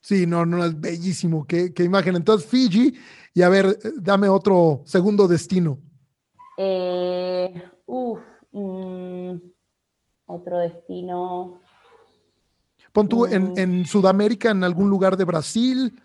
Sí, 0.00 0.26
no, 0.26 0.46
no, 0.46 0.64
es 0.64 0.78
bellísimo, 0.80 1.46
qué, 1.46 1.72
imagen. 1.78 2.16
Entonces, 2.16 2.48
Fiji, 2.48 2.94
y 3.34 3.42
a 3.42 3.48
ver, 3.48 3.78
dame 3.96 4.28
otro 4.28 4.82
segundo 4.84 5.28
destino. 5.28 5.78
Eh, 6.56 7.62
uf, 7.86 8.20
mm, 8.52 9.34
otro 10.26 10.58
destino. 10.58 11.60
Pon 12.92 13.08
tú 13.08 13.26
en, 13.26 13.52
mm. 13.52 13.58
en, 13.58 13.86
Sudamérica, 13.86 14.50
en 14.50 14.64
algún 14.64 14.88
lugar 14.88 15.16
de 15.16 15.24
Brasil. 15.24 16.00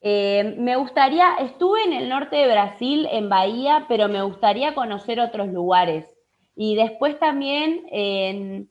Eh, 0.00 0.54
me 0.58 0.76
gustaría, 0.76 1.34
estuve 1.36 1.82
en 1.82 1.92
el 1.94 2.08
norte 2.08 2.36
de 2.36 2.46
Brasil, 2.46 3.08
en 3.10 3.28
Bahía, 3.28 3.86
pero 3.88 4.08
me 4.08 4.22
gustaría 4.22 4.74
conocer 4.74 5.18
otros 5.18 5.48
lugares. 5.48 6.17
Y 6.60 6.74
después 6.74 7.20
también 7.20 7.86
en, 7.92 8.68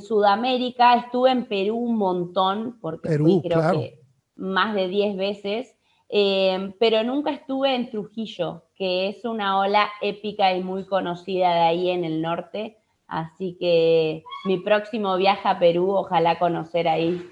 Sudamérica 0.00 0.96
estuve 0.96 1.30
en 1.30 1.46
Perú 1.46 1.76
un 1.76 1.96
montón, 1.96 2.78
porque 2.80 3.18
fui 3.18 3.40
creo 3.40 3.70
que 3.70 4.00
más 4.34 4.74
de 4.74 4.88
10 4.88 5.16
veces, 5.16 5.76
eh, 6.08 6.74
pero 6.80 7.04
nunca 7.04 7.30
estuve 7.30 7.76
en 7.76 7.88
Trujillo, 7.88 8.64
que 8.74 9.08
es 9.08 9.24
una 9.24 9.60
ola 9.60 9.90
épica 10.00 10.56
y 10.56 10.64
muy 10.64 10.84
conocida 10.84 11.54
de 11.54 11.60
ahí 11.60 11.90
en 11.90 12.04
el 12.04 12.20
norte. 12.20 12.78
Así 13.06 13.56
que 13.60 14.24
mi 14.44 14.58
próximo 14.58 15.16
viaje 15.16 15.48
a 15.48 15.60
Perú, 15.60 15.92
ojalá 15.92 16.40
conocer 16.40 16.88
ahí. 16.88 17.24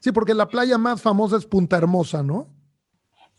Sí, 0.00 0.12
porque 0.12 0.34
la 0.34 0.48
playa 0.48 0.76
más 0.76 1.00
famosa 1.00 1.38
es 1.38 1.46
Punta 1.46 1.78
Hermosa, 1.78 2.22
¿no? 2.22 2.57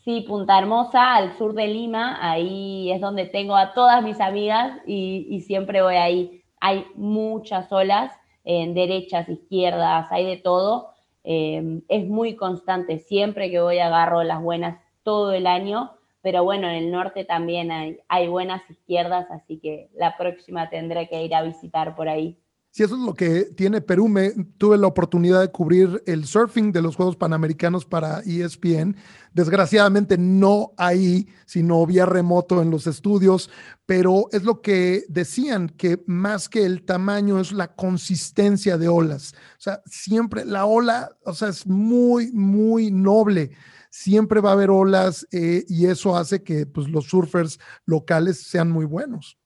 Sí, 0.03 0.21
Punta 0.21 0.57
Hermosa, 0.57 1.15
al 1.15 1.37
sur 1.37 1.53
de 1.53 1.67
Lima, 1.67 2.17
ahí 2.21 2.89
es 2.89 3.01
donde 3.01 3.25
tengo 3.25 3.55
a 3.57 3.73
todas 3.73 4.01
mis 4.01 4.21
amigas 4.21 4.79
y, 4.87 5.41
siempre 5.41 5.81
voy 5.81 5.95
ahí. 5.95 6.43
Hay 6.61 6.85
muchas 6.95 7.69
olas, 7.71 8.13
en 8.45 8.73
derechas, 8.73 9.27
izquierdas, 9.27 10.07
hay 10.09 10.25
de 10.25 10.37
todo. 10.37 10.91
Em, 11.23 11.81
es 11.89 12.07
muy 12.07 12.37
constante, 12.37 12.99
siempre 12.99 13.51
que 13.51 13.59
voy 13.59 13.79
agarro 13.79 14.23
las 14.23 14.41
buenas 14.41 14.79
todo 15.03 15.33
el 15.33 15.45
año, 15.45 15.91
pero 16.21 16.45
bueno, 16.45 16.69
en 16.69 16.75
el 16.75 16.91
norte 16.91 17.25
también 17.25 17.69
hay, 17.71 17.99
hay 18.07 18.29
buenas 18.29 18.67
izquierdas, 18.69 19.29
así 19.31 19.59
que 19.59 19.89
la 19.95 20.15
próxima 20.17 20.69
tendré 20.69 21.09
que 21.09 21.23
ir 21.25 21.35
a 21.35 21.41
visitar 21.43 21.95
por 21.95 22.07
ahí. 22.07 22.37
Si 22.71 22.83
eso 22.83 22.95
es 22.95 23.01
lo 23.01 23.15
que 23.15 23.45
tiene 23.55 23.81
Perú, 23.81 24.07
me, 24.07 24.29
tuve 24.59 24.77
la 24.77 24.85
oportunidad 24.85 25.41
de 25.41 25.51
cubrir 25.51 26.03
el 26.05 26.25
surfing 26.25 26.71
de 26.71 26.83
los 26.83 26.95
Juegos 26.95 27.15
Panamericanos 27.15 27.83
para 27.83 28.19
ESPN. 28.19 28.95
Desgraciadamente 29.33 30.19
no 30.19 30.73
ahí, 30.77 31.27
sino 31.47 31.83
vía 31.87 32.05
remoto 32.05 32.61
en 32.61 32.69
los 32.69 32.85
estudios, 32.85 33.49
pero 33.87 34.27
es 34.31 34.43
lo 34.43 34.61
que 34.61 35.03
decían, 35.09 35.69
que 35.69 36.03
más 36.05 36.47
que 36.47 36.63
el 36.63 36.85
tamaño 36.85 37.39
es 37.39 37.51
la 37.51 37.73
consistencia 37.75 38.77
de 38.77 38.87
olas. 38.87 39.33
O 39.57 39.61
sea, 39.61 39.81
siempre 39.85 40.45
la 40.45 40.65
ola, 40.67 41.09
o 41.25 41.33
sea, 41.33 41.47
es 41.47 41.65
muy, 41.65 42.31
muy 42.33 42.91
noble. 42.91 43.49
Siempre 43.89 44.41
va 44.41 44.51
a 44.51 44.53
haber 44.53 44.69
olas 44.69 45.27
eh, 45.31 45.65
y 45.67 45.87
eso 45.87 46.15
hace 46.15 46.43
que 46.43 46.67
pues, 46.67 46.87
los 46.87 47.05
surfers 47.05 47.59
locales 47.85 48.43
sean 48.43 48.69
muy 48.69 48.85
buenos. 48.85 49.39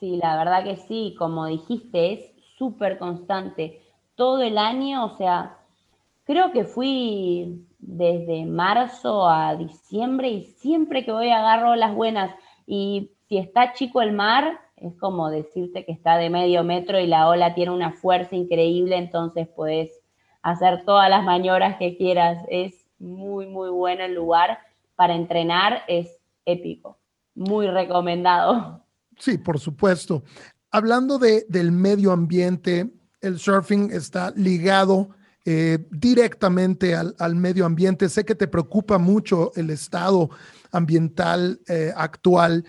Sí, 0.00 0.18
la 0.22 0.38
verdad 0.38 0.64
que 0.64 0.76
sí, 0.88 1.14
como 1.18 1.46
dijiste, 1.46 2.12
es 2.12 2.35
súper 2.56 2.98
constante 2.98 3.82
todo 4.14 4.42
el 4.42 4.58
año, 4.58 5.04
o 5.04 5.16
sea, 5.16 5.58
creo 6.24 6.50
que 6.52 6.64
fui 6.64 7.66
desde 7.78 8.46
marzo 8.46 9.28
a 9.28 9.54
diciembre 9.56 10.28
y 10.28 10.44
siempre 10.44 11.04
que 11.04 11.12
voy 11.12 11.30
agarro 11.30 11.76
las 11.76 11.94
buenas 11.94 12.34
y 12.66 13.12
si 13.28 13.38
está 13.38 13.72
chico 13.74 14.00
el 14.00 14.12
mar, 14.12 14.58
es 14.76 14.94
como 14.96 15.30
decirte 15.30 15.84
que 15.84 15.92
está 15.92 16.16
de 16.16 16.30
medio 16.30 16.64
metro 16.64 16.98
y 16.98 17.06
la 17.06 17.28
ola 17.28 17.54
tiene 17.54 17.72
una 17.72 17.92
fuerza 17.92 18.36
increíble, 18.36 18.96
entonces 18.96 19.48
puedes 19.48 19.92
hacer 20.42 20.84
todas 20.84 21.10
las 21.10 21.24
maniobras 21.24 21.76
que 21.76 21.96
quieras. 21.96 22.44
Es 22.48 22.86
muy, 22.98 23.46
muy 23.46 23.70
bueno 23.70 24.04
el 24.04 24.14
lugar 24.14 24.58
para 24.94 25.14
entrenar, 25.14 25.82
es 25.88 26.20
épico, 26.44 26.98
muy 27.34 27.68
recomendado. 27.68 28.82
Sí, 29.18 29.38
por 29.38 29.58
supuesto 29.58 30.22
hablando 30.70 31.18
de, 31.18 31.46
del 31.48 31.72
medio 31.72 32.12
ambiente, 32.12 32.92
el 33.20 33.38
surfing 33.38 33.90
está 33.92 34.32
ligado 34.36 35.10
eh, 35.44 35.86
directamente 35.90 36.94
al, 36.94 37.36
medio 37.36 37.66
ambiente. 37.66 38.08
Sé 38.08 38.24
que 38.24 38.34
te 38.34 38.48
preocupa 38.48 38.98
mucho 38.98 39.52
el 39.54 39.70
estado 39.70 40.30
ambiental 40.72 41.60
eh, 41.68 41.92
actual. 41.96 42.64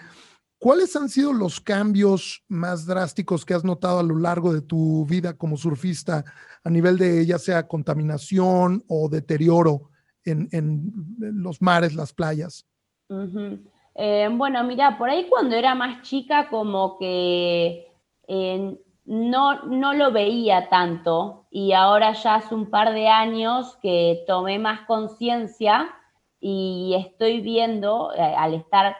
¿Cuáles 0.60 0.96
han 0.96 1.10
sido 1.10 1.34
los 1.34 1.60
cambios 1.60 2.44
más 2.48 2.86
drásticos 2.86 3.46
que 3.46 3.54
has 3.54 3.64
notado 3.64 4.00
a 4.00 4.04
lo 4.04 4.18
largo 4.18 4.54
de 4.54 4.62
tu 4.62 5.06
vida 5.06 5.34
como 5.34 5.58
surfista 5.58 6.24
a 6.64 6.70
nivel 6.70 6.98
de 6.98 7.26
ya 7.26 7.40
sea 7.40 7.68
contaminación 7.68 8.84
o 8.88 9.10
deterioro 9.10 9.90
en, 10.24 10.92
los 11.20 11.62
mares, 11.62 11.96
las 11.96 12.14
playas? 12.14 12.68
Eh, 13.96 14.30
bueno, 14.32 14.64
mira, 14.64 14.98
por 14.98 15.10
ahí 15.10 15.28
cuando 15.30 15.56
era 15.56 15.74
más 15.74 16.04
chica 16.04 16.50
como 16.50 16.98
que 17.00 17.87
no, 18.28 19.64
no 19.64 19.94
lo 19.94 20.12
veía 20.12 20.70
tanto 20.70 21.46
y 21.50 21.72
ahora 21.72 22.14
ya 22.14 22.36
hace 22.36 22.54
un 22.54 22.70
par 22.70 22.94
de 22.94 23.08
años 23.08 23.78
que 23.82 24.24
tomé 24.28 24.60
más 24.60 24.82
conciencia 24.82 25.90
y 26.40 26.94
estoy 26.98 27.42
viendo, 27.42 28.14
eh, 28.14 28.22
al 28.22 28.54
estar 28.54 28.96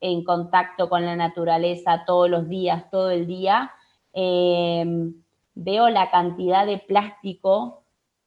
en 0.00 0.24
contacto 0.24 0.88
con 0.88 1.04
la 1.04 1.14
naturaleza 1.16 2.04
todos 2.06 2.28
los 2.28 2.48
días, 2.48 2.90
todo 2.90 3.10
el 3.10 3.26
día, 3.26 3.72
em, 4.12 5.14
veo 5.54 5.88
la 5.88 6.10
cantidad 6.10 6.66
de 6.66 6.78
plástico 6.78 7.84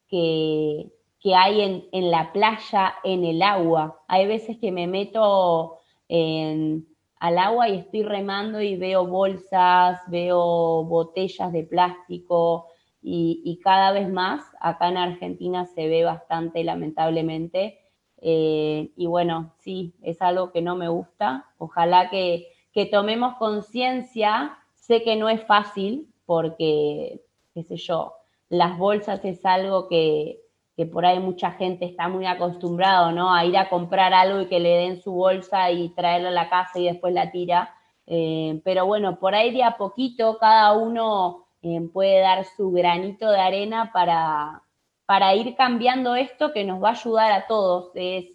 que, 0.08 0.92
hay 1.36 1.60
en, 1.60 1.90
en, 1.92 2.10
la 2.10 2.32
playa, 2.32 2.96
en 3.04 3.26
el 3.26 3.42
agua. 3.42 4.00
Hay 4.08 4.28
veces 4.28 4.58
que 4.60 4.72
me 4.72 4.88
meto 4.88 5.80
en 6.08 6.88
al 7.20 7.38
agua 7.38 7.70
y 7.70 7.78
estoy 7.78 8.04
remando 8.04 8.62
y 8.62 8.78
veo 8.78 9.06
bolsas, 9.06 10.02
veo 10.08 10.84
botellas 10.84 11.52
de 11.52 11.64
plástico 11.64 12.68
y, 13.02 13.60
cada 13.64 13.92
vez 13.92 14.10
más 14.10 14.44
acá 14.60 14.90
en 14.90 14.98
Argentina 14.98 15.66
se 15.66 15.88
ve 15.88 16.04
bastante 16.04 16.64
lamentablemente. 16.64 17.80
Eh, 18.20 18.92
y 18.96 19.06
bueno, 19.06 19.54
sí, 19.60 19.94
es 20.02 20.22
algo 20.22 20.52
que 20.52 20.62
no 20.62 20.76
me 20.76 20.90
gusta. 20.90 21.46
Ojalá 21.58 22.10
que, 22.10 22.48
que 22.74 22.86
tomemos 22.86 23.36
conciencia. 23.38 24.58
Sé 24.74 25.04
que 25.04 25.16
no 25.16 25.30
es 25.30 25.42
fácil 25.46 26.14
porque, 26.26 27.22
qué 27.54 27.64
sé 27.64 27.78
yo, 27.78 28.14
las 28.50 28.78
bolsas 28.78 29.24
es 29.24 29.46
algo 29.46 29.88
que, 29.88 30.42
que 30.78 30.86
por 30.86 31.08
ahí 31.08 31.20
mucha 31.20 31.52
gente 31.54 31.86
está 31.86 32.08
muy 32.08 32.28
acostumbrado, 32.28 33.12
¿no? 33.12 33.34
A 33.34 33.44
ir 33.46 33.58
a 33.58 33.68
comprar 33.68 34.14
algo 34.14 34.42
y 34.42 34.46
que 34.48 34.60
le 34.60 34.70
den 34.78 35.02
su 35.02 35.12
bolsa 35.12 35.72
y 35.72 35.90
traerla 35.90 36.30
a 36.30 36.32
la 36.32 36.50
casa 36.50 36.78
y 36.80 36.86
después 36.86 37.16
la 37.16 37.32
tira. 37.32 37.74
Eh, 38.06 38.62
pero 38.64 38.86
bueno, 38.86 39.18
por 39.20 39.34
ahí 39.34 39.52
de 39.52 39.64
a 39.64 39.76
poquito 39.76 40.38
cada 40.40 40.74
uno 40.74 41.48
eh, 41.64 41.82
puede 41.92 42.20
dar 42.20 42.46
su 42.46 42.72
granito 42.72 43.28
de 43.32 43.40
arena 43.40 43.92
para, 43.92 44.62
para 45.08 45.34
ir 45.34 45.56
cambiando 45.56 46.16
esto 46.16 46.54
que 46.54 46.64
nos 46.64 46.82
va 46.82 46.90
a 46.90 46.92
ayudar 46.92 47.32
a 47.32 47.48
todos. 47.48 47.92
Es 47.96 48.26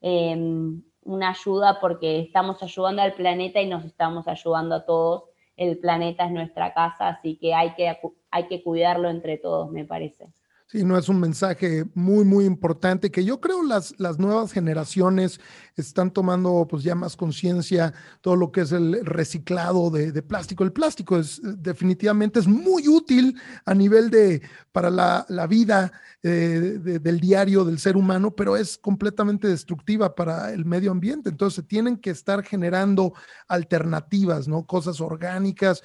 em, 0.00 0.82
una 1.04 1.30
ayuda 1.30 1.78
porque 1.80 2.18
estamos 2.18 2.60
ayudando 2.64 3.02
al 3.02 3.14
planeta 3.14 3.60
y 3.60 3.68
nos 3.68 3.84
estamos 3.84 4.26
ayudando 4.26 4.74
a 4.74 4.84
todos. 4.84 5.24
El 5.56 5.78
planeta 5.78 6.24
es 6.24 6.32
nuestra 6.32 6.74
casa, 6.74 7.08
así 7.10 7.36
que 7.38 7.54
hay 7.54 7.74
que, 7.74 7.96
hay 8.32 8.48
que 8.48 8.62
cuidarlo 8.64 9.08
entre 9.08 9.38
todos, 9.38 9.70
me 9.70 9.84
parece. 9.84 10.32
Sí, 10.72 10.84
no 10.84 10.96
es 10.96 11.10
un 11.10 11.20
mensaje 11.20 11.84
muy, 11.92 12.24
muy 12.24 12.46
importante 12.46 13.10
que 13.10 13.26
yo 13.26 13.42
creo 13.42 13.62
las, 13.62 13.94
las 13.98 14.18
nuevas 14.18 14.52
generaciones 14.52 15.38
están 15.76 16.10
tomando 16.10 16.66
pues 16.68 16.82
ya 16.82 16.94
más 16.94 17.16
conciencia 17.16 17.92
todo 18.20 18.36
lo 18.36 18.52
que 18.52 18.62
es 18.62 18.72
el 18.72 19.04
reciclado 19.04 19.90
de, 19.90 20.22
plástico. 20.22 20.64
El 20.64 20.72
plástico 20.72 21.18
es 21.18 21.40
definitivamente 21.42 22.40
es 22.40 22.46
muy 22.46 22.88
útil 22.88 23.40
a 23.64 23.74
nivel 23.74 24.10
de 24.10 24.42
para 24.70 24.90
la, 24.90 25.26
la 25.28 25.46
vida 25.46 25.92
eh, 26.22 26.78
del 26.80 27.20
diario 27.20 27.64
del 27.64 27.78
ser 27.78 27.96
humano, 27.96 28.30
pero 28.30 28.56
es 28.56 28.78
completamente 28.78 29.48
destructiva 29.48 30.14
para 30.14 30.52
el 30.52 30.64
medio 30.64 30.90
ambiente. 30.90 31.28
Entonces 31.28 31.66
tienen 31.66 31.96
que 31.96 32.10
estar 32.10 32.42
generando 32.44 33.12
alternativas, 33.48 34.48
¿no? 34.48 34.64
Cosas 34.64 35.00
orgánicas. 35.00 35.82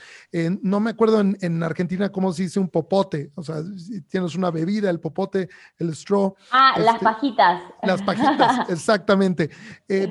no 0.61 0.79
me 0.79 0.91
acuerdo 0.91 1.19
en, 1.19 1.37
en 1.41 1.63
Argentina 1.63 2.09
cómo 2.09 2.31
se 2.33 2.43
dice 2.43 2.59
un 2.59 2.69
popote, 2.69 3.31
o 3.35 3.43
sea, 3.43 3.63
si 3.75 4.01
tienes 4.01 4.35
una 4.35 4.51
bebida 4.51 4.89
el 4.89 4.99
popote, 4.99 5.49
el 5.77 5.95
straw. 5.95 6.35
Ah, 6.51 6.73
las 6.77 6.95
este, 6.95 7.03
pajitas. 7.03 7.61
Las 7.83 8.01
pajitas, 8.01 8.69
exactamente. 8.69 9.49
Eh, 9.87 10.07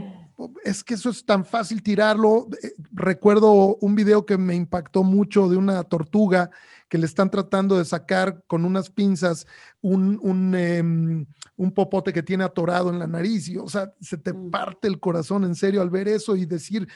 es 0.64 0.85
que 0.85 0.95
eso 0.95 1.11
es 1.11 1.24
tan 1.24 1.45
fácil 1.45 1.83
tirarlo. 1.83 2.49
Eh, 2.62 2.72
recuerdo 2.93 3.77
un 3.77 3.95
video 3.95 4.27
que 4.27 4.37
me 4.37 4.55
impactó 4.55 5.03
mucho 5.03 5.49
de 5.49 5.57
una 5.57 5.83
tortuga 5.85 6.51
que 6.89 6.99
le 6.99 7.07
están 7.07 7.31
tratando 7.31 7.79
de 7.79 7.85
sacar 7.85 8.45
con 8.47 8.64
unas 8.64 8.91
pinzas 8.91 9.47
un, 9.81 10.18
un, 10.22 10.55
em, 10.55 11.27
un, 11.57 11.72
popote 11.72 12.12
que 12.12 12.22
tiene 12.22 12.45
atorado 12.45 12.91
en 12.91 12.99
la 12.99 13.07
nariz. 13.07 13.49
Y, 13.49 13.57
o 13.57 13.68
sea, 13.68 13.93
se 14.01 14.18
te 14.18 14.33
mm. 14.33 14.51
parte 14.51 14.89
el 14.89 15.01
corazón 15.01 15.45
en 15.45 15.55
serio 15.55 15.83
al 15.83 15.91
ver 15.91 16.07
eso 16.09 16.37
y 16.37 16.47
decir, 16.47 16.87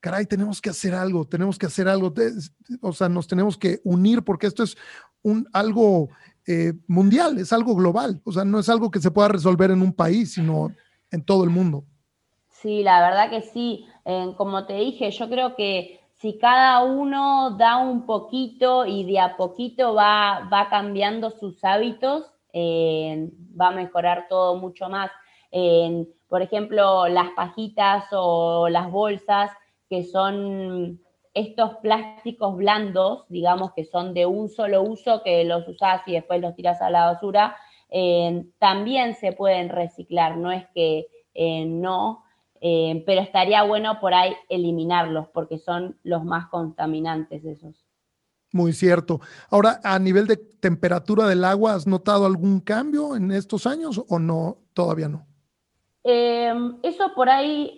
caray, 0.00 0.26
tenemos 0.26 0.60
que 0.60 0.70
hacer 0.70 0.94
algo, 0.94 1.26
tenemos 1.26 1.58
que 1.58 1.66
hacer 1.66 1.86
algo. 1.86 2.12
O 2.80 2.92
sea, 2.92 3.08
nos 3.08 3.28
tenemos 3.28 3.56
que 3.56 3.80
unir 3.84 4.22
porque 4.22 4.46
esto 4.46 4.62
es 4.62 4.76
un, 5.22 5.46
algo 5.52 6.08
eh, 6.46 6.72
mundial, 6.86 7.38
es 7.38 7.52
algo 7.52 7.76
global, 7.76 8.20
o 8.24 8.32
sea, 8.32 8.44
no 8.44 8.58
es 8.58 8.68
algo 8.68 8.90
que 8.90 9.00
se 9.00 9.10
pueda 9.10 9.28
resolver 9.28 9.70
en 9.70 9.82
un 9.82 9.92
país, 9.92 10.32
sino 10.32 10.74
en 11.10 11.22
todo 11.22 11.44
el 11.44 11.50
mundo. 11.50 11.84
Sí, 12.60 12.82
la 12.82 13.00
verdad 13.00 13.30
que 13.30 13.42
sí. 13.42 13.86
como 14.36 14.66
te 14.66 14.74
dije, 14.74 15.10
yo 15.10 15.28
creo 15.28 15.54
que 15.54 16.00
si 16.14 16.38
cada 16.38 16.82
uno 16.82 17.56
da 17.56 17.78
un 17.78 18.04
poquito 18.06 18.84
y 18.84 19.04
de 19.04 19.18
a 19.20 19.36
poquito 19.36 19.94
va, 19.94 20.48
va 20.52 20.68
cambiando 20.68 21.30
sus 21.30 21.64
hábitos, 21.64 22.30
va 22.54 23.68
a 23.68 23.70
mejorar 23.70 24.26
todo 24.28 24.56
mucho 24.56 24.88
más. 24.88 25.10
por 26.28 26.42
ejemplo, 26.42 27.08
las 27.08 27.30
pajitas 27.30 28.04
o 28.12 28.68
las 28.68 28.90
bolsas 28.90 29.50
que 29.88 30.04
son 30.04 31.00
estos 31.34 31.76
plásticos 31.76 32.56
blandos, 32.56 33.24
digamos 33.28 33.72
que 33.72 33.84
son 33.84 34.14
de 34.14 34.26
un 34.26 34.48
solo 34.48 34.82
uso, 34.82 35.22
que 35.22 35.44
los 35.44 35.66
usas 35.68 36.02
y 36.06 36.12
después 36.12 36.40
los 36.40 36.54
tiras 36.54 36.80
a 36.80 36.90
la 36.90 37.06
basura, 37.06 37.56
eh, 37.88 38.44
también 38.58 39.14
se 39.14 39.32
pueden 39.32 39.68
reciclar, 39.68 40.36
no 40.36 40.52
es 40.52 40.66
que 40.74 41.06
eh, 41.34 41.64
no, 41.66 42.24
eh, 42.60 43.02
pero 43.06 43.20
estaría 43.20 43.62
bueno 43.62 44.00
por 44.00 44.14
ahí 44.14 44.34
eliminarlos 44.48 45.28
porque 45.28 45.58
son 45.58 45.96
los 46.02 46.24
más 46.24 46.48
contaminantes 46.48 47.44
esos. 47.44 47.84
Muy 48.52 48.72
cierto. 48.72 49.20
Ahora, 49.48 49.80
a 49.84 49.98
nivel 49.98 50.26
de 50.26 50.36
temperatura 50.36 51.26
del 51.26 51.44
agua, 51.44 51.74
¿has 51.74 51.86
notado 51.86 52.26
algún 52.26 52.60
cambio 52.60 53.14
en 53.14 53.30
estos 53.30 53.66
años 53.66 54.02
o 54.08 54.18
no? 54.18 54.58
Todavía 54.74 55.08
no. 55.08 55.26
eso 56.04 57.14
por 57.14 57.28
ahí 57.28 57.72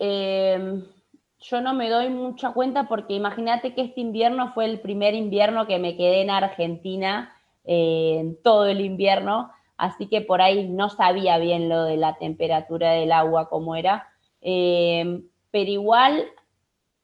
yo 1.43 1.61
no 1.61 1.73
me 1.73 1.89
doy 1.89 2.09
mucha 2.09 2.51
cuenta 2.51 2.87
porque 2.87 3.13
imagínate 3.13 3.73
que 3.73 3.81
este 3.81 4.01
invierno 4.01 4.53
fue 4.53 4.65
el 4.65 4.79
primer 4.79 5.13
invierno 5.13 5.67
que 5.67 5.77
me 5.77 5.97
quedé 5.97 6.21
en 6.21 6.29
Argentina, 6.29 7.33
eh, 7.65 8.37
todo 8.43 8.65
el 8.65 8.81
invierno, 8.81 9.51
así 9.77 10.07
que 10.07 10.21
por 10.21 10.41
ahí 10.41 10.69
no 10.69 10.89
sabía 10.89 11.37
bien 11.37 11.67
lo 11.67 11.83
de 11.83 11.97
la 11.97 12.17
temperatura 12.17 12.91
del 12.91 13.11
agua, 13.11 13.49
cómo 13.49 13.75
era. 13.75 14.07
Eh, 14.43 15.23
pero 15.49 15.71
igual 15.71 16.25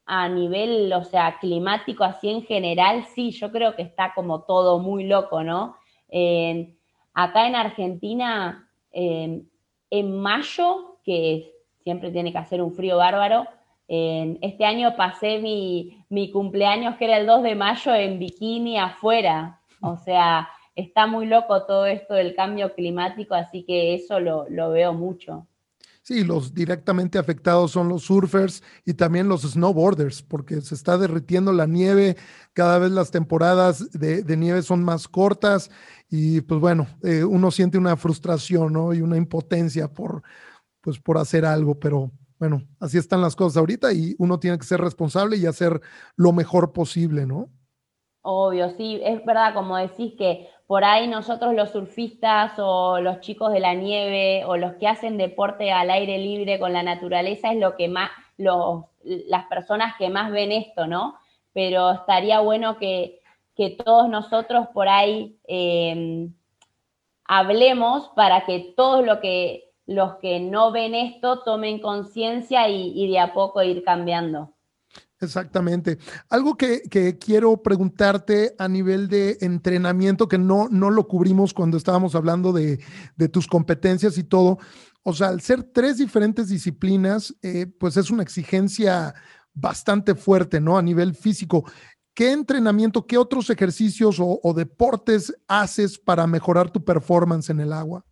a 0.05 0.27
nivel, 0.27 0.91
o 0.93 1.03
sea, 1.03 1.39
climático 1.39 2.03
así 2.03 2.29
en 2.29 2.43
general, 2.43 3.05
sí, 3.15 3.31
yo 3.31 3.51
creo 3.51 3.75
que 3.75 3.83
está 3.83 4.13
como 4.13 4.41
todo 4.43 4.79
muy 4.79 5.05
loco, 5.05 5.43
¿no? 5.43 5.75
Eh, 6.09 6.75
acá 7.13 7.47
en 7.47 7.55
Argentina, 7.55 8.69
en 8.91 10.19
mayo, 10.19 10.97
que 11.03 11.53
siempre 11.83 12.11
tiene 12.11 12.31
que 12.31 12.39
hacer 12.39 12.61
un 12.61 12.73
frío 12.73 12.97
bárbaro, 12.97 13.45
este 13.89 14.65
año 14.65 14.95
pasé 14.95 15.39
mi, 15.39 16.31
cumpleaños, 16.31 16.95
que 16.97 17.05
era 17.05 17.17
el 17.17 17.25
2 17.25 17.41
de 17.41 17.55
mayo, 17.55 17.93
en 17.95 18.19
bikini 18.19 18.77
afuera. 18.77 19.59
O 19.81 19.97
sea, 19.97 20.47
está 20.75 21.07
muy 21.07 21.25
loco 21.25 21.65
todo 21.65 21.87
esto 21.87 22.13
del 22.13 22.35
cambio 22.35 22.73
climático, 22.75 23.33
así 23.33 23.63
que 23.63 23.95
eso 23.95 24.19
lo, 24.19 24.45
veo 24.71 24.93
mucho. 24.93 25.47
Sí, 26.01 26.23
los 26.23 26.53
directamente 26.53 27.19
afectados 27.19 27.71
son 27.71 27.89
los 27.89 28.03
surfers 28.03 28.63
y 28.85 28.93
también 28.93 29.27
los 29.27 29.41
snowboarders, 29.41 30.23
porque 30.23 30.61
se 30.61 30.73
está 30.73 30.97
derritiendo 30.97 31.53
la 31.53 31.67
nieve, 31.67 32.17
cada 32.53 32.79
vez 32.79 32.91
las 32.91 33.11
temporadas 33.11 33.91
de, 33.91 34.23
nieve 34.37 34.61
son 34.61 34.83
más 34.83 35.07
cortas 35.07 35.69
y 36.09 36.41
pues 36.41 36.59
bueno, 36.59 36.87
eh, 37.03 37.23
uno 37.23 37.51
siente 37.51 37.77
una 37.77 37.95
frustración 37.95 38.73
¿no? 38.73 38.93
y 38.93 39.01
una 39.01 39.17
impotencia 39.17 39.87
por, 39.93 40.23
pues, 40.81 40.99
por 40.99 41.17
hacer 41.17 41.45
algo, 41.45 41.79
pero 41.79 42.11
bueno, 42.39 42.63
así 42.79 42.97
están 42.97 43.21
las 43.21 43.35
cosas 43.35 43.57
ahorita 43.57 43.91
y 43.93 44.15
uno 44.17 44.39
tiene 44.39 44.57
que 44.57 44.65
ser 44.65 44.79
responsable 44.79 45.35
y 45.37 45.45
hacer 45.45 45.81
lo 46.15 46.31
mejor 46.31 46.71
posible, 46.71 47.25
¿no? 47.25 47.49
Obvio, 48.21 48.69
sí, 48.77 48.99
es 49.03 49.23
verdad, 49.25 49.53
como 49.53 49.77
decís 49.77 50.13
que 50.17 50.47
por 50.69 50.83
ahí 50.83 51.07
nosotros 51.07 51.55
los 51.55 51.71
surfistas 51.71 52.51
o 52.59 52.99
los 52.99 53.21
chicos 53.21 53.51
de 53.51 53.59
la 53.59 53.73
nieve 53.73 54.45
o 54.45 54.55
los 54.55 54.75
que 54.75 54.87
hacen 54.87 55.17
deporte 55.17 55.71
al 55.71 55.89
aire 55.89 56.19
libre 56.19 56.59
con 56.59 56.73
la 56.73 56.83
naturaleza 56.83 57.51
es 57.51 57.57
lo 57.57 57.75
que 57.75 57.87
más, 57.87 58.11
los, 58.37 58.83
las 59.03 59.47
personas 59.47 59.95
que 59.97 60.09
más 60.09 60.31
ven 60.31 60.51
esto, 60.51 60.85
¿no? 60.85 61.17
Pero 61.53 61.89
estaría 61.93 62.41
bueno 62.41 62.77
que, 62.77 63.19
que 63.55 63.71
todos 63.71 64.09
nosotros 64.09 64.67
por 64.71 64.87
ahí 64.89 65.39
eh, 65.47 66.29
hablemos 67.25 68.09
para 68.09 68.45
que 68.45 68.71
todo 68.77 69.01
lo 69.01 69.21
que 69.21 69.71
los 69.87 70.17
que 70.17 70.39
no 70.39 70.71
ven 70.71 70.93
esto 70.93 71.39
tomen 71.39 71.79
conciencia 71.79 72.69
y, 72.69 73.09
de 73.09 73.17
a 73.17 73.33
poco 73.33 73.63
ir 73.63 73.83
cambiando. 73.83 74.53
Exactamente. 75.21 75.97
Algo 76.29 76.55
que, 76.55 76.81
quiero 77.19 77.61
preguntarte 77.61 78.55
a 78.57 78.67
nivel 78.67 79.07
de 79.07 79.37
entrenamiento, 79.41 80.27
que 80.27 80.37
no, 80.37 80.67
no 80.69 80.89
lo 80.89 81.07
cubrimos 81.07 81.53
cuando 81.53 81.77
estábamos 81.77 82.15
hablando 82.15 82.53
de, 82.53 82.79
tus 83.31 83.47
competencias 83.47 84.17
y 84.17 84.23
todo. 84.23 84.59
O 85.03 85.13
sea, 85.13 85.27
al 85.27 85.41
ser 85.41 85.63
tres 85.63 85.97
diferentes 85.97 86.49
disciplinas, 86.49 87.35
eh, 87.41 87.65
pues 87.67 87.97
es 87.97 88.11
una 88.11 88.23
exigencia 88.23 89.13
bastante 89.53 90.15
fuerte, 90.15 90.61
¿no? 90.61 90.77
A 90.77 90.81
nivel 90.81 91.15
físico. 91.15 91.65
¿qué 92.19 92.33
entrenamiento, 92.33 93.07
qué 93.07 93.17
otros 93.17 93.49
ejercicios 93.49 94.17
o, 94.19 94.53
deportes 94.53 95.33
haces 95.47 95.97
para 95.97 96.27
mejorar 96.27 96.69
tu 96.69 96.83
performance 96.83 97.49
en 97.49 97.61
el 97.61 97.71
agua? 97.71 98.03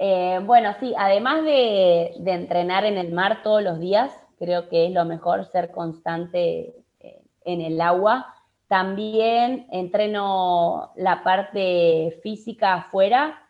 Eh, 0.00 0.40
bueno, 0.44 0.74
sí, 0.80 0.92
además 0.98 1.44
de, 1.44 2.14
entrenar 2.26 2.84
en 2.84 2.98
el 2.98 3.12
mar 3.12 3.44
todos 3.44 3.62
los 3.62 3.78
días, 3.78 4.10
creo 4.38 4.68
que 4.68 4.86
es 4.86 4.92
lo 4.92 5.04
mejor 5.04 5.44
ser 5.46 5.70
constante 5.70 6.74
eh, 7.00 7.22
en 7.44 7.60
el 7.60 7.80
agua. 7.80 8.34
También 8.68 9.66
entreno 9.70 10.92
la 10.96 11.22
parte 11.22 12.18
física 12.22 12.74
afuera. 12.74 13.42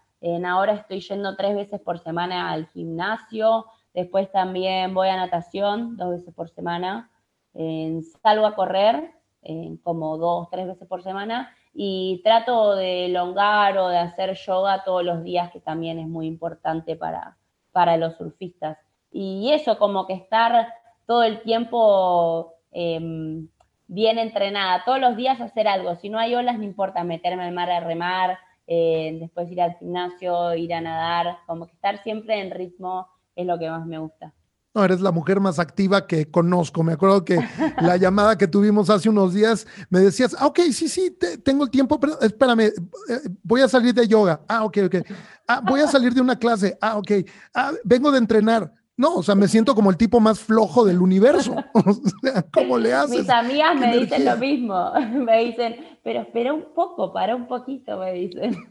Ahora 0.46 0.72
estoy 0.72 1.00
yendo 1.00 1.36
tres 1.36 1.54
veces 1.54 1.80
por 1.80 1.98
semana 1.98 2.50
al 2.50 2.66
gimnasio. 2.68 3.66
Después 3.94 4.30
también 4.30 4.94
voy 4.94 5.08
a 5.08 5.16
natación 5.16 5.96
dos 5.96 6.10
veces 6.10 6.34
por 6.34 6.50
semana. 6.50 7.10
salgo 8.22 8.46
a 8.46 8.54
correr 8.54 9.12
como 9.82 10.18
dos, 10.18 10.48
tres 10.50 10.66
veces 10.66 10.86
por 10.86 11.02
semana 11.02 11.50
y 11.80 12.20
trato 12.24 12.74
de 12.74 13.06
elongar 13.06 13.78
o 13.78 13.88
de 13.88 13.98
hacer 13.98 14.34
yoga 14.34 14.82
todos 14.84 15.04
los 15.04 15.22
días, 15.22 15.52
que 15.52 15.60
también 15.60 15.98
es 15.98 16.08
muy 16.08 16.26
importante 16.26 16.96
para, 16.96 17.36
para 17.72 17.96
los 17.96 18.16
surfistas. 18.16 18.78
Y 19.10 19.52
eso, 19.52 19.78
como 19.78 20.06
que 20.06 20.14
estar 20.14 20.72
todo 21.06 21.22
el 21.22 21.42
tiempo 21.42 22.54
em, 22.70 23.48
bien 23.86 24.18
entrenada, 24.18 24.84
todos 24.84 25.00
los 25.00 25.16
días 25.16 25.40
hacer 25.40 25.66
algo. 25.66 25.96
Si 25.96 26.08
no 26.08 26.18
hay 26.18 26.34
olas, 26.34 26.58
no 26.58 26.64
importa 26.64 27.04
meterme 27.04 27.44
al 27.44 27.54
mar 27.54 27.70
a 27.70 27.80
remar, 27.80 28.38
eh, 28.66 29.16
después 29.20 29.50
ir 29.50 29.62
al 29.62 29.76
gimnasio, 29.78 30.54
ir 30.54 30.74
a 30.74 30.80
nadar, 30.80 31.38
como 31.46 31.66
que 31.66 31.72
estar 31.72 32.02
siempre 32.02 32.40
en 32.40 32.50
ritmo 32.50 33.08
es 33.34 33.46
lo 33.46 33.58
que 33.58 33.70
más 33.70 33.86
me 33.86 33.98
gusta. 33.98 34.34
No, 34.74 34.84
eres 34.84 35.00
la 35.00 35.10
mujer 35.10 35.40
más 35.40 35.58
activa 35.58 36.06
que 36.06 36.30
conozco. 36.30 36.82
Me 36.82 36.92
acuerdo 36.92 37.24
que 37.24 37.38
la 37.80 37.96
llamada 37.96 38.36
que 38.36 38.46
tuvimos 38.46 38.90
hace 38.90 39.08
unos 39.08 39.32
días 39.32 39.66
me 39.88 40.00
decías, 40.00 40.36
ah, 40.38 40.46
ok, 40.46 40.60
sí, 40.72 40.88
sí, 40.88 41.16
tengo 41.42 41.64
el 41.64 41.70
tiempo, 41.70 41.98
pero 41.98 42.20
espérame, 42.20 42.60
eh, 42.60 42.72
voy 43.42 43.62
a 43.62 43.68
salir 43.68 43.94
de 43.94 44.06
yoga. 44.06 44.42
Ah, 44.46 44.64
ok, 44.64 44.78
ok. 44.86 44.96
Ah, 45.46 45.62
voy 45.66 45.80
a 45.80 45.86
salir 45.86 46.12
de 46.12 46.20
una 46.20 46.38
clase. 46.38 46.76
Ah, 46.80 46.98
ok. 46.98 47.10
Ah, 47.54 47.72
vengo 47.84 48.12
de 48.12 48.18
entrenar. 48.18 48.72
No, 48.98 49.14
o 49.14 49.22
sea, 49.22 49.36
me 49.36 49.46
siento 49.46 49.76
como 49.76 49.90
el 49.90 49.96
tipo 49.96 50.18
más 50.18 50.40
flojo 50.40 50.84
del 50.84 51.00
universo. 51.00 51.54
O 51.72 51.92
sea, 52.20 52.42
¿cómo 52.52 52.76
le 52.76 52.92
haces? 52.92 53.20
Mis 53.20 53.30
amigas 53.30 53.76
me 53.76 53.96
dicen 53.96 54.24
lo 54.24 54.36
mismo. 54.36 54.92
Me 55.24 55.44
dicen, 55.44 55.76
pero 56.02 56.22
espera 56.22 56.52
un 56.52 56.74
poco, 56.74 57.12
para 57.12 57.36
un 57.36 57.46
poquito, 57.46 57.98
me 57.98 58.12
dicen. 58.12 58.56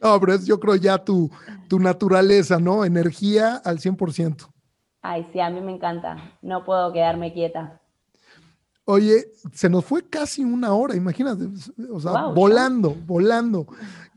No, 0.00 0.20
pero 0.20 0.34
es 0.34 0.46
yo 0.46 0.60
creo 0.60 0.76
ya 0.76 0.96
tu, 0.96 1.28
tu 1.68 1.80
naturaleza, 1.80 2.60
¿no? 2.60 2.84
Energía 2.84 3.56
al 3.56 3.80
100%. 3.80 4.48
Ay, 5.02 5.26
sí, 5.32 5.40
a 5.40 5.50
mí 5.50 5.60
me 5.60 5.72
encanta. 5.72 6.38
No 6.40 6.64
puedo 6.64 6.92
quedarme 6.92 7.32
quieta. 7.32 7.80
Oye, 8.84 9.26
se 9.52 9.68
nos 9.68 9.84
fue 9.84 10.08
casi 10.08 10.44
una 10.44 10.72
hora, 10.72 10.94
imagínate, 10.94 11.48
o 11.92 11.98
sea, 11.98 12.26
volando, 12.26 12.94
volando. 13.06 13.66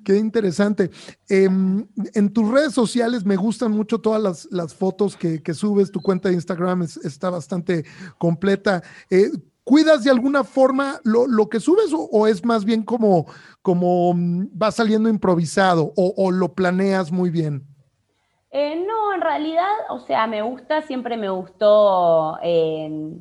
Qué 0.03 0.17
interesante. 0.17 0.89
Em, 1.29 1.87
en 2.13 2.33
tus 2.33 2.49
redes 2.49 2.73
sociales 2.73 3.25
me 3.25 3.35
gustan 3.35 3.71
mucho 3.71 3.99
todas 3.99 4.47
las, 4.51 4.73
fotos 4.73 5.15
que, 5.15 5.53
subes. 5.53 5.91
Tu 5.91 6.01
cuenta 6.01 6.29
de 6.29 6.35
Instagram 6.35 6.83
está 6.83 7.29
bastante 7.29 7.85
completa. 8.17 8.81
Eh, 9.09 9.29
¿Cuidas 9.63 10.03
de 10.03 10.11
alguna 10.11 10.43
forma 10.43 10.99
lo, 11.03 11.47
que 11.47 11.59
subes 11.59 11.91
o, 11.93 12.27
es 12.27 12.43
más 12.43 12.65
bien 12.65 12.83
como, 12.83 13.27
como 13.61 14.13
mm, 14.13 14.47
va 14.61 14.71
saliendo 14.71 15.07
improvisado 15.07 15.93
o 15.95 16.31
lo 16.31 16.53
planeas 16.53 17.11
muy 17.11 17.29
bien? 17.29 17.71
Eh, 18.51 18.75
no, 18.85 19.13
en 19.13 19.21
realidad, 19.21 19.71
o 19.89 19.99
sea, 19.99 20.27
me 20.27 20.41
gusta, 20.41 20.81
siempre 20.81 21.15
me 21.15 21.29
gustó 21.29 22.37
eh, 22.43 23.17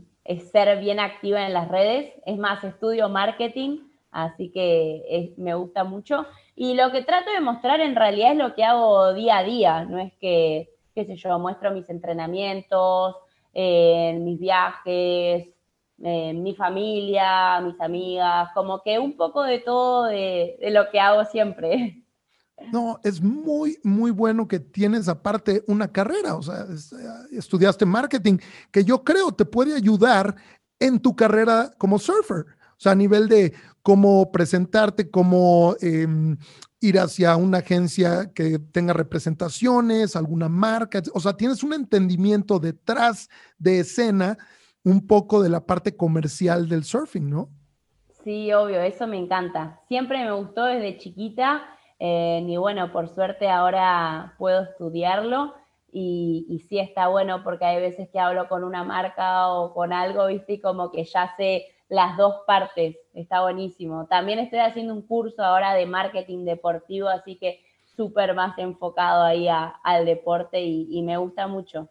ser 0.50 0.80
bien 0.80 0.98
activa 0.98 1.46
en 1.46 1.52
las 1.52 1.68
redes. 1.68 2.12
Es 2.26 2.36
más, 2.36 2.64
estudio 2.64 3.08
marketing, 3.08 3.78
así 4.10 4.50
que 4.50 5.32
me 5.36 5.54
gusta 5.54 5.84
mucho. 5.84 6.26
Y 6.62 6.74
lo 6.74 6.92
que 6.92 7.00
trato 7.00 7.30
de 7.30 7.40
mostrar 7.40 7.80
en 7.80 7.96
realidad 7.96 8.32
es 8.32 8.36
lo 8.36 8.54
que 8.54 8.64
hago 8.64 9.14
día 9.14 9.38
a 9.38 9.42
día, 9.42 9.84
no 9.86 9.98
es 9.98 10.12
que, 10.20 10.68
qué 10.94 11.06
sé 11.06 11.16
yo, 11.16 11.38
muestro 11.38 11.70
mis 11.70 11.88
entrenamientos, 11.88 13.16
eh, 13.54 14.18
mis 14.20 14.38
viajes, 14.38 15.48
mi 15.96 16.54
familia, 16.54 17.62
mis 17.62 17.80
amigas, 17.80 18.50
como 18.52 18.82
que 18.82 18.98
un 18.98 19.16
poco 19.16 19.42
de 19.42 19.60
todo 19.60 20.04
de 20.04 20.58
lo 20.70 20.90
que 20.90 21.00
hago 21.00 21.24
siempre. 21.24 22.04
No, 22.70 23.00
es 23.04 23.22
muy, 23.22 23.78
muy 23.82 24.10
bueno 24.10 24.46
que 24.46 24.60
tienes 24.60 25.08
aparte 25.08 25.64
una 25.66 25.90
carrera, 25.90 26.34
o 26.34 26.42
sea, 26.42 26.66
eh, 26.66 27.38
estudiaste 27.38 27.86
marketing, 27.86 28.36
que 28.70 28.84
yo 28.84 29.02
creo 29.02 29.32
te 29.32 29.46
puede 29.46 29.74
ayudar 29.74 30.36
en 30.78 31.00
tu 31.00 31.16
carrera 31.16 31.70
como 31.78 31.98
surfer, 31.98 32.40
o 32.40 32.76
sea, 32.76 32.92
a 32.92 32.96
nivel 32.96 33.30
de 33.30 33.54
cómo 33.82 34.30
presentarte, 34.30 35.10
cómo 35.10 35.74
em, 35.80 36.36
ir 36.80 36.98
hacia 36.98 37.36
una 37.36 37.58
agencia 37.58 38.32
que 38.34 38.58
tenga 38.58 38.92
representaciones, 38.92 40.16
alguna 40.16 40.48
marca, 40.48 41.02
o 41.14 41.20
sea, 41.20 41.34
tienes 41.34 41.62
un 41.62 41.74
entendimiento 41.74 42.58
detrás 42.58 43.28
de 43.58 43.80
escena 43.80 44.38
un 44.82 45.06
poco 45.06 45.42
de 45.42 45.50
la 45.50 45.66
parte 45.66 45.96
comercial 45.96 46.68
del 46.68 46.84
surfing, 46.84 47.28
¿no? 47.28 47.50
Sí, 48.24 48.52
obvio, 48.52 48.80
eso 48.80 49.06
me 49.06 49.18
encanta. 49.18 49.80
Siempre 49.88 50.24
me 50.24 50.32
gustó 50.32 50.64
desde 50.64 50.98
chiquita 50.98 51.62
eh, 51.98 52.44
y 52.46 52.56
bueno, 52.56 52.92
por 52.92 53.08
suerte 53.08 53.48
ahora 53.48 54.34
puedo 54.38 54.62
estudiarlo 54.62 55.54
y, 55.92 56.46
y, 56.48 56.60
sí 56.60 56.78
está 56.78 57.08
bueno 57.08 57.42
porque 57.42 57.64
hay 57.64 57.80
veces 57.80 58.08
que 58.10 58.20
hablo 58.20 58.48
con 58.48 58.62
una 58.62 58.84
marca 58.84 59.48
o 59.48 59.74
con 59.74 59.92
algo, 59.92 60.26
viste, 60.26 60.54
y 60.54 60.60
como 60.60 60.92
que 60.92 61.04
ya 61.04 61.34
sé 61.36 61.66
las 61.90 62.16
dos 62.16 62.36
partes, 62.46 62.96
está 63.12 63.42
buenísimo. 63.42 64.06
También 64.06 64.38
estoy 64.38 64.60
haciendo 64.60 64.94
un 64.94 65.02
curso 65.02 65.42
ahora 65.42 65.74
de 65.74 65.86
marketing 65.86 66.44
deportivo, 66.44 67.08
así 67.08 67.36
que 67.36 67.60
súper 67.96 68.34
más 68.34 68.56
enfocado 68.58 69.24
ahí 69.24 69.48
al 69.48 70.06
deporte 70.06 70.62
y, 70.62 71.02
me 71.02 71.16
gusta 71.18 71.48
mucho. 71.48 71.90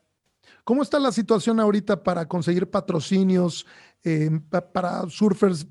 ¿Cómo 0.63 0.81
está 0.81 0.97
la 0.99 1.11
situación 1.11 1.59
ahorita 1.59 2.01
para 2.01 2.27
conseguir 2.27 2.71
patrocinios 2.71 3.67
eh, 4.03 4.29
para 4.73 5.07
surfers 5.09 5.67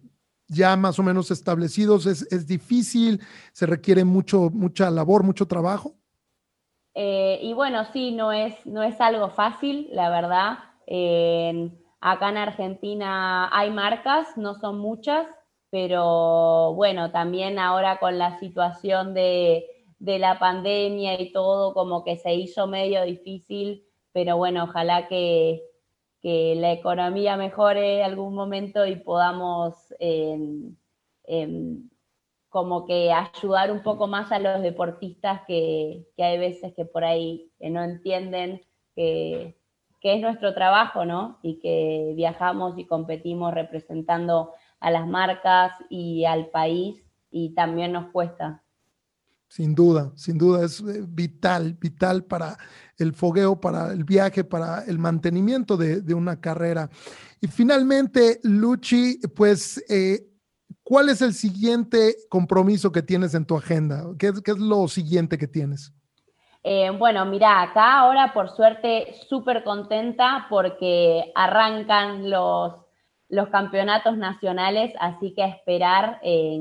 ya 0.47 0.76
más 0.76 0.99
o 0.99 1.03
menos 1.03 1.31
establecidos? 1.31 2.07
¿Es, 2.07 2.47
difícil? 2.47 3.20
¿Se 3.53 3.64
requiere 3.64 4.05
mucho, 4.05 4.51
mucha 4.53 4.91
labor, 4.91 5.24
mucho 5.24 5.47
trabajo? 5.47 5.97
Eh, 6.95 7.41
y 7.43 7.55
bueno, 7.55 7.85
sí, 7.93 8.12
no 8.12 8.31
es, 8.31 8.55
no 8.66 8.83
es 8.83 9.01
algo 9.01 9.31
fácil, 9.31 9.89
la 9.91 10.11
verdad. 10.11 10.59
Acá 12.01 12.30
en 12.30 12.36
Argentina 12.36 13.49
hay 13.57 13.70
marcas, 13.70 14.36
no 14.36 14.55
son 14.55 14.78
muchas, 14.78 15.26
pero 15.70 16.74
bueno, 16.74 17.11
también 17.11 17.59
ahora 17.59 17.99
con 17.99 18.18
la 18.18 18.38
situación 18.38 19.14
de, 19.14 19.66
de 19.99 20.18
la 20.18 20.38
pandemia 20.38 21.20
y 21.20 21.32
todo, 21.32 21.74
como 21.74 22.05
que 22.05 22.16
se 22.16 22.34
hizo 22.34 22.66
medio 22.66 23.03
difícil, 23.05 23.84
pero 24.12 24.36
bueno, 24.36 24.64
ojalá 24.64 25.09
que, 25.09 25.62
que 26.20 26.55
la 26.57 26.72
economía 26.72 27.36
mejore 27.36 28.03
algún 28.03 28.34
momento 28.34 28.86
y 28.86 28.96
podamos 28.96 29.74
em, 29.99 30.76
em, 31.24 31.88
como 32.49 32.86
que 32.86 33.12
ayudar 33.12 33.70
un 33.70 33.82
poco 33.82 34.07
más 34.07 34.32
a 34.32 34.38
los 34.38 34.62
deportistas 34.62 35.42
que, 35.46 36.07
hay 36.16 36.38
veces 36.38 36.74
que 36.74 36.84
por 36.84 37.05
ahí 37.05 37.53
no 37.61 37.82
entienden 37.82 38.62
que, 38.94 39.57
es 40.03 40.20
nuestro 40.20 40.55
trabajo, 40.55 41.05
¿no? 41.05 41.38
Y 41.42 41.61
que 41.61 42.12
viajamos 42.16 42.78
y 42.78 42.86
competimos 42.86 43.53
representando 43.53 44.53
a 44.80 44.90
las 44.90 45.07
marcas 45.07 45.72
y 45.90 46.24
al 46.24 46.46
país 46.46 47.03
y 47.30 47.55
también 47.55 47.92
nos 47.92 48.11
cuesta. 48.11 48.62
Sin 49.49 49.74
duda, 49.74 50.12
sin 50.14 50.36
duda 50.36 50.64
es 50.64 50.80
eh, 50.80 51.05
vital, 51.09 51.72
vital 51.80 52.24
para 52.24 52.59
el 52.99 53.14
fogueo, 53.14 53.59
para 53.59 53.92
el 53.92 54.05
viaje, 54.05 54.44
para 54.44 54.84
el 54.84 54.99
mantenimiento 54.99 55.78
de, 55.78 56.14
una 56.14 56.38
carrera. 56.38 56.90
Y 57.40 57.46
finalmente, 57.46 58.40
Luchi, 58.42 59.18
pues, 59.34 59.82
eh, 59.88 60.28
¿cuál 60.82 61.09
es 61.09 61.22
el 61.22 61.32
siguiente 61.32 62.14
compromiso 62.28 62.92
que 62.92 63.03
tienes 63.03 63.32
en 63.34 63.46
tu 63.46 63.57
agenda? 63.57 64.05
¿Qué, 64.18 64.28
es 64.44 64.59
lo 64.59 64.86
siguiente 64.86 65.38
que 65.38 65.49
tienes? 65.49 65.94
Eh, 66.71 66.91
bueno, 66.91 67.25
mira, 67.25 67.62
acá 67.62 68.01
ahora 68.01 68.35
por 68.35 68.51
suerte 68.51 69.14
súper 69.27 69.64
contenta 69.64 70.47
porque 70.51 71.33
arrancan 71.35 72.29
los, 72.29 72.75
los 73.31 73.49
campeonatos 73.49 74.19
nacionales, 74.19 74.93
así 75.01 75.33
que 75.33 75.45
a 75.45 75.49
esperar, 75.49 76.21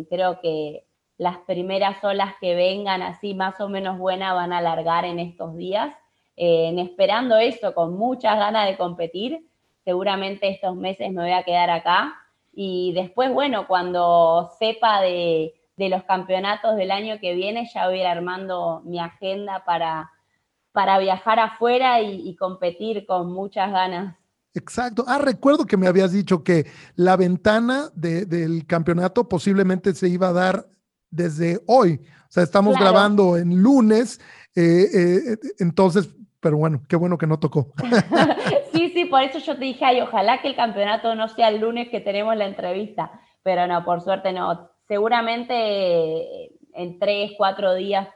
creo 0.10 0.40
que 0.40 0.86
las 1.18 1.40
primeras 1.40 2.02
olas 2.06 2.36
que 2.40 2.56
vengan 2.56 3.02
así 3.02 3.34
más 3.34 3.60
o 3.60 3.68
menos 3.68 3.98
buenas 3.98 4.34
van 4.34 4.54
a 4.54 4.60
alargar 4.60 5.04
en 5.04 5.20
estos 5.20 5.58
días, 5.58 5.94
eh, 6.38 6.74
esperando 6.78 7.36
eso, 7.36 7.74
con 7.74 7.98
muchas 7.98 8.38
ganas 8.38 8.66
de 8.66 8.78
competir. 8.78 9.46
Seguramente 9.84 10.48
estos 10.48 10.74
meses 10.78 11.12
me 11.12 11.24
voy 11.24 11.34
a 11.34 11.44
quedar 11.44 11.70
acá. 11.70 12.16
Y 12.54 12.94
después, 12.94 13.34
bueno, 13.34 13.68
cuando 13.68 14.52
sepa 14.58 15.02
de, 15.02 15.57
los 15.78 16.04
campeonatos 16.04 16.76
del 16.76 16.92
año 16.92 17.20
que 17.20 17.36
viene, 17.36 17.70
ya 17.74 17.88
voy 17.88 18.00
a 18.00 18.02
ir 18.02 18.08
armando 18.08 18.82
mi 18.86 19.00
agenda 19.00 19.64
para, 19.66 20.12
para 20.72 20.98
viajar 21.00 21.40
afuera 21.40 22.02
y 22.02 22.36
competir 22.36 23.06
con 23.06 23.32
muchas 23.32 23.72
ganas. 23.72 24.16
Exacto. 24.58 25.06
Ah, 25.08 25.20
recuerdo 25.20 25.66
que 25.66 25.78
me 25.78 25.88
habías 25.88 26.12
dicho 26.12 26.44
que 26.44 26.66
la 26.96 27.16
ventana 27.16 27.90
del 27.94 28.66
campeonato 28.66 29.30
posiblemente 29.30 29.94
se 29.94 30.10
iba 30.10 30.30
a 30.30 30.34
dar 30.34 30.66
desde 31.12 31.60
hoy. 31.68 32.02
O 32.24 32.32
sea, 32.32 32.44
estamos 32.44 32.78
grabando 32.78 33.38
en 33.38 33.62
lunes, 33.62 34.20
eh, 34.56 34.88
eh, 34.94 35.38
entonces, 35.60 36.10
pero 36.40 36.58
bueno, 36.58 36.82
qué 36.90 36.96
bueno 36.96 37.18
que 37.18 37.28
no 37.28 37.40
tocó. 37.40 37.74
sí, 38.74 38.90
sí, 38.90 39.06
por 39.06 39.22
eso 39.22 39.40
yo 39.40 39.56
te 39.56 39.66
dije, 39.66 39.86
ay, 39.86 40.02
ojalá 40.02 40.42
que 40.42 40.50
el 40.50 40.56
campeonato 40.56 41.16
no 41.16 41.28
sea 41.30 41.50
el 41.50 41.62
lunes 41.62 41.90
que 41.90 42.02
tenemos 42.02 42.36
la 42.36 42.48
entrevista, 42.48 43.12
pero 43.44 43.68
no, 43.68 43.86
por 43.86 44.02
suerte 44.02 44.34
no. 44.34 44.72
Seguramente 44.88 46.52
en 46.74 47.00
tres, 47.00 47.32
cuatro 47.38 47.74
días, 47.76 48.08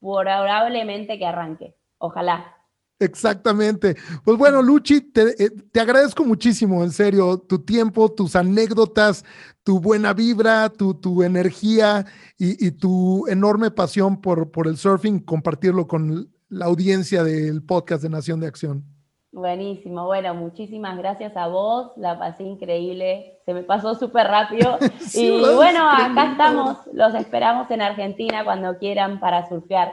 probablemente 0.00 1.18
que 1.18 1.26
arranque. 1.26 1.74
Ojalá. 1.98 2.52
Exactamente. 2.98 3.94
Pues 4.24 4.38
bueno, 4.38 4.62
Luchi, 4.62 5.12
eh, 5.14 5.50
te, 5.70 5.80
agradezco 5.80 6.24
muchísimo, 6.24 6.82
en 6.82 6.90
serio, 6.90 7.38
tu 7.38 7.58
tiempo, 7.58 8.10
tus 8.10 8.34
anécdotas, 8.36 9.24
tu 9.62 9.80
buena 9.80 10.14
vibra, 10.14 10.70
tu, 10.70 10.94
tu 10.94 11.22
energía 11.22 12.06
y, 12.38 12.70
tu 12.70 13.26
enorme 13.28 13.70
pasión 13.70 14.20
por, 14.20 14.50
por 14.50 14.66
el 14.66 14.78
surfing, 14.78 15.20
compartirlo 15.20 15.86
con 15.86 16.30
la 16.48 16.64
audiencia 16.66 17.22
del 17.22 17.62
podcast 17.62 18.02
de 18.02 18.08
Nación 18.08 18.40
de 18.40 18.46
Acción. 18.46 18.95
Buenísimo, 19.36 20.06
bueno, 20.06 20.34
muchísimas 20.34 20.96
gracias 20.96 21.36
a 21.36 21.46
vos, 21.46 21.92
la 21.98 22.18
pasé 22.18 22.42
increíble, 22.42 23.38
se 23.44 23.52
me 23.52 23.64
pasó 23.64 23.94
súper 23.94 24.26
rápido. 24.28 24.78
y 25.12 25.28
bueno, 25.28 25.90
acá 25.90 26.30
estamos, 26.30 26.78
los 26.94 27.14
esperamos 27.14 27.70
en 27.70 27.82
Argentina 27.82 28.46
cuando 28.46 28.78
quieran 28.78 29.20
para 29.20 29.46
surfear. 29.46 29.92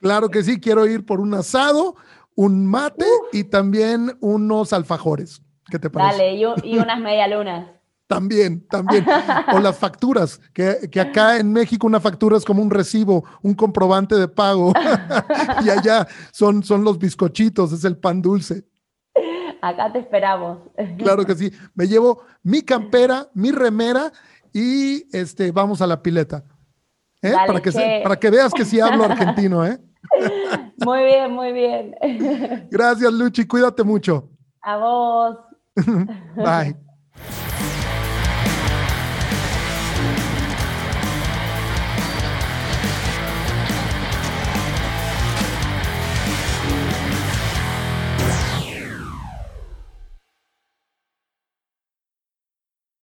Claro 0.00 0.30
que 0.30 0.42
sí, 0.42 0.58
quiero 0.58 0.84
ir 0.84 1.06
por 1.06 1.20
un 1.20 1.34
asado, 1.34 1.94
un 2.34 2.66
mate 2.66 3.06
y 3.32 3.44
también 3.44 4.18
unos 4.20 4.72
alfajores. 4.72 5.40
¿Qué 5.70 5.78
te 5.78 5.88
parece? 5.88 6.24
Dale, 6.24 6.58
y, 6.64 6.76
unas 6.76 6.98
medialunas. 6.98 7.68
También, 8.06 8.66
también. 8.68 9.04
O 9.52 9.58
las 9.58 9.78
facturas, 9.78 10.40
que, 10.52 10.88
que, 10.90 11.00
acá 11.00 11.38
en 11.38 11.52
México 11.52 11.86
una 11.86 12.00
factura 12.00 12.36
es 12.36 12.44
como 12.44 12.62
un 12.62 12.70
recibo, 12.70 13.24
un 13.42 13.54
comprobante 13.54 14.14
de 14.14 14.28
pago. 14.28 14.72
y 15.64 15.70
allá 15.70 16.06
son, 16.32 16.62
son 16.62 16.84
los 16.84 16.98
bizcochitos, 16.98 17.72
es 17.72 17.84
el 17.84 17.96
pan 17.96 18.22
dulce. 18.22 18.64
Acá 19.62 19.92
te 19.92 20.00
esperamos. 20.00 20.58
Claro 20.98 21.24
que 21.24 21.34
sí. 21.34 21.50
Me 21.74 21.88
llevo 21.88 22.22
mi 22.42 22.62
campera, 22.62 23.28
mi 23.34 23.50
remera 23.50 24.12
y 24.52 25.04
este, 25.16 25.50
vamos 25.50 25.80
a 25.82 25.86
la 25.86 26.02
pileta. 26.02 26.44
¿Eh? 27.22 27.32
para, 27.46 27.60
que 27.60 27.72
para 28.02 28.16
que 28.16 28.30
veas 28.30 28.52
que 28.52 28.64
sí 28.64 28.78
hablo 28.78 29.04
argentino, 29.04 29.66
¿eh? 29.66 29.78
Muy 30.84 31.02
bien, 31.04 31.32
muy 31.32 31.52
bien. 31.52 31.96
Gracias, 32.70 33.10
Luchi. 33.12 33.46
Cuídate 33.46 33.82
mucho. 33.82 34.28
A 34.60 34.76
vos. 34.76 35.38
Bye. 36.36 36.76